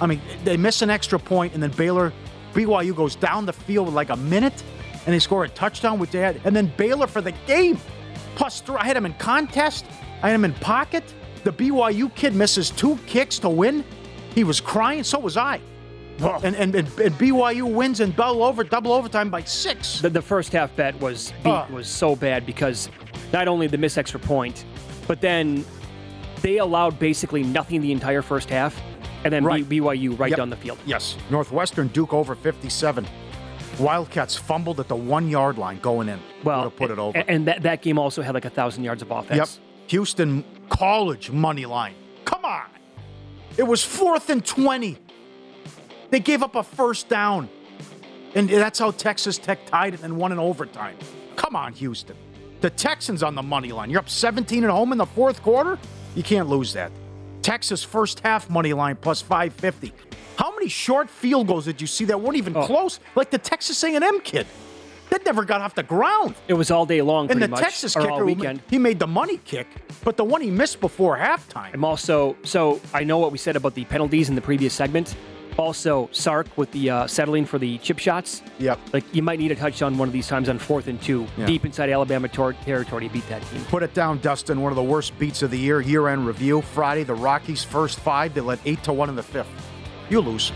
I 0.01 0.07
mean, 0.07 0.21
they 0.45 0.57
miss 0.57 0.83
an 0.83 0.91
extra 0.91 1.19
point, 1.19 1.55
and 1.55 1.62
then 1.62 1.71
Baylor, 1.73 2.12
BYU 2.55 2.95
goes 2.95 3.15
down 3.15 3.47
the 3.47 3.53
field 3.53 3.87
with 3.87 3.95
like 3.95 4.11
a 4.11 4.17
minute, 4.17 4.62
and 5.07 5.15
they 5.15 5.19
score 5.19 5.45
a 5.45 5.49
touchdown 5.49 5.99
with 5.99 6.11
that, 6.12 6.37
and 6.45 6.57
then 6.57 6.73
Baylor 6.77 7.07
for 7.07 7.21
the 7.21 7.33
game. 7.47 7.79
Plus 8.35 8.61
three. 8.61 8.77
I 8.77 8.87
had 8.87 8.97
him 8.97 9.07
in 9.07 9.15
contest. 9.15 9.85
I 10.23 10.29
had 10.29 10.35
him 10.35 10.45
in 10.45 10.55
pocket. 10.55 11.05
The 11.44 11.52
BYU 11.52 12.14
kid 12.14 12.35
misses 12.35 12.70
two 12.70 12.96
kicks 13.07 13.38
to 13.40 13.48
win. 13.48 13.85
He 14.35 14.44
was 14.44 14.61
crying. 14.61 15.02
So 15.05 15.18
was 15.18 15.37
I. 15.37 15.61
And, 16.20 16.55
and, 16.55 16.74
and, 16.74 16.87
and 17.00 17.14
BYU 17.18 17.72
wins 17.72 17.98
in 18.00 18.12
double 18.12 18.44
over 18.44 18.62
double 18.62 18.92
overtime 18.92 19.28
by 19.31 19.42
six. 19.42 20.00
The, 20.00 20.11
the 20.11 20.22
first 20.22 20.52
half 20.52 20.74
bet 20.76 20.98
was 21.00 21.33
beat, 21.42 21.50
Uh. 21.50 21.66
was 21.72 21.88
so 21.88 22.14
bad 22.14 22.46
because 22.46 22.88
not 23.33 23.48
only 23.48 23.66
the 23.66 23.78
missed 23.78 23.98
extra 23.98 24.20
point, 24.20 24.64
but 25.09 25.20
then 25.20 25.64
they 26.42 26.59
allowed 26.59 26.98
basically 26.98 27.42
nothing 27.42 27.81
the 27.81 27.90
entire 27.90 28.22
first 28.22 28.50
half, 28.50 28.81
and 29.24 29.33
then 29.33 29.42
Right. 29.42 29.64
BYU 29.68 30.16
right 30.16 30.31
Yep. 30.31 30.37
down 30.37 30.50
the 30.50 30.57
field. 30.57 30.78
Yes. 30.87 31.16
Northwestern 31.31 31.88
Duke 31.88 32.12
over 32.12 32.35
57. 32.37 33.05
Wildcats 33.81 34.37
fumbled 34.37 34.78
at 34.81 34.87
the 34.88 34.94
one 34.96 35.28
yard 35.28 35.59
line 35.59 35.78
going 35.81 36.09
in. 36.09 36.20
Well, 36.44 36.70
put 36.70 36.90
it 36.90 36.98
over. 36.98 37.18
And 37.26 37.46
that, 37.48 37.62
that 37.62 37.83
game 37.83 37.98
also 37.98 38.22
had 38.22 38.35
like 38.35 38.44
a 38.44 38.50
thousand 38.50 38.85
yards 38.85 39.02
of 39.02 39.11
offense. 39.11 39.59
Yep. 39.59 39.64
Houston 39.92 40.42
College 40.70 41.31
money 41.31 41.66
line. 41.66 41.94
Come 42.24 42.46
on. 42.46 42.64
It 43.59 43.62
was 43.64 43.85
fourth 43.85 44.31
and 44.31 44.42
20. 44.42 44.96
They 46.09 46.18
gave 46.18 46.42
up 46.42 46.55
a 46.55 46.62
first 46.62 47.11
down. 47.11 47.50
And 48.35 48.48
that's 48.48 48.78
how 48.78 48.92
Texas 48.92 49.37
Tech 49.37 49.66
tied 49.66 49.92
it 49.92 50.02
and 50.02 50.16
won 50.16 50.33
in 50.33 50.38
overtime. 50.38 50.96
Come 51.37 51.55
on, 51.55 51.74
Houston. 51.74 52.16
The 52.62 52.70
Texans 52.70 53.22
on 53.22 53.35
the 53.35 53.42
money 53.42 53.70
line. 53.70 53.90
You're 53.90 54.00
up 54.00 54.09
17 54.09 54.64
at 54.64 54.70
home 54.70 54.92
in 54.92 54.98
the 54.98 55.05
fourth 55.05 55.42
quarter? 55.42 55.78
You 56.14 56.22
can't 56.22 56.48
lose 56.48 56.72
that. 56.72 56.90
Texas 57.42 57.85
first 57.85 58.20
half 58.20 58.48
money 58.48 58.72
line 58.72 58.96
plus 58.96 59.20
550. 59.20 59.92
How 60.37 60.55
many 60.55 60.68
short 60.68 61.11
field 61.11 61.48
goals 61.48 61.66
did 61.66 61.83
you 61.83 61.87
see 61.87 62.07
that 62.07 62.18
weren't 62.18 62.38
even 62.38 62.57
oh. 62.57 62.64
close? 62.64 62.98
Like 63.14 63.31
the 63.31 63.37
Texas 63.37 63.85
A&M 63.85 64.20
kid. 64.20 64.46
That 65.12 65.25
never 65.27 65.44
got 65.44 65.61
off 65.61 65.75
the 65.75 65.83
ground. 65.83 66.35
It 66.48 66.55
was 66.55 66.70
all 66.70 66.87
day 66.87 67.03
long, 67.03 67.25
And 67.31 67.33
pretty 67.38 67.46
the 67.46 67.51
much, 67.51 67.61
Texas 67.61 67.94
or 67.96 68.01
kicker, 68.01 68.12
all 68.12 68.25
weekend. 68.25 68.62
he 68.70 68.79
made 68.79 68.98
the 68.98 69.07
money 69.07 69.37
kick, 69.44 69.66
but 70.05 70.16
the 70.16 70.25
one 70.25 70.40
he 70.40 70.51
missed 70.51 70.81
before 70.81 71.18
halftime. 71.18 71.75
I'm 71.75 71.85
also 71.85 72.35
so 72.44 72.81
I 72.94 73.05
know 73.05 73.18
what 73.18 73.31
we 73.31 73.38
said 73.38 73.55
about 73.57 73.75
the 73.75 73.85
penalties 73.85 74.29
in 74.31 74.35
the 74.35 74.40
previous 74.40 74.72
segment. 74.72 75.14
Also, 75.59 76.09
Sark 76.12 76.46
with 76.57 76.70
the 76.72 76.88
uh, 76.88 77.07
settling 77.07 77.44
for 77.44 77.59
the 77.59 77.77
chip 77.79 77.98
shots. 77.98 78.40
Yep. 78.59 78.79
Like 78.94 79.05
you 79.14 79.20
might 79.22 79.38
need 79.38 79.53
a 79.53 79.55
touchdown 79.55 79.98
one 79.98 80.09
of 80.09 80.12
these 80.14 80.27
times 80.27 80.48
on 80.48 80.59
fourth 80.59 80.87
and 80.88 80.98
two, 81.03 81.27
Yeah. 81.37 81.44
deep 81.44 81.66
inside 81.66 81.90
Alabama 81.90 82.27
tor- 82.29 82.55
territory 82.55 83.07
to 83.09 83.12
beat 83.12 83.29
that 83.29 83.42
team. 83.51 83.62
Put 83.66 83.83
it 83.83 83.92
down, 83.92 84.18
Dustin. 84.20 84.62
One 84.62 84.72
of 84.72 84.77
the 84.77 84.83
worst 84.83 85.18
beats 85.18 85.42
of 85.42 85.51
the 85.51 85.59
year. 85.59 85.83
Year-end 85.83 86.27
review. 86.27 86.62
Friday, 86.62 87.05
the 87.05 87.14
Rockies 87.14 87.62
first 87.62 88.01
five. 88.01 88.33
They 88.33 88.40
led 88.40 88.61
eight 88.64 88.83
to 88.85 88.94
one 88.94 89.11
in 89.11 89.14
the 89.14 89.22
fifth. 89.22 89.46
You 90.09 90.20
lose. 90.20 90.53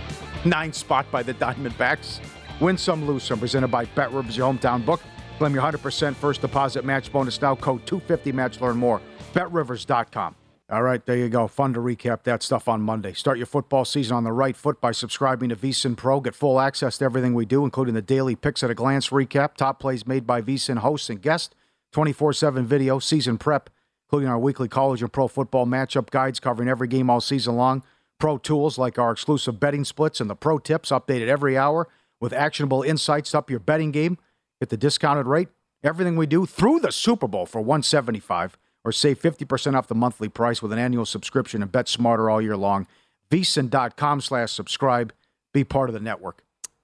Nine 0.47 0.73
spot 0.73 1.05
by 1.11 1.23
the 1.23 1.35
Diamondbacks. 1.35 2.21
Win 2.61 2.79
some, 2.79 3.07
lose 3.07 3.25
some. 3.25 3.39
Presented 3.39 3.69
by 3.69 3.85
BetRivers, 3.87 4.37
your 4.37 4.53
hometown 4.53 4.85
book. 4.85 5.01
Claim 5.39 5.55
your 5.55 5.63
100% 5.63 6.15
first 6.15 6.41
deposit 6.41 6.85
match 6.85 7.13
bonus 7.13 7.41
now. 7.41 7.55
Code 7.55 7.87
250 7.87 8.33
match. 8.33 8.61
Learn 8.61 8.77
more. 8.77 9.01
BetRivers.com. 9.35 10.35
All 10.69 10.83
right, 10.83 11.05
there 11.07 11.17
you 11.17 11.29
go. 11.29 11.47
Fun 11.47 11.75
to 11.75 11.81
recap 11.81 12.25
that 12.25 12.43
stuff 12.43 12.67
on 12.67 12.83
Monday. 12.83 13.13
Start 13.13 13.37
your 13.37 13.47
football 13.47 13.85
season 13.85 14.17
on 14.17 14.25
the 14.25 14.33
right 14.33 14.57
foot 14.57 14.81
by 14.81 14.91
subscribing 14.91 15.51
to 15.51 15.57
VSIN 15.57 15.97
Pro. 15.97 16.19
Get 16.19 16.35
full 16.35 16.59
access 16.59 16.99
to 16.99 17.05
everything 17.05 17.35
we 17.35 17.47
do, 17.47 17.65
including 17.65 17.95
the 17.95 18.03
daily 18.03 18.35
picks 18.35 18.65
at 18.65 18.71
a 18.71 18.75
glance 18.75 19.11
recap, 19.11 19.55
top 19.55 19.79
plays 19.79 20.09
made 20.09 20.27
by 20.27 20.43
VSIN 20.43 20.79
hosts 20.79 21.09
and 21.09 21.23
guests, 21.23 21.55
24 21.93 22.33
7 22.33 22.67
video, 22.67 22.99
season 22.99 23.39
prep, 23.39 23.71
including 24.09 24.29
our 24.29 24.41
weekly 24.41 24.67
college 24.67 25.03
and 25.03 25.13
pro 25.13 25.29
football 25.29 25.67
matchup 25.67 26.11
guides 26.11 26.41
covering 26.41 26.69
every 26.69 26.89
game 26.89 27.09
all 27.11 27.21
season 27.21 27.55
long. 27.55 27.85
Pro 28.19 28.37
tools 28.37 28.77
like 28.77 28.99
our 28.99 29.13
exclusive 29.13 29.61
betting 29.61 29.85
splits 29.85 30.21
and 30.21 30.29
the 30.29 30.35
pro 30.35 30.59
tips 30.59 30.89
updated 30.89 31.29
every 31.29 31.57
hour 31.57 31.87
with 32.21 32.33
actionable 32.33 32.83
insights 32.83 33.35
up 33.35 33.51
your 33.51 33.61
betting 33.61 33.91
game. 33.91 34.19
Get 34.61 34.71
the 34.71 34.77
discounted 34.77 35.27
rate. 35.27 35.49
Everything 35.83 36.17
we 36.17 36.27
do 36.27 36.47
through 36.47 36.81
the 36.81 36.91
Super 36.91 37.29
Bowl 37.29 37.47
for 37.47 37.61
175 37.61 38.57
or 38.85 38.93
save 38.93 39.21
50% 39.21 39.77
off 39.77 39.89
the 39.89 39.95
monthly 39.95 40.29
price 40.29 40.63
with 40.63 40.73
an 40.73 40.79
annual 40.79 41.05
subscription 41.05 41.63
and 41.63 41.71
bet 41.71 41.89
smarter 41.89 42.31
all 42.31 42.41
year 42.41 42.57
long. 42.57 42.87
VSIN.com 43.31 44.21
slash 44.21 44.53
subscribe. 44.53 45.13
Be 45.53 45.65
part 45.65 45.91
of 45.91 45.95
the 45.95 46.01
network. 46.01 46.43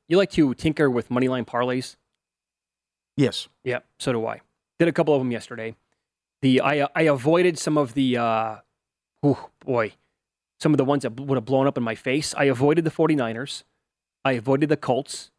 You 0.08 0.16
like 0.16 0.30
to 0.32 0.52
tinker 0.54 0.90
with 0.90 1.08
moneyline 1.08 1.46
parlays? 1.46 1.96
Yes. 3.16 3.48
Yeah, 3.64 3.80
so 3.98 4.12
do 4.12 4.26
I. 4.26 4.40
Did 4.78 4.88
a 4.88 4.92
couple 4.92 5.14
of 5.14 5.20
them 5.20 5.30
yesterday. 5.30 5.76
The 6.40 6.60
I 6.60 6.88
I 6.94 7.02
avoided 7.02 7.58
some 7.58 7.78
of 7.78 7.94
the 7.94 8.16
uh 8.16 8.56
ooh, 9.24 9.38
boy, 9.64 9.92
some 10.60 10.72
of 10.72 10.78
the 10.78 10.84
ones 10.84 11.02
that 11.02 11.18
would 11.20 11.36
have 11.36 11.44
blown 11.44 11.66
up 11.66 11.78
in 11.78 11.84
my 11.84 11.94
face. 11.94 12.34
I 12.36 12.44
avoided 12.44 12.84
the 12.84 12.90
49ers. 12.90 13.62
I 14.24 14.32
avoided 14.32 14.68
the 14.68 14.76
Colts. 14.76 15.30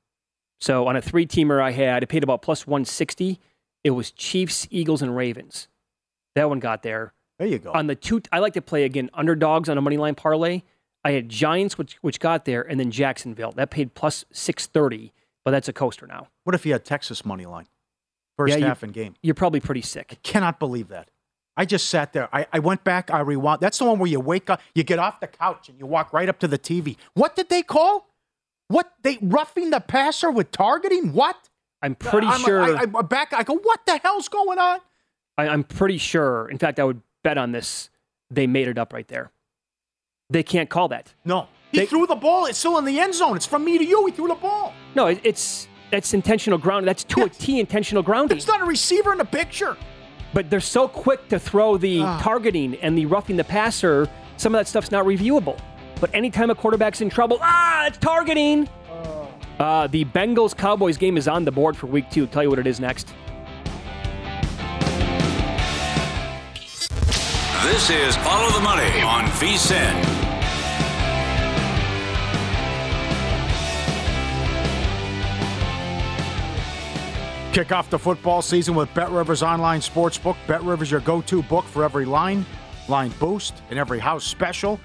So 0.60 0.88
on 0.88 0.96
a 0.96 1.02
three-teamer 1.02 1.62
I 1.62 1.72
had, 1.72 2.04
it 2.04 2.08
paid 2.08 2.24
about 2.24 2.42
plus 2.42 2.66
160. 2.68 3.40
It 3.84 3.92
was 3.92 4.12
Chiefs, 4.12 4.68
Eagles 4.72 5.02
and 5.02 5.16
Ravens. 5.16 5.68
That 6.36 6.50
one 6.50 6.60
got 6.60 6.84
there. 6.84 7.14
There 7.40 7.48
you 7.48 7.60
go. 7.60 7.72
On 7.74 7.88
the 7.88 7.96
two 7.96 8.22
I 8.32 8.40
like 8.40 8.54
to 8.54 8.62
play 8.62 8.84
again 8.84 9.10
underdogs 9.14 9.68
on 9.70 9.78
a 9.78 9.82
moneyline 9.82 10.16
parlay. 10.16 10.62
I 11.04 11.12
had 11.12 11.28
Giants 11.30 11.78
which 11.78 11.96
which 12.02 12.20
got 12.20 12.46
there 12.46 12.62
and 12.62 12.80
then 12.80 12.92
Jacksonville. 12.92 13.52
That 13.52 13.70
paid 13.72 13.94
plus 13.94 14.24
630, 14.32 15.12
but 15.44 15.52
that's 15.52 15.68
a 15.68 15.74
coaster 15.74 16.08
now. 16.08 16.28
What 16.46 16.56
if 16.56 16.66
you 16.66 16.72
had 16.72 16.86
Texas 16.86 17.26
money 17.26 17.46
line? 17.46 17.68
First 18.38 18.52
Yeah, 18.54 18.58
you- 18.60 18.66
half 18.66 18.84
and 18.84 18.94
game. 18.94 19.16
You're 19.22 19.36
probably 19.36 19.60
pretty 19.60 19.82
sick. 19.82 20.08
I 20.12 20.16
Cannot 20.24 20.60
believe 20.60 20.88
that. 20.90 21.10
I 21.56 21.66
just 21.66 21.90
sat 21.90 22.14
there. 22.14 22.30
I, 22.34 22.48
I 22.52 22.60
went 22.60 22.84
back. 22.84 23.12
I 23.12 23.20
rewound. 23.20 23.60
That's 23.62 23.78
the 23.78 23.86
one 23.86 24.00
where 24.00 24.10
you 24.10 24.20
wake 24.20 24.50
up, 24.50 24.60
you 24.74 24.84
get 24.84 24.98
off 24.98 25.20
the 25.20 25.28
couch, 25.28 25.70
and 25.70 25.78
you 25.78 25.86
walk 25.86 26.12
right 26.12 26.28
up 26.28 26.40
to 26.40 26.48
the 26.48 26.58
TV. 26.58 26.98
What 27.14 27.36
did 27.36 27.50
they 27.50 27.62
call? 27.62 28.08
What 28.74 28.92
they 29.04 29.20
roughing 29.22 29.70
the 29.70 29.80
passer 29.80 30.32
with 30.32 30.52
targeting? 30.52 31.14
What? 31.14 31.38
I'm 31.84 31.94
pretty 31.96 32.26
I'm- 32.28 32.40
sure 32.42 32.62
I, 32.64 32.82
I, 32.82 32.86
back. 33.04 33.32
I 33.34 33.44
go. 33.44 33.56
What 33.56 33.86
the 33.86 33.98
hell's 33.98 34.28
going 34.30 34.58
on? 34.58 34.80
I, 35.38 35.48
I'm 35.48 35.64
pretty 35.64 36.00
sure. 36.00 36.50
In 36.50 36.58
fact, 36.58 36.80
I 36.80 36.84
would 36.84 37.02
bet 37.24 37.38
on 37.38 37.52
this. 37.52 37.90
They 38.32 38.48
made 38.48 38.68
it 38.68 38.80
up 38.80 38.92
right 38.94 39.08
there. 39.08 39.32
They 40.32 40.42
can't 40.42 40.70
call 40.70 40.88
that. 40.88 41.14
No, 41.24 41.48
he 41.72 41.86
threw 41.86 42.08
the 42.08 42.16
ball. 42.16 42.46
It's 42.48 42.58
still 42.58 42.80
in 42.80 42.86
the 42.86 43.00
end 43.00 43.14
zone. 43.14 43.36
It's 43.36 43.46
from 43.46 43.64
me 43.64 43.78
to 43.78 43.86
you. 43.86 44.06
He 44.08 44.12
threw 44.12 44.28
the 44.28 44.34
ball. 44.36 44.74
No, 44.96 45.06
it, 45.08 45.20
it's 45.24 45.68
that's 45.92 46.16
intentional 46.16 46.58
ground. 46.58 46.88
That's 46.88 47.04
to 47.04 47.26
a 47.26 47.30
T 47.30 47.60
intentional 47.60 48.02
grounding. 48.02 48.38
It's 48.38 48.48
not 48.48 48.62
a 48.62 48.66
receiver 48.66 49.12
in 49.12 49.20
the 49.20 49.26
picture. 49.26 49.78
But 50.34 50.50
they're 50.50 50.60
so 50.62 50.88
quick 50.88 51.30
to 51.30 51.38
throw 51.38 51.78
the 51.78 52.02
Ah. 52.02 52.20
targeting 52.24 52.74
and 52.78 52.98
the 52.98 53.06
roughing 53.06 53.38
the 53.38 53.44
passer. 53.44 54.10
Some 54.38 54.56
of 54.56 54.60
that 54.60 54.68
stuff's 54.68 54.90
not 54.90 55.06
reviewable. 55.06 55.60
But 56.04 56.14
anytime 56.14 56.50
a 56.50 56.56
quarterback's 56.56 57.00
in 57.00 57.10
trouble, 57.10 57.38
ah, 57.42 57.88
it's 57.88 57.98
targeting. 57.98 58.68
Uh, 59.58 59.88
the 59.88 60.04
Bengals 60.04 60.54
Cowboys 60.54 60.98
game 60.98 61.16
is 61.16 61.30
on 61.30 61.46
the 61.46 61.52
board 61.54 61.78
for 61.78 61.88
week 61.88 62.10
two. 62.10 62.28
Tell 62.28 62.44
you 62.44 62.50
what 62.50 62.60
it 62.60 62.68
is 62.68 62.82
next. 62.82 63.14
This 67.64 67.90
is 67.90 68.18
Follow 68.18 68.52
the 68.52 68.60
Money 68.60 69.02
on 69.02 69.24
VSIN. 69.40 69.94
Kick 77.54 77.72
off 77.72 77.90
the 77.90 77.98
football 77.98 78.42
season 78.42 78.76
with 78.76 78.94
Bet 78.94 79.10
Rivers 79.10 79.42
Online 79.42 79.80
Sportsbook. 79.80 80.36
Bet 80.48 80.62
Rivers, 80.64 80.92
your 80.92 81.00
go 81.00 81.22
to 81.22 81.42
book 81.44 81.64
for 81.64 81.86
every 81.86 82.04
line, 82.04 82.46
line 82.90 83.14
boost, 83.22 83.62
and 83.70 83.80
every 83.80 84.00
house 84.00 84.26
special. 84.26 84.82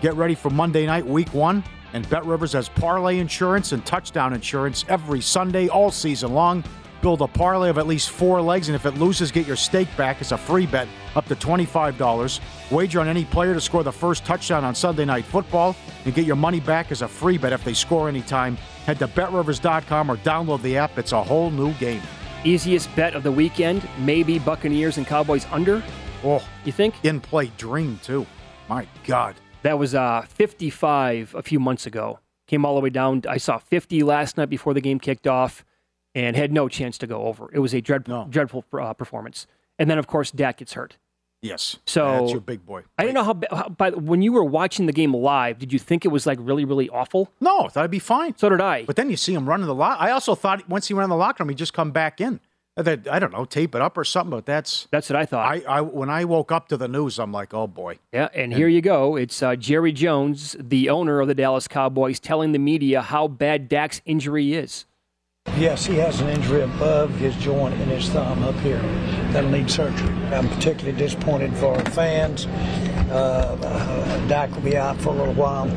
Get 0.00 0.14
ready 0.14 0.34
for 0.34 0.50
Monday 0.50 0.86
night, 0.86 1.06
week 1.06 1.32
one. 1.32 1.64
And 1.92 2.08
Bet 2.10 2.24
Rivers 2.24 2.52
has 2.52 2.68
parlay 2.68 3.18
insurance 3.18 3.72
and 3.72 3.84
touchdown 3.86 4.32
insurance 4.32 4.84
every 4.88 5.20
Sunday, 5.20 5.68
all 5.68 5.90
season 5.90 6.32
long. 6.34 6.64
Build 7.00 7.20
a 7.20 7.26
parlay 7.26 7.68
of 7.68 7.78
at 7.78 7.86
least 7.86 8.10
four 8.10 8.40
legs, 8.40 8.68
and 8.68 8.74
if 8.74 8.86
it 8.86 8.94
loses, 8.98 9.30
get 9.30 9.46
your 9.46 9.56
stake 9.56 9.94
back. 9.96 10.20
It's 10.20 10.32
a 10.32 10.38
free 10.38 10.66
bet 10.66 10.88
up 11.14 11.26
to 11.26 11.36
$25. 11.36 12.40
Wager 12.70 13.00
on 13.00 13.08
any 13.08 13.24
player 13.26 13.54
to 13.54 13.60
score 13.60 13.82
the 13.82 13.92
first 13.92 14.24
touchdown 14.24 14.64
on 14.64 14.74
Sunday 14.74 15.04
Night 15.04 15.24
Football 15.24 15.76
and 16.04 16.14
get 16.14 16.24
your 16.24 16.34
money 16.36 16.60
back 16.60 16.90
as 16.90 17.02
a 17.02 17.08
free 17.08 17.38
bet 17.38 17.52
if 17.52 17.62
they 17.62 17.74
score 17.74 18.08
anytime. 18.08 18.56
Head 18.86 18.98
to 18.98 19.06
betrivers.com 19.06 20.10
or 20.10 20.16
download 20.16 20.62
the 20.62 20.76
app. 20.76 20.98
It's 20.98 21.12
a 21.12 21.22
whole 21.22 21.50
new 21.50 21.72
game. 21.74 22.02
Easiest 22.42 22.94
bet 22.96 23.14
of 23.14 23.22
the 23.22 23.32
weekend, 23.32 23.86
maybe 23.98 24.38
Buccaneers 24.38 24.96
and 24.96 25.06
Cowboys 25.06 25.46
under. 25.52 25.82
Oh, 26.24 26.42
you 26.64 26.72
think? 26.72 26.94
In 27.04 27.20
play 27.20 27.52
dream, 27.58 28.00
too. 28.02 28.26
My 28.68 28.88
God. 29.06 29.36
That 29.64 29.78
was 29.78 29.94
uh, 29.94 30.22
55 30.28 31.34
a 31.34 31.42
few 31.42 31.58
months 31.58 31.86
ago. 31.86 32.20
Came 32.46 32.66
all 32.66 32.74
the 32.74 32.82
way 32.82 32.90
down. 32.90 33.22
I 33.26 33.38
saw 33.38 33.56
50 33.56 34.02
last 34.02 34.36
night 34.36 34.50
before 34.50 34.74
the 34.74 34.82
game 34.82 35.00
kicked 35.00 35.26
off 35.26 35.64
and 36.14 36.36
had 36.36 36.52
no 36.52 36.68
chance 36.68 36.98
to 36.98 37.06
go 37.06 37.22
over. 37.22 37.48
It 37.50 37.60
was 37.60 37.72
a 37.74 37.80
dread, 37.80 38.04
dreadful 38.28 38.64
uh, 38.78 38.92
performance. 38.92 39.46
And 39.78 39.90
then, 39.90 39.96
of 39.98 40.06
course, 40.06 40.30
Dak 40.30 40.58
gets 40.58 40.74
hurt. 40.74 40.98
Yes. 41.40 41.76
So 41.86 42.20
That's 42.20 42.32
your 42.32 42.40
big 42.42 42.66
boy. 42.66 42.82
I 42.98 43.04
didn't 43.04 43.14
know 43.14 43.24
how, 43.24 43.40
how. 43.56 43.68
But 43.70 44.02
when 44.02 44.20
you 44.20 44.32
were 44.32 44.44
watching 44.44 44.84
the 44.84 44.92
game 44.92 45.14
live, 45.14 45.58
did 45.58 45.72
you 45.72 45.78
think 45.78 46.04
it 46.04 46.08
was 46.08 46.26
like 46.26 46.38
really, 46.40 46.66
really 46.66 46.90
awful? 46.90 47.30
No, 47.40 47.60
I 47.60 47.68
thought 47.68 47.80
it'd 47.80 47.90
be 47.90 47.98
fine. 47.98 48.36
So 48.36 48.50
did 48.50 48.60
I. 48.60 48.84
But 48.84 48.96
then 48.96 49.08
you 49.08 49.16
see 49.16 49.32
him 49.32 49.48
running 49.48 49.66
the 49.66 49.74
lock. 49.74 49.96
I 49.98 50.10
also 50.10 50.34
thought 50.34 50.68
once 50.68 50.88
he 50.88 50.94
ran 50.94 51.04
in 51.04 51.10
the 51.10 51.16
locker 51.16 51.42
room, 51.42 51.48
he'd 51.48 51.58
just 51.58 51.72
come 51.72 51.90
back 51.90 52.20
in. 52.20 52.40
That 52.76 53.06
I 53.06 53.20
don't 53.20 53.32
know, 53.32 53.44
tape 53.44 53.76
it 53.76 53.80
up 53.80 53.96
or 53.96 54.02
something. 54.02 54.30
But 54.30 54.46
that's 54.46 54.88
that's 54.90 55.08
what 55.08 55.16
I 55.16 55.26
thought. 55.26 55.46
I, 55.46 55.62
I 55.68 55.80
when 55.80 56.10
I 56.10 56.24
woke 56.24 56.50
up 56.50 56.68
to 56.68 56.76
the 56.76 56.88
news, 56.88 57.20
I'm 57.20 57.30
like, 57.30 57.54
oh 57.54 57.68
boy. 57.68 57.98
Yeah, 58.12 58.28
and 58.34 58.52
here 58.52 58.66
you 58.66 58.80
go. 58.80 59.14
It's 59.14 59.42
uh, 59.44 59.54
Jerry 59.54 59.92
Jones, 59.92 60.56
the 60.58 60.90
owner 60.90 61.20
of 61.20 61.28
the 61.28 61.36
Dallas 61.36 61.68
Cowboys, 61.68 62.18
telling 62.18 62.50
the 62.50 62.58
media 62.58 63.00
how 63.00 63.28
bad 63.28 63.68
Dak's 63.68 64.02
injury 64.04 64.54
is. 64.54 64.86
Yes, 65.56 65.86
he 65.86 65.96
has 65.96 66.20
an 66.20 66.30
injury 66.30 66.62
above 66.62 67.14
his 67.16 67.36
joint 67.36 67.80
in 67.80 67.88
his 67.88 68.08
thumb 68.08 68.42
up 68.42 68.56
here 68.56 68.80
that'll 69.30 69.50
need 69.50 69.70
surgery. 69.70 70.12
I'm 70.32 70.48
particularly 70.48 70.98
disappointed 70.98 71.56
for 71.56 71.76
our 71.76 71.84
fans. 71.90 72.46
Uh, 73.10 73.56
uh, 73.62 74.26
Dak 74.26 74.52
will 74.52 74.62
be 74.62 74.76
out 74.76 74.96
for 75.00 75.10
a 75.10 75.12
little 75.12 75.34
while, 75.34 75.68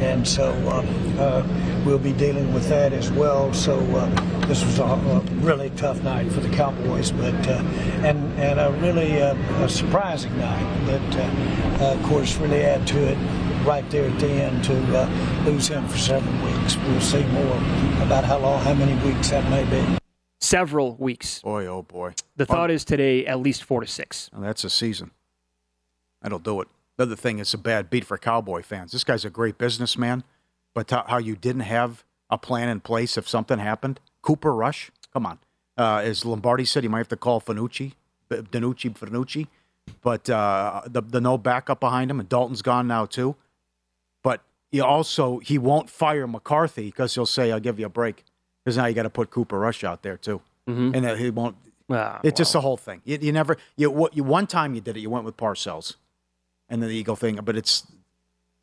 and 0.00 0.26
so 0.26 0.50
uh, 0.68 0.82
uh, 1.20 1.82
we'll 1.84 1.98
be 1.98 2.12
dealing 2.12 2.52
with 2.52 2.68
that 2.68 2.92
as 2.92 3.10
well. 3.10 3.52
So 3.52 3.78
uh, 3.78 4.46
this 4.46 4.64
was 4.64 4.78
a, 4.78 4.84
a 4.84 5.20
really 5.40 5.70
tough 5.70 6.02
night 6.02 6.30
for 6.32 6.40
the 6.40 6.48
Cowboys, 6.50 7.10
but 7.10 7.34
uh, 7.48 7.62
and 8.04 8.32
and 8.38 8.60
a 8.60 8.70
really 8.80 9.20
uh, 9.20 9.34
a 9.64 9.68
surprising 9.68 10.36
night 10.38 10.86
that, 10.86 11.16
uh, 11.16 11.84
uh, 11.84 11.94
of 11.94 12.02
course, 12.04 12.36
really 12.36 12.62
add 12.62 12.86
to 12.88 12.98
it 12.98 13.18
right 13.66 13.88
there 13.90 14.08
at 14.08 14.18
the 14.18 14.28
end 14.28 14.64
to 14.64 14.98
uh, 14.98 15.44
lose 15.44 15.68
him 15.68 15.86
for 15.88 15.98
seven 15.98 16.42
weeks. 16.44 16.76
We'll 16.76 17.00
see 17.00 17.24
more 17.26 17.56
about 18.02 18.24
how 18.24 18.38
long, 18.38 18.62
how 18.62 18.74
many 18.74 18.94
weeks 19.06 19.30
that 19.30 19.48
may 19.50 19.64
be. 19.64 19.98
Several 20.40 20.94
weeks. 20.94 21.42
Boy, 21.42 21.66
oh 21.66 21.82
boy. 21.82 22.14
The 22.36 22.46
thought 22.46 22.70
is 22.70 22.84
today 22.84 23.26
at 23.26 23.40
least 23.40 23.64
four 23.64 23.80
to 23.80 23.86
six. 23.86 24.30
Well, 24.32 24.42
that's 24.42 24.64
a 24.64 24.70
season. 24.70 25.10
That'll 26.22 26.38
do 26.38 26.60
it. 26.60 26.68
The 26.98 27.04
other 27.04 27.16
thing, 27.16 27.38
is 27.38 27.54
a 27.54 27.58
bad 27.58 27.90
beat 27.90 28.04
for 28.04 28.18
Cowboy 28.18 28.62
fans. 28.62 28.90
This 28.90 29.04
guy's 29.04 29.24
a 29.24 29.30
great 29.30 29.56
businessman, 29.56 30.24
but 30.74 30.90
how 30.90 31.04
how 31.06 31.18
you 31.18 31.36
didn't 31.36 31.62
have 31.62 32.04
a 32.28 32.36
plan 32.36 32.68
in 32.68 32.80
place 32.80 33.16
if 33.16 33.28
something 33.28 33.60
happened. 33.60 34.00
Cooper 34.20 34.52
Rush, 34.52 34.90
come 35.12 35.24
on. 35.24 35.38
Uh, 35.78 36.02
as 36.04 36.24
Lombardi 36.24 36.64
said, 36.64 36.82
you 36.82 36.90
might 36.90 36.98
have 36.98 37.08
to 37.08 37.16
call 37.16 37.40
Fanucci, 37.40 37.92
Danucci, 38.28 38.92
Fanucci, 38.98 39.46
but 40.02 40.28
uh, 40.28 40.82
the 40.86 41.00
the 41.00 41.20
no 41.20 41.38
backup 41.38 41.78
behind 41.78 42.10
him, 42.10 42.18
and 42.18 42.28
Dalton's 42.28 42.62
gone 42.62 42.88
now 42.88 43.06
too. 43.06 43.36
But 44.24 44.42
he 44.72 44.80
also 44.80 45.38
he 45.38 45.56
won't 45.56 45.88
fire 45.88 46.26
McCarthy 46.26 46.86
because 46.86 47.14
he'll 47.14 47.26
say, 47.26 47.52
"I'll 47.52 47.60
give 47.60 47.78
you 47.78 47.86
a 47.86 47.88
break," 47.88 48.24
because 48.64 48.76
now 48.76 48.86
you 48.86 48.94
got 48.94 49.04
to 49.04 49.10
put 49.10 49.30
Cooper 49.30 49.56
Rush 49.60 49.84
out 49.84 50.02
there 50.02 50.16
too, 50.16 50.40
Mhm. 50.68 50.96
and 50.96 51.04
that 51.04 51.18
he 51.18 51.30
won't. 51.30 51.54
Ah, 51.90 52.18
it's 52.24 52.38
just 52.38 52.52
the 52.52 52.60
whole 52.60 52.76
thing. 52.76 53.02
You, 53.04 53.18
you 53.20 53.30
never 53.30 53.56
you 53.76 53.88
what 53.88 54.16
you 54.16 54.24
one 54.24 54.48
time 54.48 54.74
you 54.74 54.80
did 54.80 54.96
it. 54.96 55.00
You 55.00 55.10
went 55.10 55.24
with 55.24 55.36
Parcells, 55.36 55.94
and 56.68 56.82
then 56.82 56.88
the 56.88 56.96
Eagle 56.96 57.16
thing. 57.16 57.36
But 57.44 57.56
it's 57.56 57.86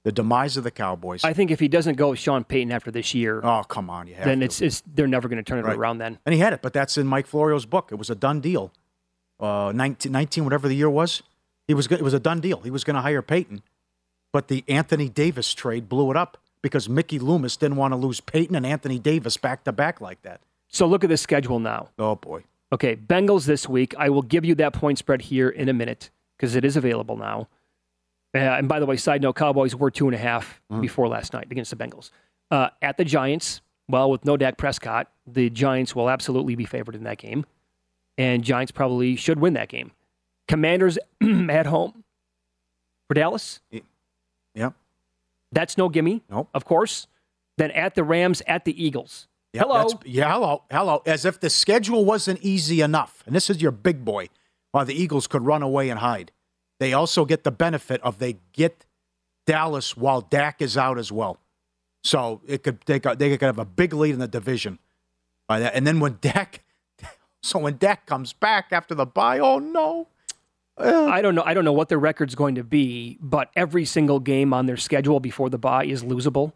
the 0.03 0.11
demise 0.11 0.57
of 0.57 0.63
the 0.63 0.71
Cowboys. 0.71 1.23
I 1.23 1.33
think 1.33 1.49
if 1.51 1.59
he 1.59 1.67
doesn't 1.67 1.95
go 1.95 2.09
with 2.11 2.19
Sean 2.19 2.43
Payton 2.43 2.71
after 2.71 2.91
this 2.91 3.13
year, 3.13 3.41
oh 3.43 3.63
come 3.63 3.89
on, 3.89 4.07
you 4.07 4.15
have 4.15 4.25
then 4.25 4.39
to. 4.39 4.45
it's 4.45 4.61
it's 4.61 4.83
they're 4.93 5.07
never 5.07 5.27
going 5.27 5.37
to 5.37 5.43
turn 5.43 5.59
it 5.59 5.63
Right. 5.65 5.77
around. 5.77 5.97
Then 5.97 6.19
And 6.25 6.33
he 6.33 6.39
had 6.39 6.53
it, 6.53 6.61
but 6.61 6.73
that's 6.73 6.97
in 6.97 7.07
Mike 7.07 7.27
Florio's 7.27 7.65
book. 7.65 7.89
It 7.91 7.95
was 7.95 8.09
a 8.09 8.15
done 8.15 8.39
deal. 8.41 8.71
Uh, 9.39 9.71
19, 9.75 10.11
19 10.11 10.43
whatever 10.45 10.67
the 10.67 10.75
year 10.75 10.89
was, 10.89 11.21
he 11.67 11.73
was. 11.73 11.87
It 11.87 12.01
was 12.01 12.13
a 12.13 12.19
done 12.19 12.39
deal. 12.39 12.61
He 12.61 12.71
was 12.71 12.83
going 12.85 12.95
to 12.95 13.01
hire 13.01 13.21
Payton, 13.21 13.63
but 14.31 14.47
the 14.47 14.63
Anthony 14.67 15.09
Davis 15.09 15.53
trade 15.53 15.89
blew 15.89 16.09
it 16.11 16.15
up 16.17 16.37
because 16.61 16.87
Mickey 16.87 17.19
Loomis 17.19 17.57
didn't 17.57 17.75
want 17.77 17.91
to 17.91 17.97
lose 17.97 18.21
Payton 18.21 18.55
and 18.55 18.65
Anthony 18.65 18.97
Davis 18.97 19.35
back 19.37 19.63
to 19.65 19.71
back 19.73 19.99
like 19.99 20.21
that. 20.21 20.39
so 20.69 20.85
look 20.87 21.03
at 21.03 21.09
the 21.09 21.17
schedule 21.17 21.59
now. 21.59 21.89
Oh 21.99 22.15
boy, 22.15 22.43
Okay, 22.71 22.95
Bengals 22.95 23.45
this 23.45 23.67
week. 23.67 23.93
I 23.97 24.09
will 24.09 24.21
give 24.21 24.45
you 24.45 24.55
that 24.55 24.71
point 24.73 24.97
spread 24.99 25.23
here 25.23 25.49
in 25.49 25.67
a 25.69 25.73
minute 25.73 26.09
because 26.37 26.55
it 26.55 26.63
is 26.63 26.77
available 26.77 27.17
now. 27.17 27.47
Uh, 28.35 28.39
and 28.39 28.67
by 28.67 28.79
the 28.79 28.85
way, 28.85 28.97
side 28.97 29.21
note: 29.21 29.35
Cowboys 29.37 29.75
were 29.75 29.89
two 29.89 30.07
and 30.07 30.13
a 30.15 30.19
half 30.19 30.61
Mm. 30.71 30.81
before 30.81 31.07
last 31.07 31.31
night 31.33 31.47
against 31.49 31.71
the 31.71 31.77
Bengals. 31.77 32.11
Uh, 32.51 32.69
at 32.81 32.97
the 32.97 33.05
Giants, 33.05 33.61
well, 33.87 34.11
with 34.11 34.25
no 34.25 34.35
Dak 34.37 34.57
Prescott, 34.57 35.09
the 35.25 35.49
Giants 35.49 35.95
will 35.95 36.09
absolutely 36.09 36.55
be 36.55 36.65
favored 36.65 36.95
in 36.95 37.03
that 37.03 37.17
game, 37.17 37.45
and 38.17 38.43
Giants 38.43 38.71
probably 38.71 39.15
should 39.15 39.39
win 39.39 39.53
that 39.53 39.69
game. 39.69 39.91
Commanders 40.47 40.97
at 41.49 41.65
home 41.65 42.03
for 43.07 43.13
Dallas. 43.13 43.61
Yeah. 44.53 44.71
That's 45.51 45.77
no 45.77 45.87
gimme. 45.89 46.21
Nope. 46.29 46.49
Of 46.53 46.65
course. 46.65 47.07
Then 47.57 47.71
at 47.71 47.95
the 47.95 48.03
Rams, 48.03 48.41
at 48.47 48.65
the 48.65 48.83
Eagles. 48.83 49.27
Yeah, 49.53 49.61
Hello. 49.61 49.87
yeah, 50.03 50.29
hello, 50.33 50.63
hello. 50.69 51.01
As 51.05 51.23
if 51.23 51.39
the 51.39 51.49
schedule 51.49 52.03
wasn't 52.03 52.41
easy 52.41 52.81
enough. 52.81 53.23
And 53.25 53.33
this 53.33 53.49
is 53.49 53.61
your 53.61 53.71
big 53.71 54.03
boy. 54.03 54.27
While 54.71 54.83
the 54.83 54.93
Eagles 54.93 55.27
could 55.27 55.43
run 55.43 55.63
away 55.63 55.89
and 55.89 55.99
hide, 56.01 56.33
they 56.79 56.93
also 56.93 57.25
get 57.25 57.43
the 57.43 57.51
benefit 57.51 58.01
of 58.01 58.19
they 58.19 58.37
get 58.53 58.85
Dallas 59.45 59.95
while 59.95 60.21
Dak 60.21 60.61
is 60.61 60.77
out 60.77 60.97
as 60.97 61.11
well. 61.11 61.39
So 62.03 62.41
it 62.45 62.63
could 62.63 62.79
they 62.85 62.99
could, 62.99 63.19
they 63.19 63.29
could 63.37 63.41
have 63.41 63.59
a 63.59 63.65
big 63.65 63.93
lead 63.93 64.13
in 64.13 64.19
the 64.19 64.27
division 64.27 64.79
by 65.47 65.59
that. 65.59 65.75
And 65.75 65.85
then 65.85 65.99
when 65.99 66.17
Dak, 66.21 66.63
so 67.43 67.59
when 67.59 67.77
Dak 67.77 68.05
comes 68.05 68.33
back 68.33 68.67
after 68.71 68.93
the 68.93 69.05
bye, 69.05 69.39
oh 69.39 69.59
no. 69.59 70.07
I 70.77 71.21
don't 71.21 71.35
know. 71.35 71.43
I 71.45 71.53
don't 71.53 71.63
know 71.63 71.71
what 71.71 71.87
their 71.87 71.99
record's 71.99 72.35
going 72.35 72.55
to 72.55 72.63
be, 72.63 73.17
but 73.21 73.49
every 73.55 73.85
single 73.85 74.19
game 74.19 74.53
on 74.53 74.65
their 74.65 74.75
schedule 74.75 75.21
before 75.21 75.49
the 75.49 75.57
bye 75.57 75.85
is 75.85 76.03
losable. 76.03 76.51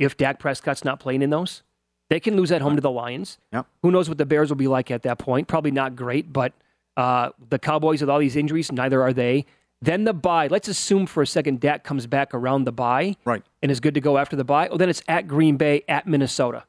If 0.00 0.16
Dak 0.16 0.40
Prescott's 0.40 0.84
not 0.84 0.98
playing 0.98 1.22
in 1.22 1.30
those, 1.30 1.62
they 2.10 2.18
can 2.18 2.34
lose 2.34 2.50
at 2.50 2.60
home 2.60 2.74
to 2.74 2.82
the 2.82 2.90
Lions. 2.90 3.38
Yep. 3.52 3.66
Who 3.82 3.92
knows 3.92 4.08
what 4.08 4.18
the 4.18 4.26
Bears 4.26 4.48
will 4.48 4.56
be 4.56 4.66
like 4.66 4.90
at 4.90 5.02
that 5.02 5.18
point? 5.18 5.46
Probably 5.46 5.70
not 5.70 5.94
great, 5.94 6.32
but 6.32 6.52
uh, 6.96 7.30
the 7.50 7.58
Cowboys 7.58 8.00
with 8.00 8.10
all 8.10 8.18
these 8.18 8.36
injuries, 8.36 8.70
neither 8.72 9.02
are 9.02 9.12
they. 9.12 9.46
Then 9.80 10.04
the 10.04 10.12
bye. 10.12 10.46
Let's 10.46 10.68
assume 10.68 11.06
for 11.06 11.22
a 11.22 11.26
second 11.26 11.60
Dak 11.60 11.82
comes 11.82 12.06
back 12.06 12.34
around 12.34 12.64
the 12.64 12.72
bye, 12.72 13.16
right, 13.24 13.42
and 13.62 13.70
is 13.72 13.80
good 13.80 13.94
to 13.94 14.00
go 14.00 14.16
after 14.18 14.36
the 14.36 14.44
bye. 14.44 14.68
Well, 14.68 14.78
then 14.78 14.88
it's 14.88 15.02
at 15.08 15.26
Green 15.26 15.56
Bay, 15.56 15.82
at 15.88 16.06
Minnesota. 16.06 16.64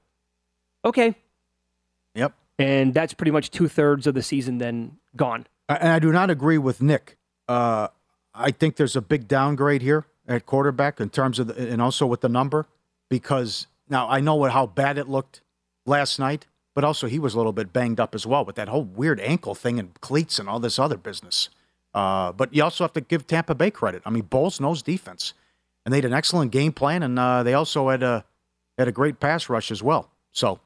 Okay, 0.86 1.16
Yep. 2.16 2.34
and 2.60 2.94
that's 2.94 3.14
pretty 3.14 3.32
much 3.32 3.52
two 3.52 3.68
thirds 3.68 4.08
of 4.08 4.16
the 4.16 4.24
season 4.24 4.58
then 4.58 4.98
gone. 5.16 5.46
And 5.70 5.90
I 5.90 6.00
do 6.00 6.12
not 6.12 6.30
agree 6.30 6.58
with 6.58 6.82
Nick. 6.82 7.18
Uh, 7.48 7.88
I 8.34 8.52
think 8.52 8.76
there's 8.78 8.96
a 8.96 9.02
big 9.02 9.28
downgrade 9.28 9.82
here 9.82 10.06
at 10.28 10.46
quarterback 10.46 11.00
in 11.00 11.10
terms 11.10 11.38
of, 11.40 11.48
the, 11.48 11.72
and 11.72 11.82
also 11.82 12.06
with 12.06 12.22
the 12.22 12.30
number, 12.30 12.66
because 13.10 13.68
now 13.90 14.10
I 14.10 14.20
know 14.20 14.36
what, 14.36 14.52
how 14.52 14.66
bad 14.66 14.98
it 14.98 15.08
looked 15.08 15.42
last 15.86 16.18
night, 16.20 16.48
but 16.74 16.84
also 16.84 17.08
he 17.08 17.20
was 17.20 17.34
a 17.34 17.38
little 17.38 17.54
bit 17.54 17.72
banged 17.72 18.00
up 18.00 18.16
as 18.16 18.26
well 18.26 18.44
with 18.46 18.56
that 18.56 18.68
whole 18.68 18.84
weird 18.84 19.20
ankle 19.20 19.56
thing 19.56 19.80
and 19.80 20.00
cleats 20.02 20.40
and 20.40 20.50
all 20.50 20.60
this 20.60 20.80
other 20.80 20.98
business. 20.98 21.50
Uh, 21.94 22.32
but 22.32 22.54
you 22.54 22.64
also 22.64 22.84
have 22.84 22.94
to 22.94 23.02
give 23.02 23.28
Tampa 23.28 23.54
Bay 23.54 23.70
credit. 23.70 24.02
I 24.06 24.10
mean, 24.10 24.24
Bowles 24.24 24.60
knows 24.60 24.82
defense, 24.82 25.34
and 25.86 25.94
they 25.94 25.98
had 25.98 26.06
an 26.06 26.14
excellent 26.14 26.52
game 26.52 26.72
plan, 26.72 27.04
and 27.04 27.20
uh, 27.20 27.44
they 27.44 27.54
also 27.54 27.90
had 27.90 28.02
a 28.02 28.26
had 28.78 28.88
a 28.88 28.92
great 28.92 29.20
pass 29.20 29.50
rush 29.50 29.70
as 29.70 29.84
well. 29.84 30.10
So 30.32 30.60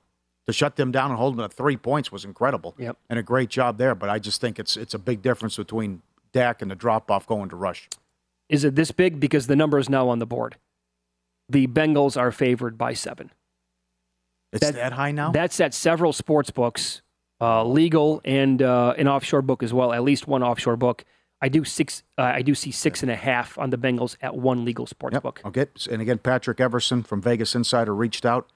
to 0.45 0.53
shut 0.53 0.77
them 0.77 0.91
down 0.91 1.11
and 1.11 1.19
hold 1.19 1.35
them 1.35 1.43
at 1.43 1.53
three 1.53 1.75
points 1.75 2.11
was 2.11 2.23
incredible. 2.23 2.73
Yep. 2.77 2.97
And 3.09 3.19
a 3.19 3.23
great 3.23 3.49
job 3.49 3.77
there. 3.77 3.93
But 3.93 4.09
I 4.09 4.19
just 4.19 4.39
think 4.39 4.57
it's 4.57 4.77
it's 4.77 4.93
a 4.93 4.99
big 4.99 5.21
difference 5.21 5.57
between 5.57 6.01
Dak 6.31 6.61
and 6.61 6.71
the 6.71 6.75
drop 6.75 7.11
off 7.11 7.27
going 7.27 7.49
to 7.49 7.55
rush. 7.57 7.89
Is 8.47 8.63
it 8.63 8.75
this 8.75 8.91
big? 8.91 9.19
Because 9.19 9.47
the 9.47 9.57
number 9.57 9.77
is 9.77 9.89
now 9.89 10.07
on 10.07 10.19
the 10.19 10.25
board. 10.25 10.55
The 11.49 11.67
Bengals 11.67 12.17
are 12.17 12.31
favored 12.31 12.77
by 12.77 12.93
seven. 12.93 13.31
It's 14.53 14.69
that, 14.71 14.93
high 14.93 15.11
now? 15.11 15.31
That's 15.31 15.59
at 15.59 15.73
several 15.73 16.13
sports 16.13 16.51
books, 16.51 17.01
uh, 17.41 17.63
legal 17.63 18.21
and 18.23 18.61
uh, 18.61 18.93
an 18.97 19.07
offshore 19.07 19.41
book 19.41 19.61
as 19.63 19.73
well. 19.73 19.93
At 19.93 20.03
least 20.03 20.27
one 20.27 20.43
offshore 20.43 20.77
book. 20.77 21.03
I 21.41 21.49
do 21.49 21.63
six. 21.63 22.03
Uh, 22.17 22.23
I 22.23 22.41
do 22.41 22.55
see 22.55 22.71
six 22.71 23.03
and 23.03 23.11
a 23.11 23.15
half 23.15 23.57
on 23.57 23.69
the 23.69 23.77
Bengals 23.77 24.17
at 24.21 24.35
one 24.35 24.65
legal 24.65 24.87
sports 24.87 25.19
book. 25.19 25.41
Okay. 25.45 25.67
And 25.91 26.01
again, 26.01 26.17
Patrick 26.17 26.59
Everson 26.59 27.03
from 27.03 27.21
Vegas 27.21 27.53
Insider 27.53 27.93
reached 27.93 28.25
out 28.25 28.51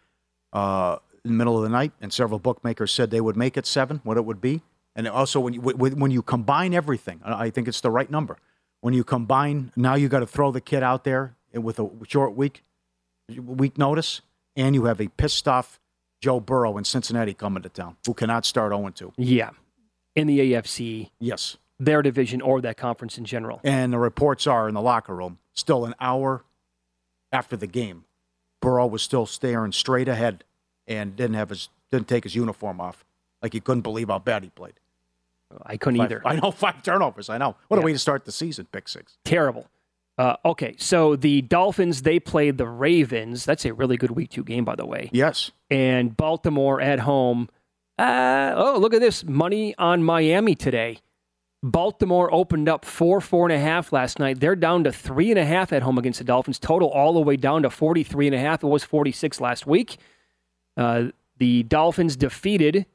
uh, 0.51 0.97
in 1.23 1.31
the 1.31 1.37
middle 1.37 1.57
of 1.57 1.63
the 1.63 1.69
night, 1.69 1.91
and 2.01 2.11
several 2.11 2.39
bookmakers 2.39 2.91
said 2.91 3.11
they 3.11 3.21
would 3.21 3.37
make 3.37 3.55
it 3.55 3.67
seven, 3.67 4.01
what 4.03 4.17
it 4.17 4.25
would 4.25 4.41
be. 4.41 4.61
And 4.95 5.07
also, 5.07 5.39
when 5.39 5.53
you, 5.53 5.61
when 5.61 5.99
when 5.99 6.11
you 6.11 6.21
combine 6.21 6.73
everything, 6.73 7.21
I 7.23 7.49
think 7.49 7.67
it's 7.67 7.81
the 7.81 7.91
right 7.91 8.09
number. 8.09 8.37
When 8.81 8.93
you 8.93 9.03
combine, 9.03 9.71
now 9.75 9.93
you 9.95 10.09
got 10.09 10.19
to 10.21 10.27
throw 10.27 10.51
the 10.51 10.59
kid 10.59 10.81
out 10.81 11.03
there 11.03 11.35
with 11.53 11.79
a 11.79 11.87
short 12.07 12.35
week, 12.35 12.63
week 13.29 13.77
notice, 13.77 14.21
and 14.55 14.75
you 14.75 14.85
have 14.85 14.99
a 15.01 15.07
pissed 15.07 15.47
off 15.47 15.79
Joe 16.21 16.39
Burrow 16.39 16.77
in 16.77 16.83
Cincinnati 16.83 17.33
coming 17.33 17.63
to 17.63 17.69
town 17.69 17.97
who 18.05 18.13
cannot 18.13 18.45
start 18.45 18.71
0 18.71 18.89
2. 18.89 19.13
Yeah, 19.17 19.51
in 20.15 20.27
the 20.27 20.39
AFC. 20.53 21.09
Yes. 21.19 21.57
Their 21.79 22.03
division 22.03 22.41
or 22.41 22.61
that 22.61 22.77
conference 22.77 23.17
in 23.17 23.25
general. 23.25 23.59
And 23.63 23.91
the 23.91 23.97
reports 23.97 24.45
are 24.45 24.67
in 24.67 24.75
the 24.75 24.81
locker 24.81 25.15
room, 25.15 25.39
still 25.53 25.83
an 25.85 25.95
hour 25.99 26.43
after 27.31 27.55
the 27.55 27.67
game, 27.67 28.05
Burrow 28.61 28.85
was 28.85 29.01
still 29.01 29.25
staring 29.25 29.71
straight 29.71 30.07
ahead 30.07 30.43
and 30.87 31.15
didn't 31.15 31.35
have 31.35 31.49
his 31.49 31.69
didn't 31.91 32.07
take 32.07 32.23
his 32.23 32.35
uniform 32.35 32.79
off. 32.79 33.03
Like 33.41 33.53
he 33.53 33.59
couldn't 33.59 33.81
believe 33.81 34.09
how 34.09 34.19
bad 34.19 34.43
he 34.43 34.49
played. 34.49 34.73
I 35.65 35.75
couldn't 35.77 35.97
Five- 35.97 36.05
either. 36.05 36.21
I 36.25 36.35
know 36.35 36.51
five 36.51 36.83
turnovers. 36.83 37.29
I 37.29 37.37
know. 37.37 37.55
What 37.67 37.79
a 37.79 37.81
way 37.81 37.91
to 37.93 37.99
start 37.99 38.25
the 38.25 38.31
season. 38.31 38.67
Pick 38.71 38.87
six. 38.87 39.17
Terrible. 39.25 39.67
Uh, 40.17 40.35
okay, 40.45 40.75
so 40.77 41.15
the 41.15 41.41
Dolphins 41.41 42.03
they 42.03 42.19
played 42.19 42.57
the 42.57 42.67
Ravens. 42.67 43.45
That's 43.45 43.65
a 43.65 43.73
really 43.73 43.97
good 43.97 44.11
Week 44.11 44.29
Two 44.29 44.43
game, 44.43 44.65
by 44.65 44.75
the 44.75 44.85
way. 44.85 45.09
Yes. 45.11 45.51
And 45.69 46.15
Baltimore 46.15 46.81
at 46.81 46.99
home. 46.99 47.49
Uh, 47.97 48.53
oh, 48.55 48.77
look 48.79 48.93
at 48.93 49.01
this 49.01 49.23
money 49.23 49.75
on 49.77 50.03
Miami 50.03 50.55
today. 50.55 50.99
Baltimore 51.63 52.33
opened 52.33 52.67
up 52.67 52.85
four, 52.85 53.21
four 53.21 53.45
and 53.47 53.53
a 53.53 53.59
half 53.59 53.93
last 53.93 54.17
night. 54.17 54.39
They're 54.39 54.55
down 54.55 54.83
to 54.85 54.91
three 54.91 55.29
and 55.29 55.37
a 55.39 55.45
half 55.45 55.71
at 55.71 55.83
home 55.83 55.97
against 55.97 56.17
the 56.17 56.25
Dolphins. 56.25 56.57
Total 56.57 56.89
all 56.89 57.13
the 57.13 57.21
way 57.21 57.37
down 57.37 57.61
to 57.63 57.69
43 57.69 58.27
and 58.27 58.35
a 58.35 58.39
half. 58.39 58.63
It 58.63 58.67
was 58.67 58.83
46 58.83 59.39
last 59.39 59.67
week. 59.67 59.97
Uh, 60.75 61.09
the 61.37 61.61
Dolphins 61.63 62.15
defeated 62.15 62.87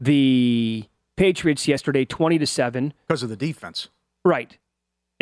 the 0.00 0.84
Patriots 1.16 1.68
yesterday 1.68 2.04
20 2.04 2.38
to 2.38 2.46
7. 2.46 2.94
Because 3.06 3.22
of 3.22 3.28
the 3.28 3.36
defense. 3.36 3.88
Right. 4.24 4.58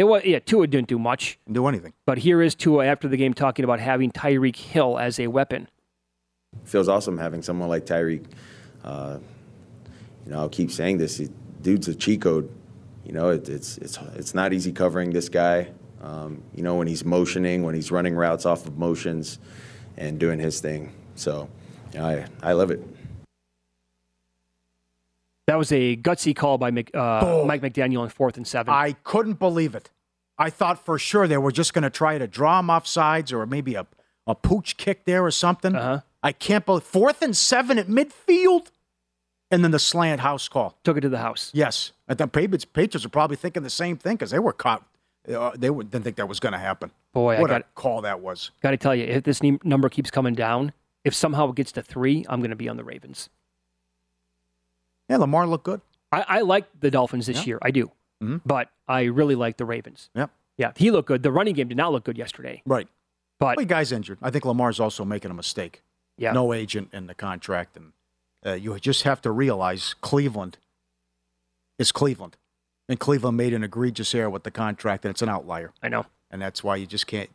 It 0.00 0.04
was 0.04 0.24
yeah, 0.24 0.38
Tua 0.38 0.66
didn't 0.66 0.88
do 0.88 0.98
much. 0.98 1.38
Didn't 1.44 1.56
do 1.56 1.66
anything. 1.66 1.92
But 2.06 2.16
here 2.16 2.40
is 2.40 2.54
Tua 2.54 2.86
after 2.86 3.06
the 3.06 3.18
game 3.18 3.34
talking 3.34 3.66
about 3.66 3.80
having 3.80 4.10
Tyreek 4.10 4.56
Hill 4.56 4.98
as 4.98 5.20
a 5.20 5.26
weapon. 5.26 5.68
feels 6.64 6.88
awesome 6.88 7.18
having 7.18 7.42
someone 7.42 7.68
like 7.68 7.84
Tyreek. 7.84 8.24
Uh, 8.82 9.18
you 10.24 10.32
know, 10.32 10.38
I'll 10.38 10.48
keep 10.48 10.70
saying 10.70 10.96
this. 10.96 11.18
He, 11.18 11.28
dude's 11.60 11.86
a 11.86 11.94
cheat 11.94 12.22
code. 12.22 12.50
You 13.04 13.12
know, 13.12 13.28
it, 13.28 13.46
it's 13.50 13.76
it's 13.76 13.98
it's 14.14 14.34
not 14.34 14.54
easy 14.54 14.72
covering 14.72 15.10
this 15.10 15.28
guy. 15.28 15.68
Um, 16.00 16.44
you 16.54 16.62
know, 16.62 16.76
when 16.76 16.86
he's 16.86 17.04
motioning, 17.04 17.62
when 17.62 17.74
he's 17.74 17.90
running 17.90 18.14
routes 18.14 18.46
off 18.46 18.66
of 18.66 18.78
motions, 18.78 19.38
and 19.98 20.18
doing 20.18 20.38
his 20.38 20.60
thing. 20.60 20.94
So, 21.14 21.50
you 21.92 22.00
know, 22.00 22.06
I 22.06 22.26
I 22.42 22.52
love 22.54 22.70
it. 22.70 22.82
That 25.50 25.58
was 25.58 25.72
a 25.72 25.96
gutsy 25.96 26.34
call 26.34 26.58
by 26.58 26.70
Mc, 26.70 26.92
uh, 26.94 27.20
Oh. 27.24 27.44
Mike 27.44 27.60
McDaniel 27.60 28.02
on 28.02 28.08
fourth 28.08 28.36
and 28.36 28.46
seven. 28.46 28.72
I 28.72 28.92
couldn't 29.02 29.40
believe 29.40 29.74
it. 29.74 29.90
I 30.38 30.48
thought 30.48 30.84
for 30.84 30.96
sure 30.96 31.26
they 31.26 31.38
were 31.38 31.50
just 31.50 31.74
going 31.74 31.82
to 31.82 31.90
try 31.90 32.18
to 32.18 32.28
draw 32.28 32.60
him 32.60 32.70
off 32.70 32.86
sides 32.86 33.32
or 33.32 33.44
maybe 33.46 33.74
a, 33.74 33.84
a 34.28 34.36
pooch 34.36 34.76
kick 34.76 35.06
there 35.06 35.24
or 35.24 35.32
something. 35.32 35.74
Uh-huh. 35.74 36.02
I 36.22 36.30
can't 36.30 36.64
believe 36.64 36.84
fourth 36.84 37.20
and 37.20 37.36
seven 37.36 37.80
at 37.80 37.88
midfield, 37.88 38.68
and 39.50 39.64
then 39.64 39.72
the 39.72 39.80
slant 39.80 40.20
house 40.20 40.46
call 40.46 40.78
took 40.84 40.96
it 40.96 41.00
to 41.00 41.08
the 41.08 41.18
house. 41.18 41.50
Yes, 41.52 41.90
I 42.08 42.14
think 42.14 42.30
Patriots, 42.30 42.64
Patriots 42.64 43.04
are 43.04 43.08
probably 43.08 43.36
thinking 43.36 43.64
the 43.64 43.70
same 43.70 43.96
thing 43.96 44.14
because 44.14 44.30
they 44.30 44.38
were 44.38 44.52
caught. 44.52 44.86
Uh, 45.28 45.50
they 45.56 45.68
didn't 45.68 46.02
think 46.02 46.14
that 46.14 46.28
was 46.28 46.38
going 46.38 46.52
to 46.52 46.60
happen. 46.60 46.92
Boy, 47.12 47.38
I 47.38 47.40
what 47.40 47.50
a 47.50 47.64
call 47.74 48.02
that 48.02 48.20
was. 48.20 48.52
Got 48.62 48.70
to 48.70 48.76
tell 48.76 48.94
you, 48.94 49.02
if 49.02 49.24
this 49.24 49.40
number 49.42 49.88
keeps 49.88 50.12
coming 50.12 50.36
down, 50.36 50.72
if 51.02 51.12
somehow 51.12 51.50
it 51.50 51.56
gets 51.56 51.72
to 51.72 51.82
three, 51.82 52.24
I'm 52.28 52.38
going 52.38 52.50
to 52.50 52.56
be 52.56 52.68
on 52.68 52.76
the 52.76 52.84
Ravens. 52.84 53.30
Yeah, 55.10 55.16
Lamar 55.18 55.46
looked 55.46 55.64
good. 55.64 55.80
I, 56.12 56.24
I 56.28 56.40
like 56.42 56.66
the 56.80 56.90
Dolphins 56.90 57.26
this 57.26 57.38
Yeah. 57.38 57.44
year. 57.44 57.58
I 57.62 57.70
do. 57.70 57.90
But 58.46 58.70
I 58.86 59.04
really 59.04 59.34
like 59.34 59.56
the 59.56 59.64
Ravens. 59.64 60.08
Yep. 60.14 60.30
Yeah, 60.58 60.72
he 60.76 60.90
looked 60.90 61.08
good. 61.08 61.22
The 61.22 61.32
running 61.32 61.54
game 61.54 61.68
did 61.68 61.76
not 61.78 61.90
look 61.92 62.04
good 62.04 62.18
yesterday. 62.18 62.62
Right. 62.66 62.86
But 63.38 63.56
well, 63.56 63.64
guy's 63.66 63.92
injured. 63.92 64.18
I 64.20 64.30
think 64.30 64.44
Lamar's 64.44 64.78
also 64.78 65.04
making 65.06 65.30
a 65.30 65.34
mistake. 65.34 65.82
Yeah. 66.18 66.32
No 66.32 66.52
agent 66.52 66.90
in 66.92 67.06
the 67.06 67.14
contract, 67.14 67.76
and 67.78 67.92
uh, 68.44 68.52
you 68.52 68.78
just 68.78 69.04
have 69.04 69.22
to 69.22 69.30
realize 69.30 69.94
Cleveland 70.02 70.58
is 71.78 71.92
Cleveland, 71.92 72.36
and 72.90 73.00
Cleveland 73.00 73.38
made 73.38 73.54
an 73.54 73.64
egregious 73.64 74.14
error 74.14 74.28
with 74.28 74.42
the 74.44 74.50
contract, 74.50 75.06
and 75.06 75.10
it's 75.10 75.22
an 75.22 75.30
outlier. 75.30 75.72
I 75.82 75.88
know, 75.88 76.04
and 76.30 76.42
that's 76.42 76.62
why 76.62 76.76
you 76.76 76.86
just 76.86 77.06
can't. 77.06 77.30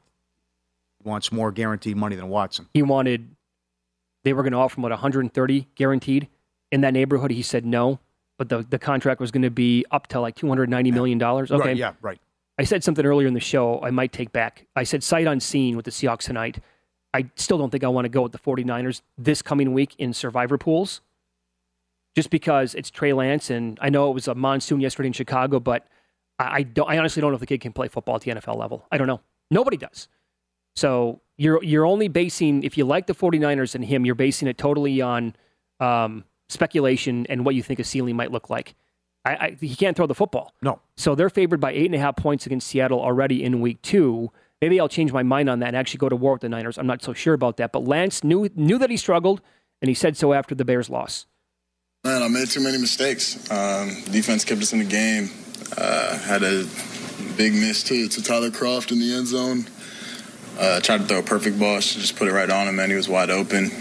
He 1.03 1.09
wants 1.09 1.31
more 1.31 1.51
guaranteed 1.51 1.97
money 1.97 2.15
than 2.15 2.29
Watson. 2.29 2.67
He 2.75 2.83
wanted, 2.83 3.27
they 4.23 4.33
were 4.33 4.43
going 4.43 4.51
to 4.53 4.59
offer 4.59 4.77
him, 4.77 4.83
what, 4.83 4.91
130 4.91 5.67
guaranteed 5.73 6.27
in 6.75 6.81
that 6.81 6.93
neighborhood. 6.93 7.31
He 7.31 7.41
said 7.41 7.65
no, 7.65 7.99
but 8.37 8.49
the, 8.49 8.65
the 8.69 8.77
contract 8.77 9.19
was 9.19 9.31
going 9.31 9.41
to 9.41 9.49
be 9.49 9.85
up 9.89 10.07
to 10.07 10.19
like 10.19 10.35
$290 10.35 10.93
million. 10.93 11.21
Okay. 11.21 11.55
Right, 11.55 11.77
yeah, 11.77 11.93
right. 12.01 12.19
I 12.57 12.63
said 12.63 12.83
something 12.83 13.05
earlier 13.05 13.27
in 13.27 13.33
the 13.33 13.39
show 13.39 13.81
I 13.81 13.91
might 13.91 14.11
take 14.11 14.31
back. 14.31 14.67
I 14.75 14.83
said 14.83 15.03
sight 15.03 15.27
unseen 15.27 15.75
with 15.75 15.85
the 15.85 15.91
Seahawks 15.91 16.23
tonight. 16.23 16.59
I 17.13 17.29
still 17.35 17.57
don't 17.57 17.69
think 17.69 17.83
I 17.83 17.87
want 17.87 18.05
to 18.05 18.09
go 18.09 18.21
with 18.21 18.33
the 18.33 18.39
49ers 18.39 19.01
this 19.17 19.41
coming 19.41 19.73
week 19.73 19.95
in 19.97 20.13
survivor 20.13 20.57
pools 20.57 21.01
just 22.15 22.29
because 22.29 22.75
it's 22.75 22.89
Trey 22.89 23.13
Lance. 23.13 23.49
And 23.49 23.77
I 23.81 23.89
know 23.89 24.09
it 24.09 24.13
was 24.13 24.27
a 24.27 24.35
monsoon 24.35 24.79
yesterday 24.79 25.07
in 25.07 25.13
Chicago, 25.13 25.59
but 25.59 25.87
I, 26.39 26.43
I, 26.43 26.63
don't, 26.63 26.89
I 26.89 26.97
honestly 26.97 27.21
don't 27.21 27.31
know 27.31 27.35
if 27.35 27.41
the 27.41 27.47
kid 27.47 27.61
can 27.61 27.73
play 27.73 27.87
football 27.87 28.15
at 28.15 28.21
the 28.21 28.31
NFL 28.31 28.57
level. 28.57 28.85
I 28.91 28.97
don't 28.97 29.07
know. 29.07 29.21
Nobody 29.49 29.77
does. 29.77 30.07
So 30.75 31.21
you're, 31.37 31.63
you're 31.63 31.85
only 31.85 32.07
basing, 32.07 32.63
if 32.63 32.77
you 32.77 32.85
like 32.85 33.07
the 33.07 33.15
49ers 33.15 33.75
and 33.75 33.85
him, 33.85 34.05
you're 34.05 34.15
basing 34.15 34.47
it 34.47 34.57
totally 34.57 35.01
on 35.01 35.35
um, 35.79 36.25
speculation 36.49 37.25
and 37.29 37.45
what 37.45 37.55
you 37.55 37.63
think 37.63 37.79
a 37.79 37.83
ceiling 37.83 38.15
might 38.15 38.31
look 38.31 38.49
like. 38.49 38.75
I, 39.23 39.31
I, 39.31 39.57
he 39.59 39.75
can't 39.75 39.97
throw 39.97 40.05
the 40.05 40.15
football. 40.15 40.53
No. 40.61 40.79
So 40.97 41.15
they're 41.15 41.29
favored 41.29 41.59
by 41.59 41.71
eight 41.71 41.87
and 41.87 41.95
a 41.95 41.99
half 41.99 42.15
points 42.15 42.45
against 42.45 42.67
Seattle 42.67 43.01
already 43.01 43.43
in 43.43 43.59
week 43.59 43.81
two. 43.81 44.31
Maybe 44.61 44.79
I'll 44.79 44.87
change 44.87 45.11
my 45.11 45.23
mind 45.23 45.49
on 45.49 45.59
that 45.59 45.67
and 45.67 45.75
actually 45.75 45.97
go 45.97 46.09
to 46.09 46.15
war 46.15 46.33
with 46.33 46.41
the 46.41 46.49
Niners. 46.49 46.77
I'm 46.77 46.87
not 46.87 47.01
so 47.01 47.13
sure 47.13 47.33
about 47.33 47.57
that. 47.57 47.71
But 47.71 47.83
Lance 47.85 48.23
knew 48.23 48.49
knew 48.55 48.77
that 48.77 48.89
he 48.89 48.97
struggled, 48.97 49.41
and 49.81 49.89
he 49.89 49.95
said 49.95 50.15
so 50.15 50.33
after 50.33 50.55
the 50.55 50.63
Bears 50.63 50.89
loss. 50.89 51.25
Man, 52.03 52.21
I 52.21 52.27
made 52.27 52.47
too 52.47 52.61
many 52.61 52.77
mistakes. 52.77 53.49
Um, 53.49 53.89
defense 54.11 54.45
kept 54.45 54.61
us 54.61 54.73
in 54.73 54.79
the 54.79 54.85
game. 54.85 55.29
Uh, 55.75 56.17
had 56.19 56.43
a 56.43 56.65
big 57.35 57.53
miss 57.53 57.83
to, 57.83 58.07
to 58.07 58.23
Tyler 58.23 58.51
Kroft 58.51 58.91
in 58.91 58.99
the 58.99 59.13
end 59.13 59.27
zone. 59.27 59.65
Uh, 60.59 60.79
tried 60.79 60.99
to 60.99 61.03
throw 61.05 61.19
a 61.19 61.23
perfect 61.23 61.59
ball, 61.59 61.79
should 61.79 62.01
just 62.01 62.15
put 62.15 62.27
it 62.27 62.31
right 62.31 62.49
on 62.49 62.67
him, 62.67 62.75
man. 62.77 62.89
He 62.89 62.95
was 62.95 63.09
wide 63.09 63.29
open. 63.29 63.71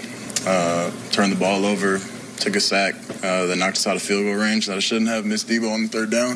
Uh, 0.47 0.91
turned 1.13 1.33
the 1.33 1.39
ball 1.39 1.65
over, 1.65 1.99
took 2.39 2.57
a 2.57 2.61
sack 2.61 2.95
uh, 3.23 3.47
that 3.47 3.57
knocked 3.59 3.77
us 3.77 3.87
out 3.87 3.97
of 3.97 4.03
field 4.03 4.25
goal 4.25 4.35
range 4.35 4.67
that 4.67 4.77
I 4.77 4.81
shouldn't 4.81 5.09
have. 5.09 5.25
Missed 5.25 5.49
Debo 5.49 5.73
on 5.73 5.83
the 5.83 5.89
third 5.89 6.11
down. 6.11 6.33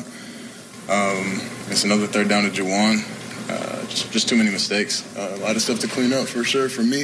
Um, 0.89 1.39
it's 1.69 1.83
another 1.83 2.07
third 2.07 2.29
down 2.29 2.43
to 2.43 2.49
Jauan. 2.49 3.03
Uh, 3.49 3.85
just, 3.87 4.11
just 4.11 4.29
too 4.29 4.35
many 4.35 4.49
mistakes. 4.51 5.03
Uh, 5.17 5.35
a 5.35 5.41
lot 5.41 5.55
of 5.55 5.61
stuff 5.61 5.79
to 5.79 5.87
clean 5.87 6.13
up 6.13 6.27
for 6.27 6.43
sure 6.43 6.69
for 6.69 6.81
me. 6.83 7.03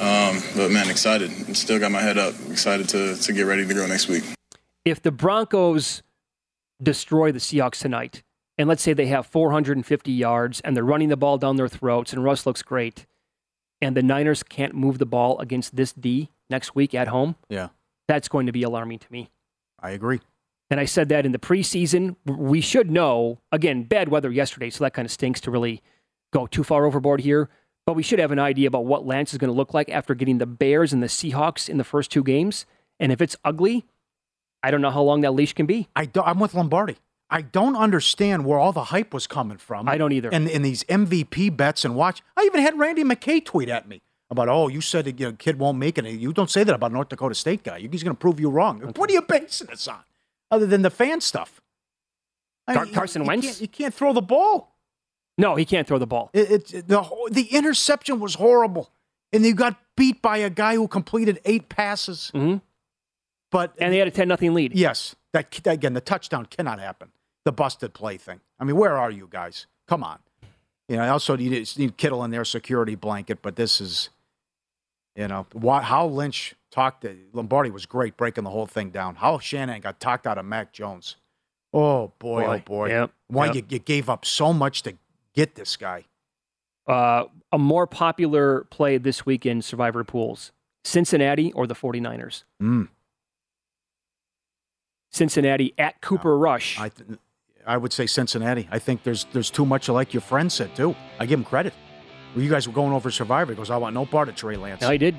Um, 0.00 0.40
but 0.56 0.70
man, 0.70 0.88
excited. 0.90 1.30
Still 1.56 1.78
got 1.78 1.90
my 1.92 2.00
head 2.00 2.18
up. 2.18 2.34
Excited 2.50 2.88
to, 2.90 3.16
to 3.16 3.32
get 3.32 3.42
ready 3.42 3.66
to 3.66 3.74
go 3.74 3.86
next 3.86 4.08
week. 4.08 4.24
If 4.84 5.02
the 5.02 5.10
Broncos 5.12 6.02
destroy 6.82 7.32
the 7.32 7.38
Seahawks 7.38 7.80
tonight, 7.80 8.22
and 8.56 8.68
let's 8.68 8.82
say 8.82 8.92
they 8.92 9.06
have 9.06 9.26
450 9.26 10.10
yards 10.12 10.60
and 10.60 10.76
they're 10.76 10.84
running 10.84 11.08
the 11.08 11.16
ball 11.16 11.38
down 11.38 11.56
their 11.56 11.68
throats, 11.68 12.12
and 12.12 12.24
Russ 12.24 12.46
looks 12.46 12.62
great, 12.62 13.06
and 13.82 13.96
the 13.96 14.02
Niners 14.02 14.42
can't 14.42 14.74
move 14.74 14.98
the 14.98 15.06
ball 15.06 15.38
against 15.38 15.76
this 15.76 15.92
D 15.92 16.30
next 16.48 16.74
week 16.74 16.94
at 16.94 17.08
home, 17.08 17.36
Yeah, 17.48 17.68
that's 18.10 18.26
going 18.26 18.46
to 18.46 18.52
be 18.52 18.64
alarming 18.64 18.98
to 18.98 19.06
me. 19.12 19.30
I 19.78 19.90
agree. 19.90 20.18
And 20.68 20.80
I 20.80 20.84
said 20.84 21.08
that 21.10 21.24
in 21.24 21.30
the 21.30 21.38
preseason. 21.38 22.16
We 22.26 22.60
should 22.60 22.90
know, 22.90 23.38
again, 23.52 23.84
bad 23.84 24.08
weather 24.08 24.32
yesterday, 24.32 24.68
so 24.70 24.82
that 24.82 24.94
kind 24.94 25.06
of 25.06 25.12
stinks 25.12 25.40
to 25.42 25.50
really 25.50 25.80
go 26.32 26.48
too 26.48 26.64
far 26.64 26.86
overboard 26.86 27.20
here. 27.20 27.48
But 27.86 27.94
we 27.94 28.02
should 28.02 28.18
have 28.18 28.32
an 28.32 28.40
idea 28.40 28.66
about 28.66 28.84
what 28.84 29.06
Lance 29.06 29.32
is 29.32 29.38
going 29.38 29.50
to 29.50 29.56
look 29.56 29.72
like 29.72 29.88
after 29.88 30.16
getting 30.16 30.38
the 30.38 30.46
Bears 30.46 30.92
and 30.92 31.00
the 31.00 31.06
Seahawks 31.06 31.68
in 31.68 31.78
the 31.78 31.84
first 31.84 32.10
two 32.10 32.24
games. 32.24 32.66
And 32.98 33.12
if 33.12 33.20
it's 33.20 33.36
ugly, 33.44 33.86
I 34.60 34.72
don't 34.72 34.80
know 34.80 34.90
how 34.90 35.02
long 35.02 35.20
that 35.20 35.32
leash 35.32 35.52
can 35.52 35.66
be. 35.66 35.88
I 35.94 36.08
I'm 36.24 36.40
with 36.40 36.54
Lombardi. 36.54 36.96
I 37.30 37.42
don't 37.42 37.76
understand 37.76 38.44
where 38.44 38.58
all 38.58 38.72
the 38.72 38.84
hype 38.84 39.14
was 39.14 39.28
coming 39.28 39.58
from. 39.58 39.88
I 39.88 39.98
don't 39.98 40.10
either. 40.10 40.30
And 40.32 40.48
in 40.48 40.62
these 40.62 40.82
MVP 40.84 41.56
bets 41.56 41.84
and 41.84 41.94
watch, 41.94 42.22
I 42.36 42.42
even 42.42 42.60
had 42.60 42.76
Randy 42.76 43.04
McKay 43.04 43.44
tweet 43.44 43.68
at 43.68 43.86
me 43.86 44.02
about, 44.30 44.48
oh, 44.48 44.68
you 44.68 44.80
said 44.80 45.06
a 45.06 45.12
you 45.12 45.26
know, 45.26 45.32
kid 45.32 45.58
won't 45.58 45.78
make 45.78 45.98
it. 45.98 46.06
You 46.06 46.32
don't 46.32 46.50
say 46.50 46.64
that 46.64 46.74
about 46.74 46.92
North 46.92 47.08
Dakota 47.08 47.34
State 47.34 47.62
guy. 47.62 47.80
He's 47.80 48.02
going 48.02 48.14
to 48.14 48.20
prove 48.20 48.38
you 48.38 48.48
wrong. 48.50 48.80
What 48.80 49.10
are 49.10 49.12
you 49.12 49.22
basing 49.22 49.66
this 49.68 49.88
on, 49.88 50.02
other 50.50 50.66
than 50.66 50.82
the 50.82 50.90
fan 50.90 51.20
stuff? 51.20 51.60
I 52.66 52.74
Car- 52.74 52.84
mean, 52.84 52.94
Carson 52.94 53.22
you 53.22 53.28
Wentz? 53.28 53.46
Can't, 53.46 53.60
you 53.60 53.68
can't 53.68 53.94
throw 53.94 54.12
the 54.12 54.22
ball. 54.22 54.76
No, 55.36 55.56
he 55.56 55.64
can't 55.64 55.86
throw 55.88 55.98
the 55.98 56.06
ball. 56.06 56.30
It, 56.32 56.72
it, 56.72 56.88
the 56.88 57.28
the 57.30 57.44
interception 57.54 58.20
was 58.20 58.34
horrible, 58.34 58.90
and 59.32 59.44
you 59.44 59.54
got 59.54 59.76
beat 59.96 60.20
by 60.20 60.36
a 60.38 60.50
guy 60.50 60.74
who 60.74 60.86
completed 60.86 61.40
eight 61.44 61.68
passes. 61.68 62.30
Mm-hmm. 62.34 62.58
But 63.50 63.74
and 63.78 63.92
they 63.92 63.98
had 63.98 64.06
a 64.08 64.10
ten 64.10 64.28
nothing 64.28 64.54
lead. 64.54 64.74
Yes, 64.74 65.16
that 65.32 65.66
again, 65.66 65.94
the 65.94 66.00
touchdown 66.00 66.46
cannot 66.46 66.78
happen. 66.78 67.10
The 67.44 67.52
busted 67.52 67.94
play 67.94 68.18
thing. 68.18 68.40
I 68.58 68.64
mean, 68.64 68.76
where 68.76 68.98
are 68.98 69.10
you 69.10 69.26
guys? 69.30 69.66
Come 69.88 70.04
on. 70.04 70.18
You 70.90 70.96
know, 70.96 71.10
also 71.10 71.38
you 71.38 71.50
need, 71.50 71.78
need 71.78 71.96
Kittle 71.96 72.22
in 72.24 72.30
their 72.32 72.44
security 72.44 72.96
blanket, 72.96 73.40
but 73.40 73.56
this 73.56 73.80
is, 73.80 74.10
you 75.16 75.28
know, 75.28 75.46
why, 75.52 75.82
how 75.82 76.06
Lynch 76.06 76.54
talked. 76.70 77.02
To, 77.02 77.16
Lombardi 77.32 77.70
was 77.70 77.86
great 77.86 78.16
breaking 78.16 78.44
the 78.44 78.50
whole 78.50 78.66
thing 78.66 78.90
down. 78.90 79.16
How 79.16 79.38
Shanahan 79.38 79.80
got 79.80 80.00
talked 80.00 80.26
out 80.26 80.38
of 80.38 80.44
Mac 80.44 80.72
Jones. 80.72 81.16
Oh 81.72 82.12
boy, 82.18 82.42
Boy, 82.44 82.56
oh 82.56 82.58
boy. 82.64 82.88
yep, 82.88 83.10
Why 83.28 83.46
yep. 83.46 83.54
You, 83.54 83.62
you 83.68 83.78
gave 83.78 84.08
up 84.08 84.24
so 84.24 84.52
much 84.52 84.82
to 84.82 84.94
get 85.34 85.54
this 85.54 85.76
guy? 85.76 86.06
Uh, 86.86 87.24
a 87.52 87.58
more 87.58 87.86
popular 87.86 88.64
play 88.70 88.98
this 88.98 89.24
week 89.24 89.46
in 89.46 89.62
Survivor 89.62 90.02
pools 90.02 90.50
Cincinnati 90.84 91.52
or 91.52 91.66
the 91.68 91.74
49ers? 91.74 92.42
Mm. 92.60 92.88
Cincinnati 95.12 95.74
at 95.78 96.00
Cooper 96.00 96.36
Rush. 96.38 96.78
I, 96.80 96.88
th- 96.88 97.18
I 97.66 97.76
would 97.76 97.92
say 97.92 98.06
Cincinnati. 98.06 98.68
I 98.70 98.78
think 98.78 99.02
there's 99.02 99.26
there's 99.32 99.50
too 99.50 99.66
much 99.66 99.88
like 99.88 100.14
your 100.14 100.20
friend 100.20 100.50
said 100.50 100.74
too. 100.74 100.94
I 101.18 101.26
give 101.26 101.38
him 101.38 101.44
credit. 101.44 101.74
Well, 102.34 102.44
you 102.44 102.50
guys 102.50 102.66
were 102.66 102.74
going 102.74 102.92
over 102.92 103.10
Survivor. 103.10 103.52
He 103.52 103.56
goes, 103.56 103.70
I 103.70 103.76
want 103.76 103.94
no 103.94 104.06
part 104.06 104.28
of 104.28 104.36
Trey 104.36 104.56
Lance. 104.56 104.82
I 104.82 104.96
did. 104.96 105.16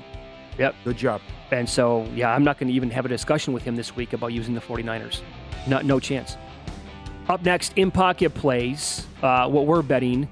Yep. 0.58 0.74
Good 0.84 0.96
job. 0.96 1.20
And 1.50 1.68
so, 1.68 2.06
yeah, 2.14 2.34
I'm 2.34 2.44
not 2.44 2.58
going 2.58 2.68
to 2.68 2.74
even 2.74 2.90
have 2.90 3.04
a 3.04 3.08
discussion 3.08 3.52
with 3.52 3.62
him 3.62 3.76
this 3.76 3.94
week 3.96 4.12
about 4.12 4.28
using 4.28 4.54
the 4.54 4.60
49ers. 4.60 5.20
Not, 5.66 5.84
no 5.84 6.00
chance. 6.00 6.36
Up 7.28 7.44
next, 7.44 7.72
in 7.76 7.90
pocket 7.90 8.34
plays. 8.34 9.06
Uh, 9.22 9.48
what 9.48 9.66
we're 9.66 9.82
betting. 9.82 10.28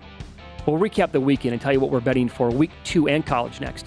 We'll 0.67 0.79
recap 0.79 1.13
the 1.13 1.21
weekend 1.21 1.53
and 1.53 1.61
tell 1.63 1.73
you 1.73 1.81
what 1.81 1.91
we're 1.91 2.01
betting 2.01 2.29
for 2.29 2.51
week 2.51 2.71
two 2.85 3.09
and 3.09 3.25
college 3.25 3.61
next. 3.61 3.87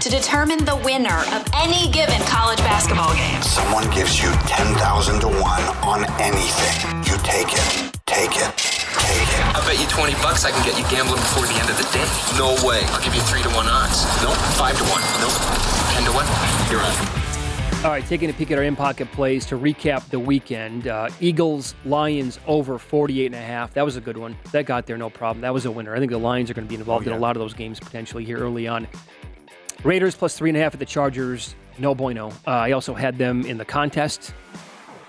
To 0.00 0.08
determine 0.08 0.64
the 0.64 0.76
winner 0.84 1.18
of 1.36 1.44
any 1.54 1.90
given 1.92 2.20
college 2.24 2.58
basketball 2.58 3.12
game. 3.14 3.40
Someone 3.42 3.84
gives 3.90 4.22
you 4.22 4.30
10,000 4.48 5.20
to 5.20 5.28
1 5.28 5.36
on 5.84 6.04
anything. 6.20 6.74
You 7.04 7.16
take 7.22 7.52
it. 7.52 7.92
Take 8.06 8.32
it. 8.36 8.50
Take 8.56 9.28
it. 9.28 9.42
I 9.54 9.60
bet 9.66 9.78
you 9.78 9.86
20 9.88 10.14
bucks 10.22 10.44
I 10.44 10.50
can 10.52 10.64
get 10.64 10.78
you 10.78 10.84
gambling 10.88 11.20
before 11.20 11.46
the 11.46 11.54
end 11.54 11.68
of 11.68 11.76
the 11.76 11.84
day. 11.92 12.06
No 12.38 12.56
way. 12.66 12.80
I'll 12.96 13.04
give 13.04 13.14
you 13.14 13.20
3 13.20 13.42
to 13.42 13.50
1 13.50 13.66
odds. 13.68 14.04
Nope. 14.22 14.36
5 14.56 14.78
to 14.78 14.84
1. 14.84 15.00
Nope. 15.20 15.36
10 15.92 16.04
to 16.04 16.12
1. 16.12 16.72
You're 16.72 16.80
on. 16.80 17.20
All 17.84 17.90
right, 17.90 18.04
taking 18.04 18.28
a 18.28 18.32
peek 18.34 18.50
at 18.50 18.58
our 18.58 18.64
in 18.64 18.76
pocket 18.76 19.10
plays 19.10 19.46
to 19.46 19.58
recap 19.58 20.04
the 20.10 20.18
weekend. 20.18 20.86
Uh, 20.86 21.08
Eagles, 21.18 21.74
Lions 21.86 22.38
over 22.46 22.78
48 22.78 23.24
and 23.26 23.34
a 23.34 23.38
half. 23.38 23.72
That 23.72 23.86
was 23.86 23.96
a 23.96 24.02
good 24.02 24.18
one. 24.18 24.36
That 24.52 24.66
got 24.66 24.86
there, 24.86 24.98
no 24.98 25.08
problem. 25.08 25.40
That 25.40 25.54
was 25.54 25.64
a 25.64 25.70
winner. 25.70 25.94
I 25.94 25.98
think 25.98 26.10
the 26.12 26.18
Lions 26.18 26.50
are 26.50 26.54
going 26.54 26.66
to 26.66 26.68
be 26.68 26.74
involved 26.74 27.06
Oh, 27.06 27.10
yeah. 27.10 27.14
in 27.16 27.18
a 27.18 27.22
lot 27.22 27.36
of 27.36 27.40
those 27.40 27.54
games 27.54 27.80
potentially 27.80 28.24
here 28.24 28.36
early 28.38 28.68
on. 28.68 28.86
Raiders 29.84 30.14
plus 30.14 30.36
three 30.36 30.50
and 30.50 30.56
a 30.56 30.60
half 30.60 30.74
at 30.74 30.80
the 30.80 30.86
Chargers. 30.86 31.54
No 31.78 31.94
bueno. 31.94 32.28
Uh, 32.46 32.50
I 32.50 32.72
also 32.72 32.94
had 32.94 33.16
them 33.18 33.46
in 33.46 33.56
the 33.56 33.64
contest 33.64 34.34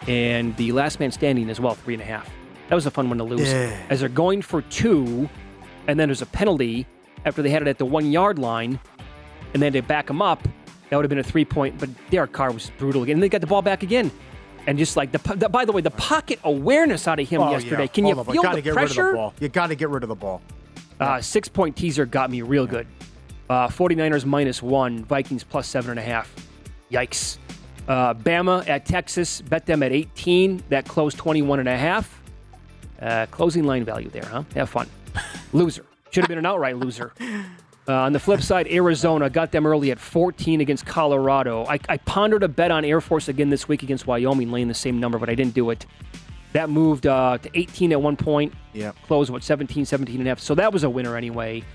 and 0.07 0.55
the 0.57 0.71
last 0.71 0.99
man 0.99 1.11
standing 1.11 1.49
as 1.49 1.59
well, 1.59 1.75
three 1.75 1.93
and 1.93 2.01
a 2.01 2.05
half. 2.05 2.29
That 2.69 2.75
was 2.75 2.85
a 2.85 2.91
fun 2.91 3.09
one 3.09 3.17
to 3.17 3.23
lose. 3.23 3.51
Yeah. 3.51 3.77
As 3.89 3.99
they're 3.99 4.09
going 4.09 4.41
for 4.41 4.61
two, 4.63 5.29
and 5.87 5.99
then 5.99 6.07
there's 6.07 6.21
a 6.21 6.25
penalty 6.27 6.87
after 7.25 7.41
they 7.41 7.49
had 7.49 7.61
it 7.61 7.67
at 7.67 7.77
the 7.77 7.85
one 7.85 8.11
yard 8.11 8.39
line, 8.39 8.79
and 9.53 9.61
then 9.61 9.73
they 9.73 9.81
back 9.81 10.07
them 10.07 10.21
up. 10.21 10.41
That 10.89 10.95
would 10.95 11.03
have 11.03 11.09
been 11.09 11.19
a 11.19 11.23
three 11.23 11.45
point, 11.45 11.77
but 11.79 11.89
Derek 12.09 12.31
Carr 12.31 12.51
was 12.51 12.71
brutal 12.77 13.03
again. 13.03 13.15
And 13.17 13.23
they 13.23 13.29
got 13.29 13.41
the 13.41 13.47
ball 13.47 13.61
back 13.61 13.83
again. 13.83 14.09
And 14.67 14.77
just 14.77 14.95
like 14.95 15.11
the, 15.11 15.17
the 15.35 15.49
by 15.49 15.65
the 15.65 15.71
way, 15.71 15.81
the 15.81 15.91
pocket 15.91 16.39
awareness 16.43 17.07
out 17.07 17.19
of 17.19 17.27
him 17.27 17.41
Oh, 17.41 17.51
yesterday. 17.51 17.83
yeah. 17.83 17.87
Can 17.87 18.05
you 18.05 18.15
Hold 18.15 18.27
feel 18.31 18.41
the 18.43 18.61
get 18.61 18.73
pressure? 18.73 19.03
rid 19.03 19.07
of 19.07 19.11
the 19.13 19.17
ball. 19.17 19.33
You 19.39 19.49
got 19.49 19.67
to 19.67 19.75
get 19.75 19.89
rid 19.89 20.03
of 20.03 20.09
the 20.09 20.15
ball. 20.15 20.41
Uh, 20.99 21.19
six 21.19 21.47
point 21.49 21.75
teaser 21.75 22.05
got 22.05 22.29
me 22.31 22.41
real 22.41 22.67
good. 22.67 22.87
Uh, 23.51 23.67
49ers 23.67 24.23
minus 24.23 24.63
one, 24.63 25.03
Vikings 25.03 25.43
plus 25.43 25.67
seven 25.67 25.91
and 25.91 25.99
a 25.99 26.01
half. 26.01 26.33
Yikes. 26.89 27.37
Uh, 27.85 28.13
Bama 28.13 28.65
at 28.69 28.85
Texas, 28.85 29.41
bet 29.41 29.65
them 29.65 29.83
at 29.83 29.91
18. 29.91 30.63
That 30.69 30.87
closed 30.87 31.17
21 31.17 31.59
and 31.59 31.67
a 31.67 31.77
half. 31.77 32.21
Uh, 33.01 33.25
closing 33.25 33.65
line 33.65 33.83
value 33.83 34.07
there, 34.07 34.23
huh? 34.23 34.43
Have 34.55 34.69
fun. 34.69 34.87
loser. 35.51 35.85
Should 36.11 36.23
have 36.23 36.29
been 36.29 36.37
an 36.37 36.45
outright 36.45 36.77
loser. 36.77 37.11
Uh, 37.19 37.93
on 37.93 38.13
the 38.13 38.19
flip 38.21 38.41
side, 38.41 38.69
Arizona 38.69 39.29
got 39.29 39.51
them 39.51 39.67
early 39.67 39.91
at 39.91 39.99
14 39.99 40.61
against 40.61 40.85
Colorado. 40.85 41.65
I, 41.65 41.77
I 41.89 41.97
pondered 41.97 42.43
a 42.43 42.47
bet 42.47 42.71
on 42.71 42.85
Air 42.85 43.01
Force 43.01 43.27
again 43.27 43.49
this 43.49 43.67
week 43.67 43.83
against 43.83 44.07
Wyoming, 44.07 44.49
laying 44.53 44.69
the 44.69 44.73
same 44.73 44.97
number, 44.97 45.19
but 45.19 45.29
I 45.29 45.35
didn't 45.35 45.55
do 45.55 45.71
it. 45.71 45.85
That 46.53 46.69
moved 46.69 47.05
uh, 47.05 47.37
to 47.39 47.49
18 47.53 47.91
at 47.91 48.01
one 48.01 48.15
point. 48.15 48.53
Yeah. 48.71 48.93
Closed, 49.07 49.29
what, 49.29 49.43
17, 49.43 49.83
17 49.83 50.19
and 50.19 50.25
a 50.25 50.31
half. 50.31 50.39
So 50.39 50.55
that 50.55 50.71
was 50.71 50.85
a 50.85 50.89
winner 50.89 51.17
anyway. 51.17 51.65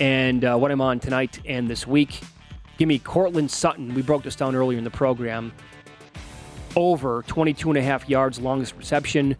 And 0.00 0.44
uh, 0.44 0.56
what 0.56 0.70
I'm 0.70 0.80
on 0.80 1.00
tonight 1.00 1.40
and 1.44 1.68
this 1.68 1.86
week, 1.86 2.20
give 2.78 2.88
me 2.88 2.98
Courtland 2.98 3.50
Sutton. 3.50 3.94
We 3.94 4.02
broke 4.02 4.22
this 4.22 4.36
down 4.36 4.54
earlier 4.54 4.78
in 4.78 4.84
the 4.84 4.90
program. 4.90 5.52
Over 6.74 7.22
22 7.26 7.70
and 7.70 7.78
a 7.78 7.82
half 7.82 8.08
yards, 8.08 8.40
longest 8.40 8.74
reception. 8.76 9.36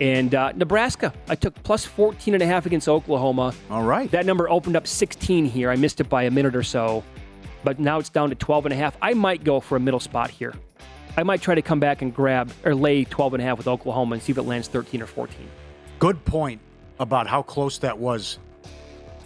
And 0.00 0.34
uh, 0.34 0.52
Nebraska, 0.52 1.12
I 1.28 1.34
took 1.34 1.54
plus 1.62 1.84
14 1.84 2.34
and 2.34 2.42
a 2.42 2.46
half 2.46 2.64
against 2.64 2.88
Oklahoma. 2.88 3.54
All 3.70 3.82
right. 3.82 4.10
That 4.10 4.24
number 4.24 4.48
opened 4.48 4.76
up 4.76 4.86
16 4.86 5.44
here. 5.44 5.70
I 5.70 5.76
missed 5.76 6.00
it 6.00 6.08
by 6.08 6.22
a 6.22 6.30
minute 6.30 6.56
or 6.56 6.62
so. 6.62 7.04
But 7.62 7.78
now 7.78 7.98
it's 7.98 8.08
down 8.08 8.30
to 8.30 8.34
12 8.34 8.66
and 8.66 8.72
a 8.72 8.76
half. 8.76 8.96
I 9.02 9.12
might 9.12 9.44
go 9.44 9.60
for 9.60 9.76
a 9.76 9.80
middle 9.80 10.00
spot 10.00 10.30
here. 10.30 10.54
I 11.16 11.22
might 11.22 11.42
try 11.42 11.54
to 11.54 11.60
come 11.60 11.80
back 11.80 12.00
and 12.00 12.14
grab 12.14 12.50
or 12.64 12.74
lay 12.74 13.04
12 13.04 13.34
and 13.34 13.42
a 13.42 13.46
half 13.46 13.58
with 13.58 13.68
Oklahoma 13.68 14.14
and 14.14 14.22
see 14.22 14.32
if 14.32 14.38
it 14.38 14.42
lands 14.42 14.68
13 14.68 15.02
or 15.02 15.06
14. 15.06 15.36
Good 15.98 16.24
point 16.24 16.60
about 16.98 17.26
how 17.26 17.42
close 17.42 17.76
that 17.78 17.98
was. 17.98 18.38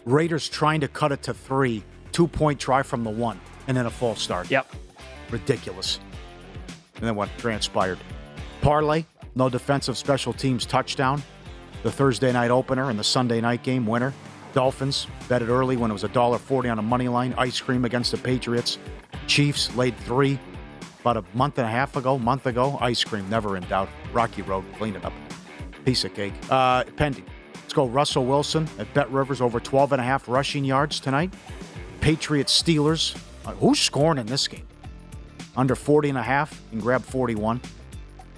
Raiders 0.04 0.48
trying 0.48 0.80
to 0.80 0.88
cut 0.88 1.12
it 1.12 1.22
to 1.22 1.34
three, 1.34 1.82
two 2.12 2.28
point 2.28 2.60
try 2.60 2.82
from 2.82 3.04
the 3.04 3.10
one, 3.10 3.40
and 3.66 3.76
then 3.76 3.86
a 3.86 3.90
false 3.90 4.20
start. 4.20 4.50
Yep. 4.50 4.70
Ridiculous. 5.30 6.00
And 6.96 7.04
then 7.04 7.16
what 7.16 7.28
transpired? 7.38 7.98
Parlay, 8.60 9.04
No 9.34 9.48
defensive 9.48 9.98
special 9.98 10.32
teams 10.32 10.64
touchdown. 10.64 11.22
The 11.82 11.90
Thursday 11.90 12.32
night 12.32 12.50
opener 12.50 12.88
and 12.88 12.98
the 12.98 13.04
Sunday 13.04 13.40
night 13.40 13.62
game 13.62 13.86
winner. 13.86 14.14
Dolphins 14.52 15.06
betted 15.28 15.48
early 15.48 15.76
when 15.76 15.90
it 15.90 15.94
was 15.94 16.04
$1.40 16.04 16.70
on 16.70 16.78
a 16.78 16.82
money 16.82 17.08
line. 17.08 17.34
Ice 17.36 17.60
cream 17.60 17.84
against 17.84 18.12
the 18.12 18.16
Patriots. 18.18 18.78
Chiefs 19.26 19.74
laid 19.74 19.96
three 19.98 20.38
about 21.00 21.16
a 21.16 21.24
month 21.34 21.58
and 21.58 21.66
a 21.66 21.70
half 21.70 21.96
ago, 21.96 22.18
month 22.18 22.46
ago. 22.46 22.78
Ice 22.80 23.02
cream, 23.02 23.28
never 23.28 23.56
in 23.56 23.64
doubt. 23.64 23.88
Rocky 24.12 24.42
Road, 24.42 24.64
clean 24.78 24.94
it 24.94 25.04
up. 25.04 25.12
Piece 25.84 26.04
of 26.04 26.14
cake. 26.14 26.32
Uh, 26.48 26.84
pending. 26.96 27.24
Go 27.74 27.86
Russell 27.86 28.24
Wilson 28.24 28.68
at 28.78 28.92
Bet 28.94 29.10
Rivers 29.10 29.40
over 29.40 29.58
12 29.58 29.92
and 29.92 30.00
a 30.00 30.04
half 30.04 30.28
rushing 30.28 30.64
yards 30.64 31.00
tonight. 31.00 31.34
Patriots 32.00 32.62
Steelers. 32.62 33.16
Uh, 33.44 33.50
who's 33.54 33.80
scoring 33.80 34.18
in 34.18 34.26
this 34.26 34.46
game? 34.46 34.66
Under 35.56 35.74
40 35.74 36.10
and 36.10 36.18
a 36.18 36.22
half. 36.22 36.62
Can 36.70 36.78
grab 36.78 37.02
41. 37.02 37.60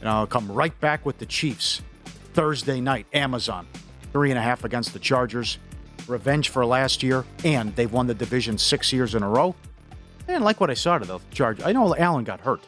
And 0.00 0.08
I'll 0.08 0.26
come 0.26 0.50
right 0.50 0.78
back 0.80 1.04
with 1.04 1.18
the 1.18 1.26
Chiefs. 1.26 1.82
Thursday 2.32 2.80
night, 2.80 3.06
Amazon. 3.12 3.66
Three 4.10 4.30
and 4.30 4.38
a 4.38 4.42
half 4.42 4.64
against 4.64 4.94
the 4.94 4.98
Chargers. 4.98 5.58
Revenge 6.06 6.48
for 6.48 6.64
last 6.64 7.02
year. 7.02 7.26
And 7.44 7.76
they've 7.76 7.92
won 7.92 8.06
the 8.06 8.14
division 8.14 8.56
six 8.56 8.90
years 8.90 9.14
in 9.14 9.22
a 9.22 9.28
row. 9.28 9.54
And 10.28 10.44
like 10.44 10.60
what 10.60 10.70
I 10.70 10.74
saw 10.74 10.96
to 10.96 11.04
the 11.04 11.18
Chargers. 11.30 11.66
I 11.66 11.72
know 11.72 11.94
Allen 11.94 12.24
got 12.24 12.40
hurt. 12.40 12.62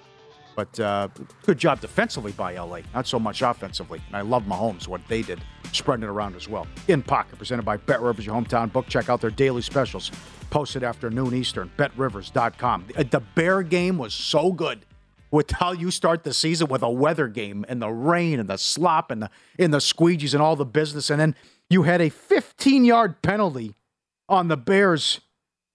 But 0.59 0.81
uh, 0.81 1.07
good 1.47 1.57
job 1.57 1.81
defensively 1.81 2.33
by 2.33 2.59
LA, 2.59 2.81
not 2.93 3.07
so 3.07 3.21
much 3.21 3.43
offensively. 3.43 4.03
And 4.09 4.17
I 4.17 4.23
love 4.23 4.43
Mahomes, 4.43 4.89
what 4.89 5.01
they 5.07 5.23
did, 5.23 5.41
spreading 5.71 6.03
it 6.03 6.09
around 6.09 6.35
as 6.35 6.49
well. 6.49 6.67
In 6.89 7.01
Pocket, 7.01 7.39
presented 7.39 7.65
by 7.65 7.77
Bet 7.77 8.03
Rivers, 8.03 8.27
your 8.27 8.35
hometown 8.35 8.73
book. 8.73 8.89
Check 8.89 9.09
out 9.09 9.21
their 9.21 9.31
daily 9.31 9.63
specials, 9.63 10.11
posted 10.51 10.83
after 10.83 11.11
noon 11.11 11.33
Eastern, 11.33 11.71
betrivers.com. 11.77 12.87
The, 12.89 13.23
Bear 13.37 13.63
game 13.63 13.99
was 13.99 14.13
so 14.15 14.51
good 14.51 14.85
with 15.31 15.49
how 15.53 15.71
you 15.71 15.93
start 15.93 16.25
the 16.25 16.35
season 16.35 16.67
with 16.67 16.83
a 16.83 16.91
weather 16.91 17.29
game 17.29 17.65
and 17.69 17.81
the 17.81 17.91
rain 17.91 18.41
and 18.41 18.49
the 18.49 18.59
slop 18.59 19.13
and 19.13 19.23
the, 19.23 19.31
and 19.61 19.73
the 19.73 19.79
squeegees 19.79 20.35
and 20.35 20.43
all 20.43 20.57
the 20.57 20.67
business. 20.67 21.09
And 21.09 21.21
then 21.21 21.37
you 21.71 21.85
had 21.85 22.01
a 22.01 22.09
15 22.09 22.85
yard 22.85 23.23
penalty 23.23 23.77
on 24.29 24.49
the 24.49 24.57
Bears 24.57 25.21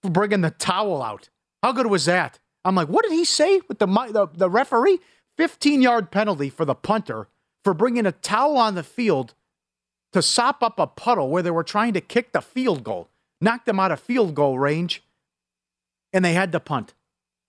for 0.02 0.10
bringing 0.12 0.42
the 0.42 0.52
towel 0.52 1.02
out. 1.02 1.30
How 1.62 1.72
good 1.72 1.88
was 1.88 2.04
that? 2.04 2.40
I'm 2.66 2.76
like, 2.76 2.88
what 2.88 3.04
did 3.04 3.12
he 3.12 3.26
say 3.26 3.62
with 3.68 3.80
the, 3.80 3.86
the, 3.86 4.28
the 4.34 4.50
referee? 4.50 5.00
15 5.38 5.82
yard 5.82 6.12
penalty 6.12 6.50
for 6.50 6.66
the 6.66 6.76
punter 6.76 7.28
for 7.64 7.74
bringing 7.74 8.06
a 8.06 8.12
towel 8.12 8.58
on 8.58 8.76
the 8.76 8.84
field 8.84 9.34
to 10.12 10.22
sop 10.22 10.62
up 10.62 10.80
a 10.80 10.88
puddle 10.88 11.30
where 11.30 11.42
they 11.42 11.52
were 11.52 11.64
trying 11.64 11.94
to 11.94 12.02
kick 12.02 12.32
the 12.32 12.42
field 12.42 12.84
goal, 12.84 13.10
knocked 13.42 13.66
them 13.66 13.80
out 13.80 13.92
of 13.92 14.00
field 14.00 14.36
goal 14.36 14.60
range, 14.60 15.04
and 16.12 16.24
they 16.24 16.34
had 16.34 16.52
to 16.52 16.60
punt. 16.60 16.94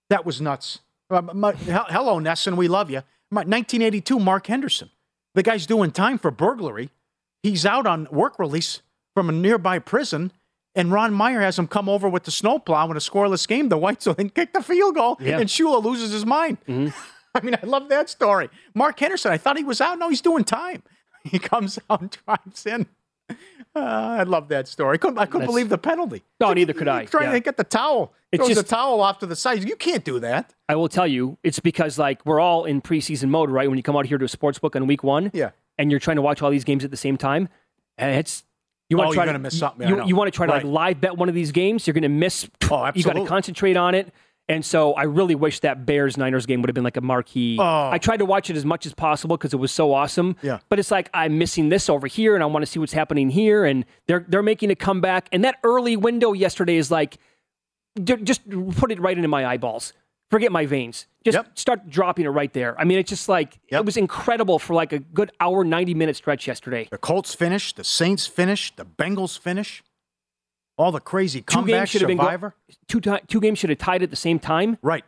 That 0.09 0.25
was 0.25 0.41
nuts. 0.41 0.81
Uh, 1.11 1.21
hello, 1.21 2.19
Nesson, 2.19 2.57
we 2.57 2.69
love 2.69 2.91
you. 2.91 3.03
My, 3.31 3.41
1982, 3.41 4.19
Mark 4.19 4.47
Henderson. 4.47 4.91
The 5.35 5.43
guy's 5.43 5.67
doing 5.67 5.91
time 5.91 6.19
for 6.19 6.31
burglary. 6.31 6.91
He's 7.43 7.67
out 7.67 7.87
on 7.87 8.09
work 8.11 8.39
release 8.39 8.81
from 9.15 9.29
a 9.29 9.33
nearby 9.33 9.79
prison 9.79 10.33
and 10.75 10.91
Ron 10.93 11.13
Meyer 11.13 11.41
has 11.41 11.59
him 11.59 11.67
come 11.69 11.89
over 11.89 12.09
with 12.09 12.25
the 12.25 12.31
snowplow 12.31 12.91
in 12.91 12.97
a 12.97 13.01
scoreless 13.01 13.47
game. 13.47 13.69
The 13.69 13.79
Whites 13.79 14.07
will 14.07 14.15
then 14.15 14.31
kick 14.31 14.53
the 14.53 14.63
field 14.63 14.95
goal, 14.95 15.17
Yeah. 15.21 15.39
and 15.39 15.49
Shula 15.49 15.83
loses 15.83 16.11
his 16.13 16.25
mind. 16.27 16.59
Mm-hmm. 16.69 16.89
I 17.37 17.41
mean, 17.41 17.57
I 17.61 17.67
love 17.67 17.89
that 17.89 18.09
story. 18.09 18.49
Mark 18.75 18.99
Henderson, 19.01 19.33
I 19.33 19.39
thought 19.39 19.57
he 19.57 19.65
was 19.65 19.81
out. 19.81 19.99
No, 19.99 20.09
he's 20.09 20.21
doing 20.21 20.45
time. 20.45 20.83
He 21.25 21.39
comes 21.39 21.79
out 21.89 22.03
and 22.03 22.11
drives 22.27 22.67
in. 22.67 22.87
Uh, 23.75 23.79
I 23.81 24.23
love 24.25 24.49
that 24.49 24.69
story. 24.69 24.95
I 24.95 24.99
couldn't, 24.99 25.17
I 25.19 25.25
couldn't 25.25 25.41
That's- 25.41 25.51
believe 25.53 25.69
the 25.71 25.79
penalty. 25.79 26.23
No, 26.39 26.53
neither 26.53 26.75
could 26.75 26.87
I. 26.87 27.01
He's 27.01 27.11
trying 27.11 27.29
Yeah. 27.29 27.33
to 27.33 27.41
get 27.41 27.57
the 27.57 27.65
towel. 27.65 28.13
It's 28.31 28.39
Throws 28.41 28.51
just- 28.57 28.69
the 28.69 28.75
towel 28.77 29.01
off 29.01 29.21
to 29.21 29.27
the 29.27 29.35
side. 29.35 29.67
You 29.67 29.75
can't 29.77 30.05
do 30.05 30.19
that. 30.21 30.53
I 30.69 30.77
will 30.77 30.89
tell 30.91 31.07
you, 31.07 31.39
it's 31.43 31.61
because 31.61 31.99
like 31.99 32.25
we're 32.27 32.41
all 32.41 32.67
in 32.67 32.83
preseason 32.83 33.31
mode, 33.31 33.51
right? 33.51 33.69
When 33.71 33.79
you 33.79 33.83
come 33.83 33.97
out 33.97 34.05
here 34.07 34.19
to 34.19 34.25
a 34.27 34.29
sports 34.29 34.59
book 34.59 34.77
on 34.77 34.87
week 34.87 35.03
one, 35.03 35.31
Yeah. 35.33 35.51
and 35.79 35.91
you're 35.91 35.99
trying 35.99 36.17
to 36.17 36.23
watch 36.23 36.43
all 36.43 36.51
these 36.51 36.65
games 36.65 36.85
at 36.85 36.91
the 36.91 36.97
same 36.99 37.17
time, 37.17 37.49
and 37.97 38.15
it's 38.15 38.45
you 38.89 38.97
want 38.97 39.09
Oh, 39.09 39.13
to 39.13 39.17
try 39.17 39.25
to 39.33 39.39
miss 39.39 39.59
something. 39.59 39.89
You, 39.89 40.05
you 40.07 40.17
want 40.17 40.33
to 40.33 40.37
try 40.37 40.47
to 40.47 40.53
Right. 40.53 40.65
like 40.65 40.73
live 40.73 41.01
bet 41.01 41.17
one 41.17 41.29
of 41.29 41.35
these 41.35 41.53
games, 41.53 41.87
you're 41.87 41.95
going 41.95 42.03
to 42.03 42.09
miss. 42.09 42.49
Oh, 42.71 42.91
You 42.95 43.03
got 43.03 43.15
to 43.15 43.25
concentrate 43.27 43.77
on 43.77 43.95
it. 43.95 44.13
And 44.47 44.63
so 44.63 44.93
I 44.93 45.05
really 45.05 45.35
wish 45.35 45.61
that 45.61 45.87
Bears 45.87 46.19
Niners 46.19 46.45
game 46.45 46.61
would 46.61 46.69
have 46.69 46.75
been 46.75 46.85
like 46.85 46.99
a 46.99 47.01
marquee. 47.01 47.57
Oh. 47.59 47.89
I 47.91 47.97
tried 47.97 48.19
to 48.19 48.27
watch 48.27 48.51
it 48.51 48.57
as 48.57 48.65
much 48.67 48.85
as 48.85 48.93
possible 48.93 49.39
because 49.39 49.55
it 49.55 49.57
was 49.57 49.73
so 49.73 49.95
awesome. 49.95 50.37
Yeah. 50.43 50.59
But 50.69 50.79
it's 50.79 50.91
like 50.91 51.09
I'm 51.15 51.39
missing 51.39 51.71
this 51.71 51.89
over 51.89 52.07
here, 52.07 52.35
and 52.35 52.43
I 52.43 52.47
want 52.47 52.63
to 52.63 52.71
see 52.71 52.79
what's 52.79 52.93
happening 52.93 53.31
here. 53.31 53.65
And 53.65 53.87
they're 54.07 54.23
they're 54.29 54.43
making 54.43 54.71
a 54.71 54.75
comeback. 54.75 55.31
And 55.33 55.45
that 55.45 55.57
early 55.65 55.97
window 55.97 56.35
yesterday 56.35 56.77
is 56.77 56.91
like 56.91 57.17
just 58.05 58.43
put 58.77 58.93
it 58.93 59.01
right 59.01 59.17
into 59.17 59.29
my 59.29 59.47
eyeballs. 59.47 59.93
Forget 60.31 60.51
my 60.53 60.67
veins. 60.67 61.07
Just 61.25 61.39
start 61.55 61.89
dropping 61.89 62.25
it 62.27 62.31
right 62.31 62.53
there. 62.53 62.79
I 62.79 62.85
mean, 62.85 62.99
it's 62.99 63.09
just 63.09 63.29
like 63.29 63.59
it 63.69 63.85
was 63.85 63.97
incredible 63.97 64.59
for 64.59 64.75
like 64.75 64.93
a 64.93 64.99
good 64.99 65.31
hour, 65.41 65.65
ninety 65.65 65.95
minute 65.95 66.17
stretch 66.17 66.47
yesterday. 66.47 66.89
The 66.91 66.99
Colts 66.99 67.35
finish, 67.35 67.73
the 67.73 67.85
Saints 67.85 68.27
finish, 68.27 68.75
the 68.77 68.85
Bengals 68.85 69.39
finish. 69.39 69.83
All 70.77 70.91
the 70.91 71.01
crazy 71.01 71.41
Two 71.41 71.45
comeback 71.57 71.73
games 71.81 71.91
should 71.91 72.01
have 72.03 72.09
been 72.09 72.17
go- 72.19 72.53
two 72.89 73.01
two 73.29 73.41
games 73.41 73.59
should 73.59 73.71
have 73.71 73.79
tied 73.79 74.03
at 74.03 74.11
the 74.11 74.17
same 74.17 74.39
time. 74.39 74.77
Right. 74.83 75.05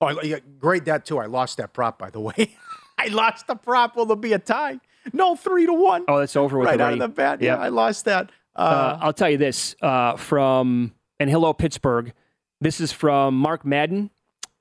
Oh, 0.00 0.20
yeah, 0.22 0.36
great 0.58 0.84
that 0.84 1.04
too. 1.04 1.18
I 1.18 1.26
lost 1.26 1.56
that 1.56 1.72
prop, 1.72 1.98
by 1.98 2.10
the 2.10 2.20
way. 2.20 2.54
I 2.98 3.08
lost 3.08 3.48
the 3.48 3.56
prop. 3.56 3.96
Will 3.96 4.06
there 4.06 4.16
be 4.16 4.32
a 4.32 4.38
tie? 4.38 4.78
No, 5.12 5.34
three 5.34 5.66
to 5.66 5.72
one. 5.72 6.04
Oh, 6.06 6.18
that's 6.20 6.36
over 6.36 6.56
with 6.58 6.68
right 6.68 6.80
out 6.80 6.92
of 6.92 6.98
the 7.00 7.08
bat. 7.08 7.42
Yeah, 7.42 7.56
I 7.56 7.68
lost 7.68 8.04
that. 8.04 8.30
Uh, 8.54 8.60
Uh, 8.60 8.98
I'll 9.02 9.12
tell 9.12 9.28
you 9.30 9.38
this 9.38 9.74
uh, 9.82 10.16
from 10.16 10.94
and 11.18 11.28
hello 11.28 11.52
Pittsburgh. 11.52 12.12
This 12.60 12.80
is 12.80 12.92
from 12.92 13.34
Mark 13.34 13.64
Madden 13.64 14.10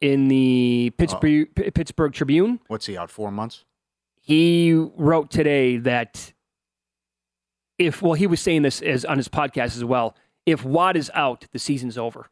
in 0.02 0.28
the 0.28 0.92
Pittsburgh 0.98 1.48
oh. 1.50 1.62
P- 1.64 1.72
Pittsburgh 1.72 2.14
Tribune. 2.14 2.60
what's 2.68 2.86
he 2.86 2.98
out? 2.98 3.10
Four 3.10 3.32
months. 3.32 3.66
He 4.22 4.74
wrote 4.74 5.32
today 5.32 5.78
that 5.78 6.34
if 7.80 8.02
well, 8.02 8.14
he 8.14 8.28
was 8.28 8.40
saying 8.40 8.62
this 8.62 8.82
as 8.82 9.06
on 9.06 9.18
his 9.18 9.28
podcast 9.28 9.76
as 9.76 9.84
well. 9.84 10.16
If 10.46 10.64
Watt 10.64 10.96
is 10.96 11.12
out, 11.14 11.46
the 11.52 11.60
season's 11.60 11.98
over. 11.98 12.30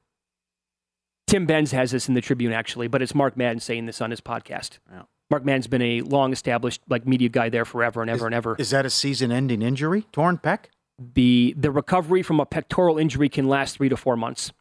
Tim 1.27 1.45
Benz 1.45 1.71
has 1.71 1.91
this 1.91 2.07
in 2.07 2.13
the 2.13 2.21
Tribune 2.21 2.53
actually, 2.53 2.87
but 2.87 3.01
it's 3.01 3.15
Mark 3.15 3.35
Madden 3.35 3.59
saying 3.59 3.87
this 3.87 4.01
on 4.01 4.11
his 4.11 4.21
podcast. 4.21 4.79
Yeah. 4.91 5.03
Mark 5.31 5.43
Madden's 5.43 5.67
been 5.67 5.81
a 5.81 6.01
long 6.01 6.31
established 6.31 6.81
like 6.87 7.07
media 7.07 7.29
guy 7.29 7.49
there 7.49 7.65
forever 7.65 8.01
and 8.01 8.11
ever 8.11 8.27
and 8.27 8.35
ever. 8.35 8.55
Is 8.59 8.69
that 8.69 8.85
a 8.85 8.91
season-ending 8.91 9.63
injury? 9.63 10.05
Torn 10.11 10.37
pec? 10.37 10.65
the 10.97 11.53
the 11.57 11.71
recovery 11.71 12.23
from 12.23 12.39
a 12.39 12.45
pectoral 12.45 12.97
injury 12.97 13.29
can 13.29 13.47
last 13.47 13.77
three 13.77 13.89
to 13.89 13.97
four 13.97 14.15
months. 14.15 14.51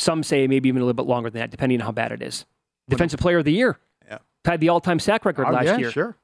Some 0.00 0.22
say 0.22 0.46
maybe 0.46 0.68
even 0.68 0.80
a 0.82 0.84
little 0.84 1.02
bit 1.02 1.08
longer 1.08 1.30
than 1.30 1.40
that, 1.40 1.50
depending 1.50 1.80
on 1.80 1.84
how 1.84 1.92
bad 1.92 2.12
it 2.12 2.22
is. 2.22 2.46
Defensive 2.88 3.20
Player 3.20 3.38
of 3.38 3.44
the 3.44 3.52
Year. 3.52 3.78
Yeah. 4.08 4.18
Tied 4.44 4.60
the 4.60 4.68
all-time 4.70 4.98
sack 4.98 5.24
record 5.24 5.46
Oh, 5.48 5.52
last 5.52 5.66
yeah, 5.66 5.76
year. 5.76 5.90
sure. 5.90 6.16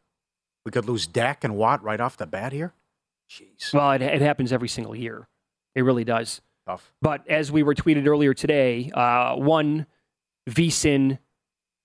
We 0.64 0.72
could 0.72 0.86
lose 0.86 1.06
Dak 1.06 1.44
and 1.44 1.56
Watt 1.56 1.82
right 1.82 2.00
off 2.00 2.16
the 2.16 2.26
bat 2.26 2.52
here. 2.52 2.72
Jeez. 3.30 3.72
Well, 3.72 3.92
it, 3.92 4.02
it 4.02 4.22
happens 4.22 4.52
every 4.52 4.68
single 4.68 4.96
year. 4.96 5.28
It 5.74 5.82
really 5.82 6.04
does. 6.04 6.40
Tough. 6.66 6.92
But 7.02 7.28
as 7.28 7.52
we 7.52 7.62
were 7.62 7.74
tweeted 7.74 8.06
earlier 8.06 8.34
today, 8.34 8.90
uh, 8.94 9.36
one 9.36 9.86
VSIN 10.48 11.18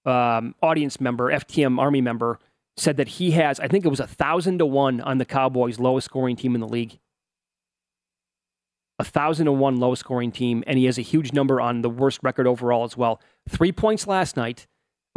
um, 0.05 0.55
audience 0.63 0.99
member, 0.99 1.31
FTM 1.31 1.79
Army 1.79 2.01
member, 2.01 2.39
said 2.77 2.97
that 2.97 3.07
he 3.07 3.31
has, 3.31 3.59
I 3.59 3.67
think 3.67 3.85
it 3.85 3.89
was 3.89 3.99
a 3.99 4.07
thousand 4.07 4.59
to 4.59 4.65
one 4.65 5.01
on 5.01 5.17
the 5.17 5.25
Cowboys' 5.25 5.77
lowest 5.79 6.05
scoring 6.05 6.35
team 6.35 6.55
in 6.55 6.61
the 6.61 6.67
league. 6.67 6.97
A 9.01 9.03
thousand 9.03 9.47
to 9.47 9.51
one 9.51 9.77
lowest 9.77 10.01
scoring 10.01 10.31
team, 10.31 10.63
and 10.67 10.77
he 10.77 10.85
has 10.85 10.99
a 10.99 11.01
huge 11.01 11.33
number 11.33 11.59
on 11.59 11.81
the 11.81 11.89
worst 11.89 12.19
record 12.21 12.45
overall 12.45 12.83
as 12.83 12.95
well. 12.95 13.19
Three 13.49 13.71
points 13.71 14.05
last 14.05 14.37
night 14.37 14.67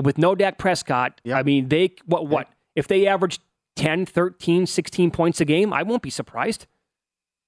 with 0.02 0.16
no 0.16 0.34
Dak 0.34 0.56
Prescott. 0.56 1.20
I 1.30 1.42
mean, 1.42 1.68
they, 1.68 1.90
what, 2.06 2.26
what? 2.26 2.48
If 2.74 2.88
they 2.88 3.06
averaged 3.06 3.42
10, 3.76 4.06
13, 4.06 4.64
16 4.64 5.10
points 5.10 5.38
a 5.42 5.44
game, 5.44 5.74
I 5.74 5.82
won't 5.82 6.00
be 6.00 6.08
surprised. 6.08 6.66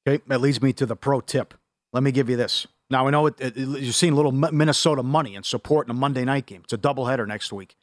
Okay, 0.06 0.22
that 0.26 0.42
leads 0.42 0.60
me 0.60 0.74
to 0.74 0.84
the 0.84 0.94
pro 0.94 1.22
tip. 1.22 1.54
Let 1.94 2.02
me 2.02 2.12
give 2.12 2.28
you 2.28 2.36
this. 2.36 2.66
Now 2.90 3.06
I 3.06 3.10
know 3.10 3.28
it, 3.28 3.40
it, 3.40 3.56
you're 3.56 3.94
seeing 3.94 4.12
a 4.12 4.16
little 4.16 4.30
Minnesota 4.30 5.02
money 5.02 5.34
and 5.34 5.44
support 5.44 5.86
in 5.86 5.90
a 5.90 5.94
Monday 5.94 6.26
night 6.26 6.44
game. 6.44 6.60
It's 6.64 6.72
a 6.74 6.78
doubleheader 6.78 7.26
next 7.26 7.50
week, 7.50 7.76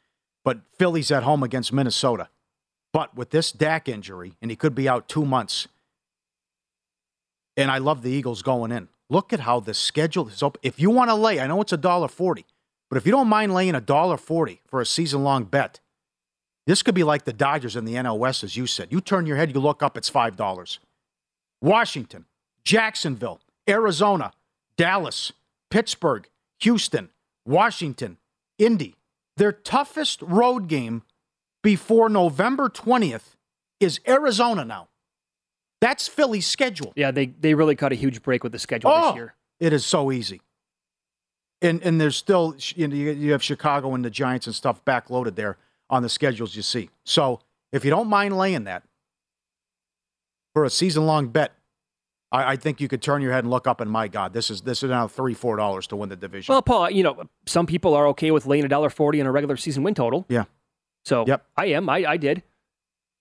but 0.44 0.60
Philly's 0.78 1.10
at 1.10 1.24
home 1.24 1.42
against 1.42 1.72
Minnesota. 1.72 2.28
But 2.92 3.16
with 3.16 3.30
this 3.30 3.50
Dak 3.50 3.88
injury, 3.88 4.36
and 4.40 4.52
he 4.52 4.56
could 4.56 4.76
be 4.76 4.88
out 4.88 5.08
two 5.08 5.24
months, 5.24 5.66
and 7.56 7.70
I 7.70 7.78
love 7.78 8.02
the 8.02 8.10
Eagles 8.10 8.42
going 8.42 8.72
in. 8.72 8.88
Look 9.10 9.32
at 9.32 9.40
how 9.40 9.60
the 9.60 9.74
schedule 9.74 10.28
is 10.28 10.42
open. 10.42 10.60
If 10.62 10.80
you 10.80 10.90
want 10.90 11.10
to 11.10 11.14
lay, 11.14 11.40
I 11.40 11.46
know 11.46 11.60
it's 11.60 11.72
a 11.72 11.76
dollar 11.76 12.08
forty, 12.08 12.46
but 12.88 12.96
if 12.96 13.06
you 13.06 13.12
don't 13.12 13.28
mind 13.28 13.54
laying 13.54 13.74
a 13.74 13.80
dollar 13.80 14.16
forty 14.16 14.60
for 14.66 14.80
a 14.80 14.86
season 14.86 15.22
long 15.22 15.44
bet, 15.44 15.80
this 16.66 16.82
could 16.82 16.94
be 16.94 17.04
like 17.04 17.24
the 17.24 17.32
Dodgers 17.32 17.76
in 17.76 17.84
the 17.84 17.94
NL 17.94 18.18
West, 18.18 18.42
as 18.42 18.56
you 18.56 18.66
said. 18.66 18.90
You 18.90 19.00
turn 19.00 19.26
your 19.26 19.36
head, 19.36 19.54
you 19.54 19.60
look 19.60 19.82
up, 19.82 19.96
it's 19.96 20.08
five 20.08 20.36
dollars. 20.36 20.78
Washington, 21.60 22.26
Jacksonville, 22.64 23.40
Arizona, 23.68 24.32
Dallas, 24.76 25.32
Pittsburgh, 25.70 26.28
Houston, 26.60 27.10
Washington, 27.46 28.18
Indy. 28.58 28.96
Their 29.36 29.52
toughest 29.52 30.22
road 30.22 30.68
game 30.68 31.02
before 31.62 32.08
November 32.08 32.68
20th 32.68 33.34
is 33.80 34.00
Arizona 34.06 34.64
now. 34.64 34.88
That's 35.84 36.08
Philly's 36.08 36.46
schedule. 36.46 36.94
Yeah, 36.96 37.10
they, 37.10 37.26
they 37.26 37.52
really 37.52 37.76
cut 37.76 37.92
a 37.92 37.94
huge 37.94 38.22
break 38.22 38.42
with 38.42 38.52
the 38.52 38.58
schedule 38.58 38.90
Oh, 38.90 39.08
this 39.08 39.16
year. 39.16 39.34
it 39.60 39.74
is 39.74 39.84
so 39.84 40.10
easy. 40.10 40.40
And 41.60 41.82
and 41.82 42.00
there's 42.00 42.16
still 42.16 42.56
you 42.74 42.88
know 42.88 42.96
you 42.96 43.32
have 43.32 43.42
Chicago 43.42 43.94
and 43.94 44.02
the 44.02 44.08
Giants 44.08 44.46
and 44.46 44.56
stuff 44.56 44.82
backloaded 44.86 45.34
there. 45.34 45.58
on 45.90 46.02
the 46.02 46.08
schedules 46.08 46.56
you 46.56 46.62
see. 46.62 46.88
So 47.04 47.40
if 47.70 47.84
you 47.84 47.90
don't 47.90 48.08
mind 48.08 48.38
laying 48.38 48.64
that 48.64 48.82
for 50.54 50.64
a 50.64 50.70
season 50.70 51.04
long 51.04 51.28
bet, 51.28 51.52
I, 52.32 52.52
I, 52.52 52.56
think 52.56 52.80
you 52.80 52.88
could 52.88 53.02
turn 53.02 53.20
your 53.20 53.32
head 53.32 53.44
and 53.44 53.50
look 53.50 53.66
up 53.66 53.82
and 53.82 53.90
my 53.90 54.08
God, 54.08 54.32
this 54.32 54.50
is 54.50 54.62
this 54.62 54.82
is 54.82 54.88
now 54.88 55.06
three 55.06 55.34
four 55.34 55.56
dollars 55.58 55.86
to 55.88 55.96
win 55.96 56.08
the 56.08 56.16
division. 56.16 56.50
Well, 56.50 56.62
Paul, 56.62 56.90
you 56.90 57.02
know 57.02 57.24
some 57.44 57.66
people 57.66 57.92
are 57.92 58.06
okay 58.08 58.30
with 58.30 58.46
laying 58.46 58.64
a 58.64 58.68
dollar 58.68 58.88
forty 58.88 59.20
in 59.20 59.26
a 59.26 59.32
regular 59.32 59.58
season 59.58 59.82
win 59.82 59.94
total. 59.94 60.24
Yeah. 60.30 60.44
So 61.04 61.26
yep. 61.26 61.44
I 61.58 61.66
am. 61.66 61.90
I, 61.90 62.06
I 62.06 62.16
did. 62.16 62.42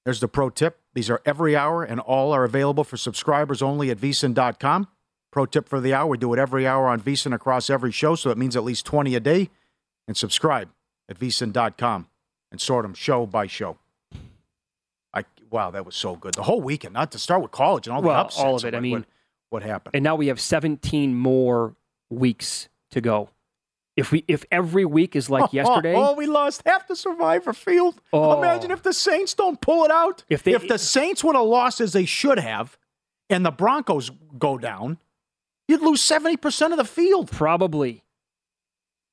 There's 0.06 0.20
the 0.20 0.28
pro 0.28 0.50
tip. 0.50 0.80
These 0.94 1.10
are 1.10 1.22
every 1.26 1.56
hour 1.56 1.84
and 1.84 2.00
all 2.00 2.34
are 2.34 2.44
available 2.44 2.84
for 2.84 2.98
subscribers 2.98 3.62
only 3.62 3.90
at 3.90 3.98
vsin.com. 3.98 4.88
Pro 5.32 5.46
tip 5.46 5.68
for 5.68 5.80
the 5.80 5.94
hour: 5.94 6.08
we 6.08 6.18
do 6.18 6.34
it 6.34 6.40
every 6.40 6.68
hour 6.68 6.88
on 6.88 7.02
vsin 7.02 7.34
across 7.34 7.70
every 7.70 7.92
show, 7.92 8.16
so 8.16 8.30
it 8.30 8.38
means 8.38 8.56
at 8.56 8.64
least 8.64 8.86
twenty 8.86 9.16
a 9.16 9.20
day. 9.20 9.50
And 10.08 10.18
subscribe 10.18 10.70
at 11.10 11.18
vsin.com 11.18 12.08
and 12.52 12.62
sort 12.62 12.84
them 12.84 12.94
show 12.94 13.26
by 13.26 13.48
show. 13.48 13.78
I 15.14 15.24
wow, 15.50 15.72
that 15.72 15.86
was 15.86 15.96
so 15.96 16.16
good. 16.16 16.34
The 16.34 16.44
whole 16.44 16.62
weekend, 16.62 16.94
not 16.94 17.12
to 17.14 17.20
start 17.20 17.42
with 17.42 17.52
college 17.52 17.88
and 17.88 17.96
all 17.96 18.02
well, 18.02 18.16
the 18.16 18.22
upsets. 18.22 18.44
all 18.44 18.56
of 18.56 18.66
it. 18.66 18.76
I 18.76 18.80
mean, 18.80 18.92
what, 19.00 19.06
what 19.50 19.64
happened? 19.64 19.96
And 19.96 20.04
now 20.04 20.16
we 20.16 20.28
have 20.28 20.40
17 20.40 21.16
more 21.16 21.76
weeks 22.10 22.70
to 22.92 23.02
go. 23.02 23.30
If 23.96 24.12
we 24.12 24.24
if 24.28 24.44
every 24.52 24.86
week 24.86 25.16
is 25.16 25.30
like 25.30 25.44
oh, 25.44 25.50
yesterday, 25.52 25.96
oh, 25.96 26.10
oh, 26.10 26.14
we 26.16 26.26
lost 26.26 26.64
half 26.66 26.88
the 26.88 26.96
Survivor 26.96 27.54
field. 27.54 28.02
Oh. 28.12 28.38
Imagine 28.38 28.72
if 28.72 28.84
the 28.84 28.94
Saints 28.94 29.34
don't 29.34 29.62
pull 29.62 29.86
it 29.86 29.92
out. 29.92 30.24
If 30.30 30.44
they, 30.44 30.54
if 30.54 30.68
the 30.68 30.80
Saints 30.80 31.24
would 31.24 31.36
have 31.36 31.46
lost 31.46 31.80
as 31.80 31.94
they 31.94 32.06
should 32.06 32.40
have, 32.40 32.78
and 33.30 33.46
the 33.46 33.52
Broncos 33.52 34.12
go 34.38 34.58
down, 34.58 34.98
you'd 35.68 35.82
lose 35.82 36.02
70 36.02 36.38
percent 36.38 36.74
of 36.74 36.78
the 36.78 36.86
field. 36.86 37.32
Probably. 37.32 38.04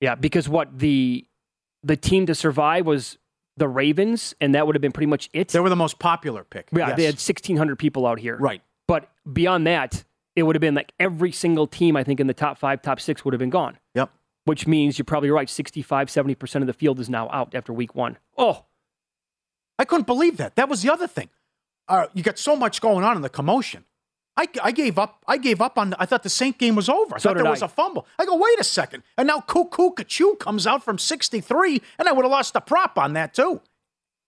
Yeah, 0.01 0.15
because 0.15 0.49
what 0.49 0.79
the 0.79 1.27
the 1.83 1.97
team 1.97 2.27
to 2.27 2.35
survive 2.35 2.87
was 2.87 3.19
the 3.57 3.69
Ravens, 3.69 4.35
and 4.41 4.55
that 4.55 4.67
would 4.67 4.75
have 4.75 4.83
been 4.83 4.93
pretty 4.93 5.07
much 5.07 5.29
it. 5.33 5.49
They 5.49 5.61
were 5.61 5.69
the 5.69 5.77
most 5.77 5.99
popular 5.99 6.45
pick. 6.45 6.69
Yeah, 6.73 6.89
yes. 6.89 6.97
they 6.97 7.05
had 7.05 7.15
1,600 7.15 7.77
people 7.79 8.07
out 8.07 8.19
here. 8.19 8.37
Right. 8.37 8.63
But 8.89 9.11
beyond 9.31 9.67
that, 9.67 10.05
it 10.35 10.43
would 10.45 10.57
have 10.57 10.61
been 10.61 10.75
like 10.75 10.93
every 10.99 11.33
single 11.33 11.67
team, 11.67 11.97
I 11.97 12.03
think, 12.03 12.21
in 12.21 12.27
the 12.27 12.35
top 12.35 12.59
five, 12.59 12.83
top 12.83 13.01
six 13.01 13.25
would 13.25 13.35
have 13.35 13.39
been 13.39 13.51
gone. 13.51 13.79
Yep. 13.95 14.11
Which 14.45 14.67
means 14.67 14.99
you're 14.99 15.05
probably 15.05 15.31
right. 15.31 15.49
65, 15.49 16.09
70% 16.09 16.61
of 16.61 16.67
the 16.67 16.73
field 16.73 16.99
is 16.99 17.11
now 17.11 17.29
out 17.31 17.55
after 17.55 17.73
week 17.73 17.95
one. 17.95 18.19
Oh. 18.39 18.65
I 19.79 19.85
couldn't 19.85 20.07
believe 20.07 20.39
that. 20.39 20.57
That 20.57 20.69
was 20.69 20.83
the 20.83 20.93
other 20.93 21.07
thing. 21.07 21.29
Uh, 21.89 22.07
you 22.15 22.23
got 22.23 22.39
so 22.39 22.57
much 22.57 22.81
going 22.81 23.05
on 23.05 23.17
in 23.17 23.23
the 23.23 23.29
commotion. 23.29 23.85
I, 24.37 24.49
I 24.63 24.73
gave 24.73 24.99
up. 24.99 25.25
I 25.27 25.37
gave 25.37 25.61
up 25.61 25.77
on. 25.77 25.95
I 25.99 26.07
thought 26.07 26.23
the 26.23 26.31
Saint 26.31 26.57
game 26.57 26.75
was 26.77 26.89
over. 26.89 27.17
I 27.17 27.19
so 27.19 27.29
thought 27.31 27.37
there 27.37 27.47
I. 27.47 27.51
was 27.51 27.63
a 27.63 27.69
fumble. 27.69 28.07
I 28.19 28.25
go, 28.25 28.37
wait 28.37 28.59
a 28.59 28.65
second, 28.65 29.03
and 29.19 29.27
now 29.27 29.41
Cuckoo 29.41 29.91
Kachu 29.91 30.39
comes 30.39 30.67
out 30.67 30.83
from 30.85 30.99
63, 30.99 31.83
and 31.99 32.09
I 32.09 32.13
would 32.13 32.25
have 32.25 32.31
lost 32.31 32.55
the 32.55 32.61
prop 32.61 32.97
on 32.97 33.13
that 33.15 33.35
too. 33.35 33.61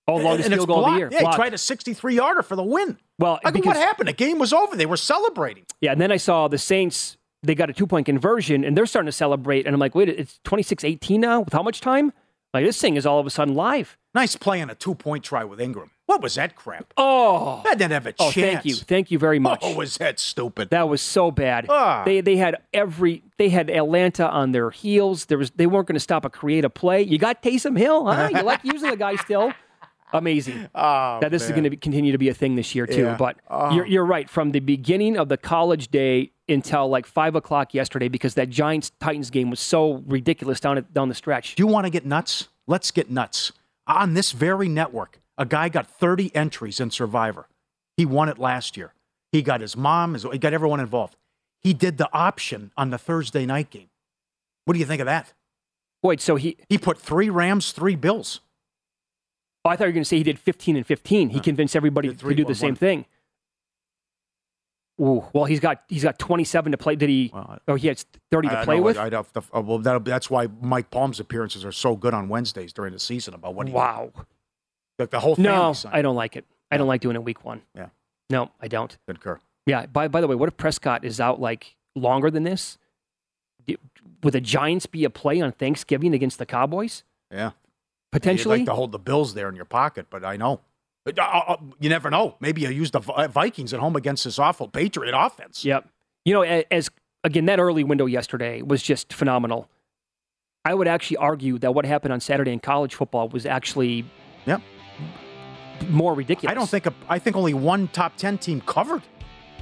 Oh, 0.08 0.16
longest 0.16 0.48
field 0.48 0.66
goal 0.66 0.84
of 0.84 0.92
the 0.92 0.98
year. 0.98 1.08
Yeah, 1.12 1.30
he 1.30 1.36
tried 1.36 1.54
a 1.54 1.58
63 1.58 2.16
yarder 2.16 2.42
for 2.42 2.56
the 2.56 2.64
win. 2.64 2.98
Well, 3.18 3.38
I 3.44 3.50
go, 3.50 3.60
because, 3.60 3.66
what 3.68 3.76
happened? 3.76 4.08
The 4.08 4.12
game 4.12 4.38
was 4.38 4.52
over. 4.52 4.76
They 4.76 4.86
were 4.86 4.96
celebrating. 4.96 5.64
Yeah, 5.80 5.92
and 5.92 6.00
then 6.00 6.10
I 6.10 6.16
saw 6.16 6.48
the 6.48 6.58
Saints. 6.58 7.16
They 7.43 7.55
got 7.55 7.70
a 7.70 7.72
two 7.72 7.86
point 7.86 8.07
conversion, 8.07 8.64
and 8.64 8.76
they're 8.76 8.86
starting 8.86 9.09
to 9.09 9.12
celebrate. 9.12 9.66
And 9.66 9.74
I'm 9.74 9.80
like, 9.80 9.95
wait, 9.95 10.09
it's 10.09 10.38
26-18 10.45 11.18
now. 11.18 11.40
With 11.40 11.53
how 11.53 11.62
much 11.62 11.80
time? 11.80 12.12
Like 12.55 12.66
this 12.66 12.80
thing 12.80 12.97
is 12.97 13.07
all 13.07 13.18
of 13.18 13.26
a 13.26 13.30
sudden 13.30 13.55
live. 13.55 13.97
Nice 14.14 14.36
play 14.36 14.61
on 14.61 14.68
a 14.68 14.74
two 14.74 14.95
point 14.95 15.24
try 15.24 15.43
with 15.43 15.59
Ingram. 15.61 15.90
What 16.05 16.20
was 16.20 16.34
that 16.34 16.55
crap? 16.55 16.93
Oh, 16.99 17.62
that 17.64 17.78
didn't 17.78 17.93
have 17.93 18.07
a 18.07 18.14
oh, 18.18 18.30
chance. 18.30 18.34
thank 18.34 18.64
you, 18.66 18.74
thank 18.74 19.11
you 19.11 19.18
very 19.18 19.38
much. 19.38 19.61
Oh, 19.62 19.74
was 19.74 19.97
that 19.97 20.18
stupid? 20.18 20.68
That 20.68 20.86
was 20.86 21.01
so 21.01 21.30
bad. 21.30 21.64
Ah. 21.70 22.03
They 22.05 22.20
they 22.20 22.36
had 22.36 22.57
every 22.74 23.22
they 23.38 23.49
had 23.49 23.70
Atlanta 23.70 24.28
on 24.28 24.53
their 24.53 24.70
heels. 24.70 25.24
There 25.26 25.38
was 25.38 25.51
they 25.53 25.66
weren't 25.66 25.86
going 25.86 25.95
to 25.95 26.01
stop 26.01 26.26
a 26.26 26.30
creative 26.30 26.74
play. 26.74 27.01
You 27.01 27.16
got 27.16 27.43
Taysom 27.43 27.78
Hill, 27.78 28.05
huh? 28.05 28.28
You 28.30 28.43
like 28.43 28.61
using 28.64 28.90
the 28.90 28.97
guy 28.99 29.16
still. 29.16 29.55
Amazing. 30.12 30.68
Oh, 30.74 31.20
that 31.22 31.30
this 31.30 31.43
man. 31.45 31.51
is 31.51 31.61
going 31.61 31.70
to 31.70 31.76
continue 31.78 32.12
to 32.12 32.18
be 32.18 32.28
a 32.28 32.34
thing 32.34 32.55
this 32.57 32.74
year 32.74 32.86
too. 32.86 33.05
Yeah. 33.05 33.16
But 33.16 33.38
Oh. 33.49 33.74
you're 33.74 33.86
you're 33.86 34.05
right. 34.05 34.28
From 34.28 34.51
the 34.51 34.61
beginning 34.61 35.16
of 35.16 35.30
the 35.30 35.38
college 35.38 35.88
day 35.88 36.32
until 36.53 36.88
like 36.88 37.07
five 37.07 37.34
o'clock 37.34 37.74
yesterday, 37.74 38.09
because 38.09 38.34
that 38.34 38.50
Giants 38.50 38.92
Titans 39.00 39.30
game 39.30 39.50
was 39.50 39.61
so 39.61 40.03
ridiculous 40.07 40.61
down 40.61 40.78
at, 40.78 40.92
down 40.94 41.09
the 41.09 41.14
stretch. 41.14 41.55
Do 41.55 41.62
you 41.62 41.66
want 41.66 41.86
to 41.86 41.90
get 41.90 42.07
nuts? 42.07 42.48
Let's 42.66 42.90
get 42.90 43.11
nuts. 43.11 43.53
On 43.86 44.14
this 44.14 44.32
very 44.32 44.68
network, 44.68 45.20
a 45.36 45.44
guy 45.44 45.68
got 45.68 45.86
30 45.86 46.34
entries 46.34 46.78
in 46.78 46.90
Survivor. 46.90 47.48
He 47.96 48.07
won 48.07 48.28
it 48.28 48.38
last 48.38 48.76
year. 48.76 48.94
He 49.32 49.42
got 49.42 49.61
his 49.61 49.76
mom, 49.76 50.14
his, 50.14 50.24
he 50.30 50.38
got 50.38 50.53
everyone 50.53 50.80
involved. 50.80 51.16
He 51.61 51.72
did 51.72 51.98
the 51.98 52.09
option 52.12 52.70
on 52.76 52.90
the 52.90 52.98
Thursday 52.98 53.46
night 53.46 53.70
game. 53.70 53.88
What 54.64 54.74
do 54.74 54.80
you 54.80 54.86
think 54.86 55.00
of 55.00 55.07
that? 55.07 55.32
Wait, 56.03 56.20
so 56.20 56.36
he 56.36 56.57
he 56.68 56.78
put 56.78 56.98
three 56.98 57.30
Rams, 57.30 57.72
three 57.72 57.96
Bills. 57.96 58.40
Oh, 59.64 59.70
I 59.70 59.76
thought 59.76 59.84
you 59.84 59.88
were 59.88 59.92
going 59.92 60.03
to 60.03 60.09
say 60.09 60.16
he 60.16 60.24
did 60.24 60.40
15 60.40 60.76
and 60.76 60.86
15. 60.86 61.30
He 61.30 61.40
convinced 61.40 61.76
everybody 61.76 62.09
to 62.09 62.14
do 62.14 62.34
the 62.34 62.44
one, 62.44 62.55
same 62.55 62.68
one. 62.70 62.76
thing. 62.76 63.07
Ooh, 65.03 65.24
well, 65.32 65.44
he's 65.44 65.59
got 65.59 65.82
he's 65.88 66.05
got 66.05 66.18
27 66.18 66.72
to 66.72 66.78
play. 66.78 66.94
Did 66.94 67.09
he? 67.09 67.32
oh, 67.66 67.74
he 67.74 67.88
has 67.88 68.07
30 68.30 68.48
to 68.48 68.59
I 68.61 68.64
play 68.64 68.76
know, 68.76 68.82
with. 68.82 68.98
I'd 68.98 69.12
have 69.12 69.32
to, 69.32 69.42
uh, 69.53 69.61
well, 69.61 69.78
that's 69.78 70.30
why 70.30 70.46
Mike 70.61 70.90
Palm's 70.90 71.18
appearances 71.18 71.64
are 71.64 71.72
so 71.72 71.96
good 71.96 72.14
on 72.14 72.28
Wednesdays 72.28 72.72
during 72.72 72.92
the 72.92 73.00
season 73.00 73.34
about 73.34 73.55
what 73.55 73.66
he 73.66 73.72
wow. 73.72 74.12
Like 74.98 75.11
the 75.11 75.18
whole 75.18 75.34
No, 75.38 75.72
signed. 75.72 75.96
I 75.96 76.03
don't 76.03 76.14
like 76.14 76.36
it. 76.36 76.44
I 76.70 76.76
don't 76.76 76.86
like 76.86 77.00
doing 77.00 77.16
it 77.16 77.24
week 77.24 77.44
one. 77.44 77.62
Yeah. 77.74 77.88
No, 78.30 78.50
I 78.61 78.68
don't. 78.68 78.96
Concur. 79.09 79.40
Yeah. 79.66 79.86
By 79.86 80.07
by 80.07 80.20
the 80.20 80.28
way, 80.28 80.36
what 80.36 80.48
if 80.48 80.57
Prescott 80.57 81.05
is 81.05 81.18
out 81.20 81.40
like 81.40 81.76
longer 81.96 82.30
than 82.30 82.44
this? 82.44 82.78
Would 84.22 84.34
the 84.34 84.40
Giants 84.40 84.86
be 84.86 85.05
a 85.05 85.11
play 85.11 85.40
on 85.40 85.50
Thanksgiving 85.50 86.14
against 86.14 86.38
the 86.38 86.46
Cowboys? 86.46 87.03
Yeah. 87.32 87.53
Potentially. 88.12 88.59
You'd 88.61 88.68
like 88.68 88.72
to 88.72 88.76
hold 88.76 88.92
the 88.92 88.98
Bills 89.00 89.34
there 89.34 89.48
in 89.48 89.57
your 89.57 89.64
pocket, 89.64 90.07
but 90.11 90.24
I 90.24 90.36
know. 90.36 90.61
But, 91.05 91.18
uh, 91.18 91.22
uh, 91.22 91.57
you 91.80 91.88
never 91.88 92.11
know. 92.11 92.36
Maybe 92.40 92.61
you 92.61 92.68
use 92.68 92.90
the 92.92 93.00
Vikings 93.00 93.74
at 93.74 93.80
home 93.80 93.96
against 93.96 94.24
this 94.24 94.38
awful 94.38 94.68
Patriot 94.68 95.14
offense. 95.16 95.64
Yep. 95.64 95.88
You 96.24 96.34
know, 96.34 96.42
as 96.42 96.90
again, 97.24 97.46
that 97.46 97.59
early 97.59 97.82
window 97.84 98.07
yesterday 98.07 98.62
was 98.62 98.82
just 98.82 99.12
phenomenal. 99.12 99.68
I 100.64 100.74
would 100.74 100.86
actually 100.86 101.16
argue 101.16 101.59
that 101.59 101.74
what 101.74 101.84
happened 101.84 102.12
on 102.12 102.20
Saturday 102.20 102.53
in 102.53 102.61
college 102.61 102.94
football 102.94 103.28
was 103.28 103.46
actually 103.46 104.05
Yep. 104.46 104.61
more 105.88 106.14
ridiculous. 106.14 106.53
I 106.53 106.55
don't 106.55 106.68
think 106.68 106.86
a, 106.86 106.94
I 107.09 107.18
think 107.18 107.36
only 107.36 107.55
one 107.55 107.88
top 107.88 108.16
ten 108.16 108.38
team 108.38 108.61
covered. 108.61 109.03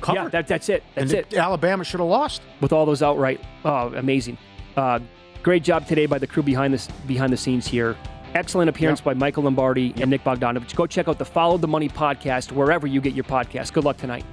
Covered. 0.02 0.22
Yeah, 0.24 0.28
that, 0.28 0.46
that's 0.46 0.68
it. 0.68 0.82
That's 0.94 1.12
and 1.12 1.20
it. 1.20 1.34
Alabama 1.34 1.84
should 1.84 2.00
have 2.00 2.08
lost. 2.08 2.42
With 2.60 2.72
all 2.72 2.84
those 2.84 3.02
outright, 3.02 3.40
oh, 3.64 3.94
amazing. 3.94 4.36
Uh, 4.76 5.00
great 5.42 5.62
job 5.62 5.86
today 5.86 6.04
by 6.06 6.18
the 6.18 6.26
crew 6.26 6.42
behind 6.42 6.74
the 6.74 6.92
behind 7.06 7.32
the 7.32 7.36
scenes 7.38 7.66
here. 7.66 7.96
Excellent 8.34 8.68
appearance 8.68 9.00
by 9.00 9.14
Michael 9.14 9.44
Lombardi 9.44 9.92
and 9.96 10.10
Nick 10.10 10.22
Bogdanovich. 10.24 10.74
Go 10.74 10.86
check 10.86 11.08
out 11.08 11.18
the 11.18 11.24
Follow 11.24 11.58
the 11.58 11.68
Money 11.68 11.88
podcast 11.88 12.52
wherever 12.52 12.86
you 12.86 13.00
get 13.00 13.14
your 13.14 13.24
podcast. 13.24 13.72
Good 13.72 13.84
luck 13.84 13.96
tonight. 13.96 14.24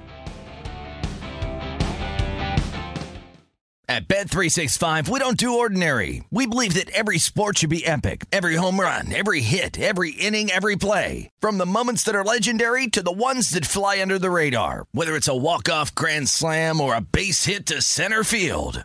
At 3.90 4.06
Bet365, 4.06 5.08
we 5.08 5.18
don't 5.18 5.38
do 5.38 5.58
ordinary. 5.58 6.22
We 6.30 6.46
believe 6.46 6.74
that 6.74 6.90
every 6.90 7.16
sport 7.16 7.58
should 7.58 7.70
be 7.70 7.86
epic. 7.86 8.26
Every 8.30 8.54
home 8.54 8.78
run, 8.78 9.12
every 9.12 9.40
hit, 9.40 9.80
every 9.80 10.10
inning, 10.10 10.50
every 10.50 10.76
play. 10.76 11.30
From 11.40 11.56
the 11.56 11.64
moments 11.64 12.02
that 12.02 12.14
are 12.14 12.22
legendary 12.22 12.86
to 12.88 13.02
the 13.02 13.10
ones 13.10 13.48
that 13.50 13.64
fly 13.64 14.02
under 14.02 14.18
the 14.18 14.30
radar. 14.30 14.84
Whether 14.92 15.16
it's 15.16 15.26
a 15.26 15.34
walk-off 15.34 15.94
grand 15.94 16.28
slam 16.28 16.82
or 16.82 16.94
a 16.94 17.00
base 17.00 17.46
hit 17.46 17.64
to 17.66 17.80
center 17.80 18.22
field. 18.22 18.84